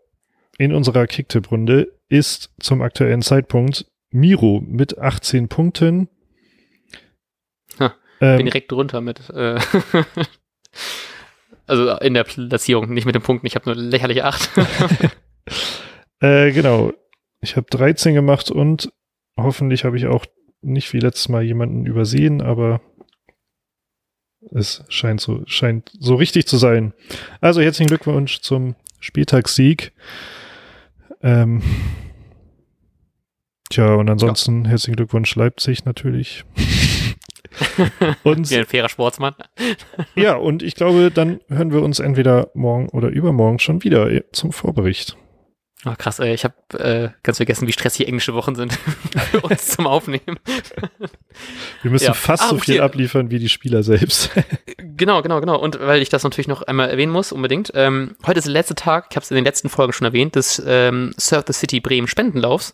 in 0.57 0.73
unserer 0.73 1.07
Kicktipp-Runde 1.07 1.91
ist 2.07 2.51
zum 2.59 2.81
aktuellen 2.81 3.21
Zeitpunkt 3.21 3.85
Miro 4.11 4.63
mit 4.65 4.97
18 4.97 5.49
Punkten. 5.49 6.09
Ha, 7.79 7.93
bin 8.19 8.39
ähm, 8.39 8.45
direkt 8.45 8.71
drunter 8.71 9.01
mit. 9.01 9.29
Äh 9.29 9.59
Also 11.67 11.97
in 11.97 12.13
der 12.13 12.23
Platzierung, 12.23 12.93
nicht 12.93 13.05
mit 13.05 13.15
den 13.15 13.21
Punkten. 13.21 13.47
Ich 13.47 13.55
habe 13.55 13.69
nur 13.69 13.75
lächerliche 13.75 14.25
8. 14.25 14.49
äh, 16.19 16.51
genau. 16.51 16.93
Ich 17.41 17.55
habe 17.55 17.67
13 17.69 18.13
gemacht 18.13 18.51
und 18.51 18.91
hoffentlich 19.37 19.83
habe 19.83 19.97
ich 19.97 20.05
auch 20.05 20.25
nicht 20.61 20.93
wie 20.93 20.99
letztes 20.99 21.29
Mal 21.29 21.43
jemanden 21.43 21.85
übersehen, 21.85 22.41
aber 22.41 22.81
es 24.51 24.83
scheint 24.89 25.21
so, 25.21 25.41
scheint 25.47 25.91
so 25.99 26.15
richtig 26.15 26.47
zu 26.47 26.57
sein. 26.57 26.93
Also 27.41 27.61
herzlichen 27.61 27.87
Glückwunsch 27.87 28.41
zum 28.41 28.75
Spieltagssieg. 28.99 29.91
Ähm, 31.25 31.63
tja, 33.69 33.95
und 33.95 34.09
ansonsten 34.09 34.63
ja. 34.63 34.69
herzlichen 34.71 34.95
Glückwunsch 34.95 35.35
Leipzig 35.35 35.83
natürlich. 35.83 36.45
und, 38.23 38.49
Wie 38.51 38.57
ein 38.57 38.65
fairer 38.65 38.89
Sportsmann. 38.89 39.33
ja, 40.15 40.35
und 40.35 40.61
ich 40.61 40.75
glaube, 40.75 41.09
dann 41.11 41.39
hören 41.49 41.73
wir 41.73 41.81
uns 41.81 41.99
entweder 41.99 42.51
morgen 42.53 42.89
oder 42.89 43.09
übermorgen 43.09 43.59
schon 43.59 43.83
wieder 43.83 44.09
zum 44.31 44.51
Vorbericht. 44.51 45.17
Oh, 45.87 45.93
krass, 45.97 46.17
ey, 46.17 46.33
ich 46.33 46.43
habe 46.43 46.55
äh, 46.79 47.09
ganz 47.21 47.37
vergessen, 47.37 47.67
wie 47.67 47.71
stressig 47.71 48.07
englische 48.07 48.33
Wochen 48.33 48.55
sind 48.55 48.73
für 49.31 49.41
uns 49.41 49.67
zum 49.75 49.85
Aufnehmen. 49.85 50.39
Wir 51.83 51.91
müssen 51.91 52.05
ja. 52.05 52.13
fast 52.13 52.43
ah, 52.43 52.49
so 52.49 52.57
viel 52.57 52.81
abliefern 52.81 53.29
wie 53.29 53.37
die 53.37 53.49
Spieler 53.49 53.83
selbst. 53.83 54.31
genau, 54.77 55.21
genau, 55.21 55.39
genau. 55.41 55.59
Und 55.59 55.79
weil 55.79 56.01
ich 56.01 56.09
das 56.09 56.23
natürlich 56.23 56.47
noch 56.47 56.63
einmal 56.63 56.89
erwähnen 56.89 57.11
muss, 57.11 57.31
unbedingt. 57.31 57.71
Ähm, 57.75 58.15
heute 58.25 58.39
ist 58.39 58.45
der 58.45 58.53
letzte 58.53 58.73
Tag, 58.73 59.07
ich 59.11 59.15
habe 59.15 59.23
es 59.23 59.29
in 59.29 59.35
den 59.35 59.45
letzten 59.45 59.69
Folgen 59.69 59.93
schon 59.93 60.05
erwähnt, 60.05 60.35
des 60.35 60.61
ähm, 60.65 61.13
Surf 61.17 61.43
the 61.47 61.53
City 61.53 61.79
Bremen 61.79 62.07
Spendenlaufs. 62.07 62.73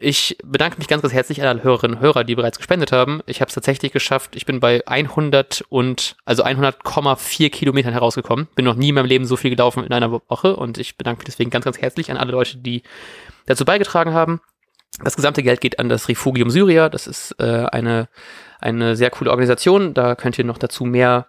Ich 0.00 0.38
bedanke 0.44 0.78
mich 0.78 0.86
ganz, 0.86 1.02
ganz 1.02 1.12
herzlich 1.12 1.42
an 1.42 1.48
alle 1.48 1.64
Hörerinnen 1.64 1.96
und 1.96 2.02
Hörer, 2.02 2.22
die 2.22 2.36
bereits 2.36 2.58
gespendet 2.58 2.92
haben. 2.92 3.20
Ich 3.26 3.40
habe 3.40 3.48
es 3.48 3.54
tatsächlich 3.54 3.92
geschafft. 3.92 4.36
Ich 4.36 4.46
bin 4.46 4.60
bei 4.60 4.86
100 4.86 5.64
und, 5.68 6.16
also 6.24 6.44
100,4 6.44 7.50
Kilometern 7.50 7.92
herausgekommen. 7.92 8.46
Bin 8.54 8.64
noch 8.64 8.76
nie 8.76 8.90
in 8.90 8.94
meinem 8.94 9.06
Leben 9.06 9.24
so 9.24 9.36
viel 9.36 9.50
gelaufen 9.50 9.84
in 9.84 9.92
einer 9.92 10.12
Woche 10.12 10.54
und 10.54 10.78
ich 10.78 10.96
bedanke 10.96 11.20
mich 11.20 11.26
deswegen 11.26 11.50
ganz, 11.50 11.64
ganz 11.64 11.78
herzlich 11.78 12.10
an 12.10 12.16
alle 12.16 12.32
Leute, 12.32 12.58
die 12.58 12.82
dazu 13.46 13.64
beigetragen 13.64 14.14
haben. 14.14 14.40
Das 15.02 15.16
gesamte 15.16 15.42
Geld 15.42 15.60
geht 15.60 15.78
an 15.78 15.88
das 15.88 16.08
Refugium 16.08 16.50
Syria. 16.50 16.88
Das 16.88 17.06
ist 17.06 17.34
äh, 17.38 17.66
eine 17.66 18.08
eine 18.60 18.96
sehr 18.96 19.10
coole 19.10 19.30
Organisation. 19.30 19.94
Da 19.94 20.14
könnt 20.14 20.38
ihr 20.38 20.44
noch 20.44 20.58
dazu 20.58 20.84
mehr, 20.84 21.26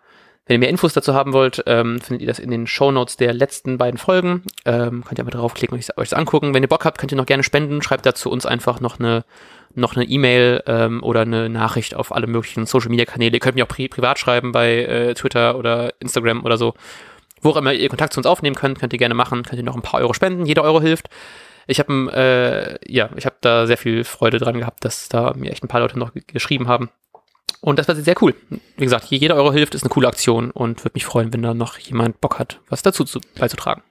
wenn 0.49 0.55
ihr 0.55 0.59
mehr 0.62 0.69
Infos 0.69 0.93
dazu 0.93 1.13
haben 1.13 1.31
wollt, 1.31 1.62
ähm, 1.67 2.01
findet 2.01 2.23
ihr 2.23 2.27
das 2.27 2.39
in 2.39 2.49
den 2.49 2.65
Show 2.65 2.91
Notes 2.91 3.17
der 3.17 3.33
letzten 3.33 3.77
beiden 3.77 3.99
Folgen. 3.99 4.41
Ähm, 4.65 5.03
könnt 5.05 5.19
ihr 5.19 5.23
mal 5.23 5.29
draufklicken 5.29 5.77
und 5.77 5.97
euch 5.97 6.09
das 6.09 6.13
angucken. 6.17 6.55
Wenn 6.55 6.63
ihr 6.63 6.67
Bock 6.67 6.85
habt, 6.85 6.97
könnt 6.97 7.12
ihr 7.12 7.17
noch 7.17 7.27
gerne 7.27 7.43
spenden. 7.43 7.83
Schreibt 7.83 8.03
dazu 8.07 8.31
uns 8.31 8.47
einfach 8.47 8.79
noch 8.79 8.99
eine 8.99 9.25
noch 9.75 9.95
eine 9.95 10.05
E-Mail 10.05 10.63
ähm, 10.65 11.03
oder 11.03 11.21
eine 11.21 11.49
Nachricht 11.49 11.93
auf 11.93 12.12
alle 12.12 12.25
möglichen 12.25 12.65
Social 12.65 12.89
Media 12.89 13.05
Kanäle. 13.05 13.33
Ihr 13.33 13.39
könnt 13.39 13.53
mir 13.53 13.63
auch 13.65 13.69
pri 13.69 13.89
privat 13.89 14.17
schreiben 14.17 14.51
bei 14.51 14.77
äh, 14.85 15.13
Twitter 15.13 15.55
oder 15.55 15.93
Instagram 15.99 16.43
oder 16.43 16.57
so. 16.57 16.73
Wo 17.43 17.51
immer 17.51 17.71
ihr 17.71 17.88
Kontakt 17.88 18.13
zu 18.13 18.19
uns 18.19 18.25
aufnehmen 18.25 18.55
könnt, 18.55 18.79
könnt 18.79 18.91
ihr 18.91 18.97
gerne 18.97 19.13
machen. 19.13 19.43
Könnt 19.43 19.62
ihr 19.62 19.63
noch 19.63 19.75
ein 19.75 19.83
paar 19.83 19.99
Euro 19.99 20.13
spenden. 20.13 20.47
Jeder 20.47 20.63
Euro 20.63 20.81
hilft. 20.81 21.09
Ich 21.67 21.77
habe 21.77 22.12
äh, 22.12 22.91
ja, 22.91 23.12
ich 23.15 23.27
habe 23.27 23.35
da 23.41 23.67
sehr 23.67 23.77
viel 23.77 24.03
Freude 24.03 24.39
dran 24.39 24.57
gehabt, 24.57 24.83
dass 24.83 25.09
da 25.09 25.35
mir 25.35 25.51
echt 25.51 25.63
ein 25.63 25.67
paar 25.67 25.81
Leute 25.81 25.99
noch 25.99 26.12
geschrieben 26.25 26.67
haben. 26.67 26.89
Und 27.62 27.78
das 27.78 27.88
war 27.88 27.95
sehr 27.95 28.15
cool. 28.22 28.36
Wie 28.50 28.84
gesagt, 28.84 29.06
jeder 29.10 29.36
Euro 29.36 29.52
hilft, 29.52 29.76
ist 29.76 29.84
eine 29.84 29.89
coole 29.89 30.08
Aktion 30.08 30.52
und 30.52 30.84
würde 30.84 30.93
mich 30.93 31.06
freuen, 31.06 31.34
wenn 31.34 31.41
da 31.41 31.54
noch 31.54 31.78
jemand 31.78 32.22
Bock 32.22 32.39
hat, 32.39 32.62
was 32.69 32.82
dazu 32.82 33.04
zu, 33.04 33.19
beizutragen. 33.38 33.82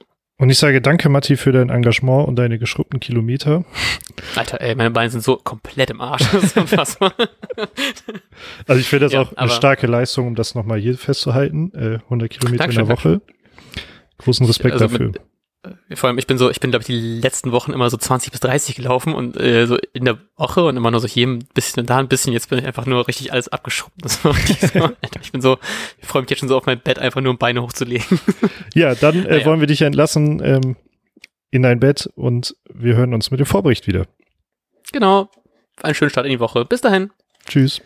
Und 0.41 0.51
ich 0.51 0.59
sage 0.59 0.81
danke, 0.81 1.09
Matti, 1.09 1.37
für 1.37 1.51
dein 1.51 1.69
Engagement 1.69 2.29
und 2.29 2.37
deine 2.37 2.61
geschrubbten 2.61 3.01
Kilometer. 3.01 3.65
Alter, 4.37 4.61
ey, 4.61 4.77
meine 4.77 4.93
Beine 4.93 5.11
sind 5.11 5.25
so 5.25 5.37
komplett 5.37 5.91
im 5.91 6.01
Arsch. 6.01 6.23
Das 6.33 6.45
ist 6.45 6.57
unfassbar. 6.57 7.13
also 8.67 8.81
ich 8.81 8.87
finde 8.87 9.07
das 9.07 9.13
ja, 9.13 9.23
auch 9.23 9.33
eine 9.33 9.51
starke 9.51 9.89
Leistung, 9.89 10.29
um 10.29 10.35
das 10.37 10.55
nochmal 10.55 10.79
hier 10.79 10.97
festzuhalten. 10.97 11.73
Äh, 11.75 11.99
100 12.05 12.31
Kilometer 12.31 12.59
Dankeschön, 12.59 12.83
in 12.83 12.89
der 12.89 12.97
Woche. 12.97 13.21
Großen 14.19 14.47
Respekt 14.47 14.75
also 14.75 14.87
dafür. 14.87 15.07
Mit, 15.09 15.21
vor 15.95 16.09
allem, 16.09 16.19
ich 16.19 16.27
bin 16.27 16.39
so, 16.39 16.51
ich 16.51 16.61
bin, 16.61 16.71
glaube 16.71 16.83
ich, 16.83 16.87
die 16.87 17.21
letzten 17.21 17.51
Wochen 17.51 17.73
immer 17.73 17.91
so 17.91 17.97
20 17.97 18.31
bis 18.31 18.41
30 18.41 18.77
gelaufen 18.77 19.15
und 19.15 19.37
äh, 19.39 19.67
so 19.67 19.77
in 19.93 20.05
der 20.05 20.19
Woche 20.37 20.65
und 20.65 20.77
immer 20.77 20.91
nur 20.91 21.01
so 21.01 21.09
hier 21.09 21.27
ein 21.27 21.41
bisschen 21.53 21.81
und 21.81 21.91
da 21.91 21.99
ein 21.99 22.09
bisschen. 22.09 22.33
Jetzt 22.33 22.49
bin 22.49 22.61
ich 22.61 22.65
einfach 22.65 22.87
nur 22.87 23.09
richtig 23.09 23.33
alles 23.33 23.49
abgeschrubbt. 23.49 24.03
Ich 25.21 25.33
bin 25.33 25.41
so, 25.41 25.59
ich 25.99 26.07
freue 26.07 26.23
mich 26.23 26.31
jetzt 26.31 26.39
schon 26.39 26.49
so 26.49 26.57
auf 26.57 26.67
mein 26.67 26.81
Bett, 26.81 26.99
einfach 26.99 27.21
nur 27.21 27.33
um 27.33 27.39
Beine 27.39 27.61
hochzulegen. 27.61 28.21
Ja, 28.75 28.95
dann 28.95 29.27
äh, 29.27 29.29
naja. 29.31 29.45
wollen 29.47 29.61
wir 29.61 29.67
dich 29.67 29.83
entlassen 29.83 30.41
ähm, 30.43 30.77
in 31.51 31.63
dein 31.63 31.81
Bett 31.81 32.09
und 32.15 32.55
wir 32.73 32.97
hören 32.97 33.13
uns 33.13 33.31
mit 33.31 33.41
dem 33.41 33.47
Vorbericht 33.47 33.87
wieder. 33.87 34.07
Genau. 34.93 35.29
Einen 35.83 35.95
schönen 35.95 36.11
Start 36.11 36.27
in 36.27 36.33
die 36.33 36.41
Woche. 36.41 36.65
Bis 36.65 36.81
dahin. 36.81 37.11
Tschüss. 37.47 37.83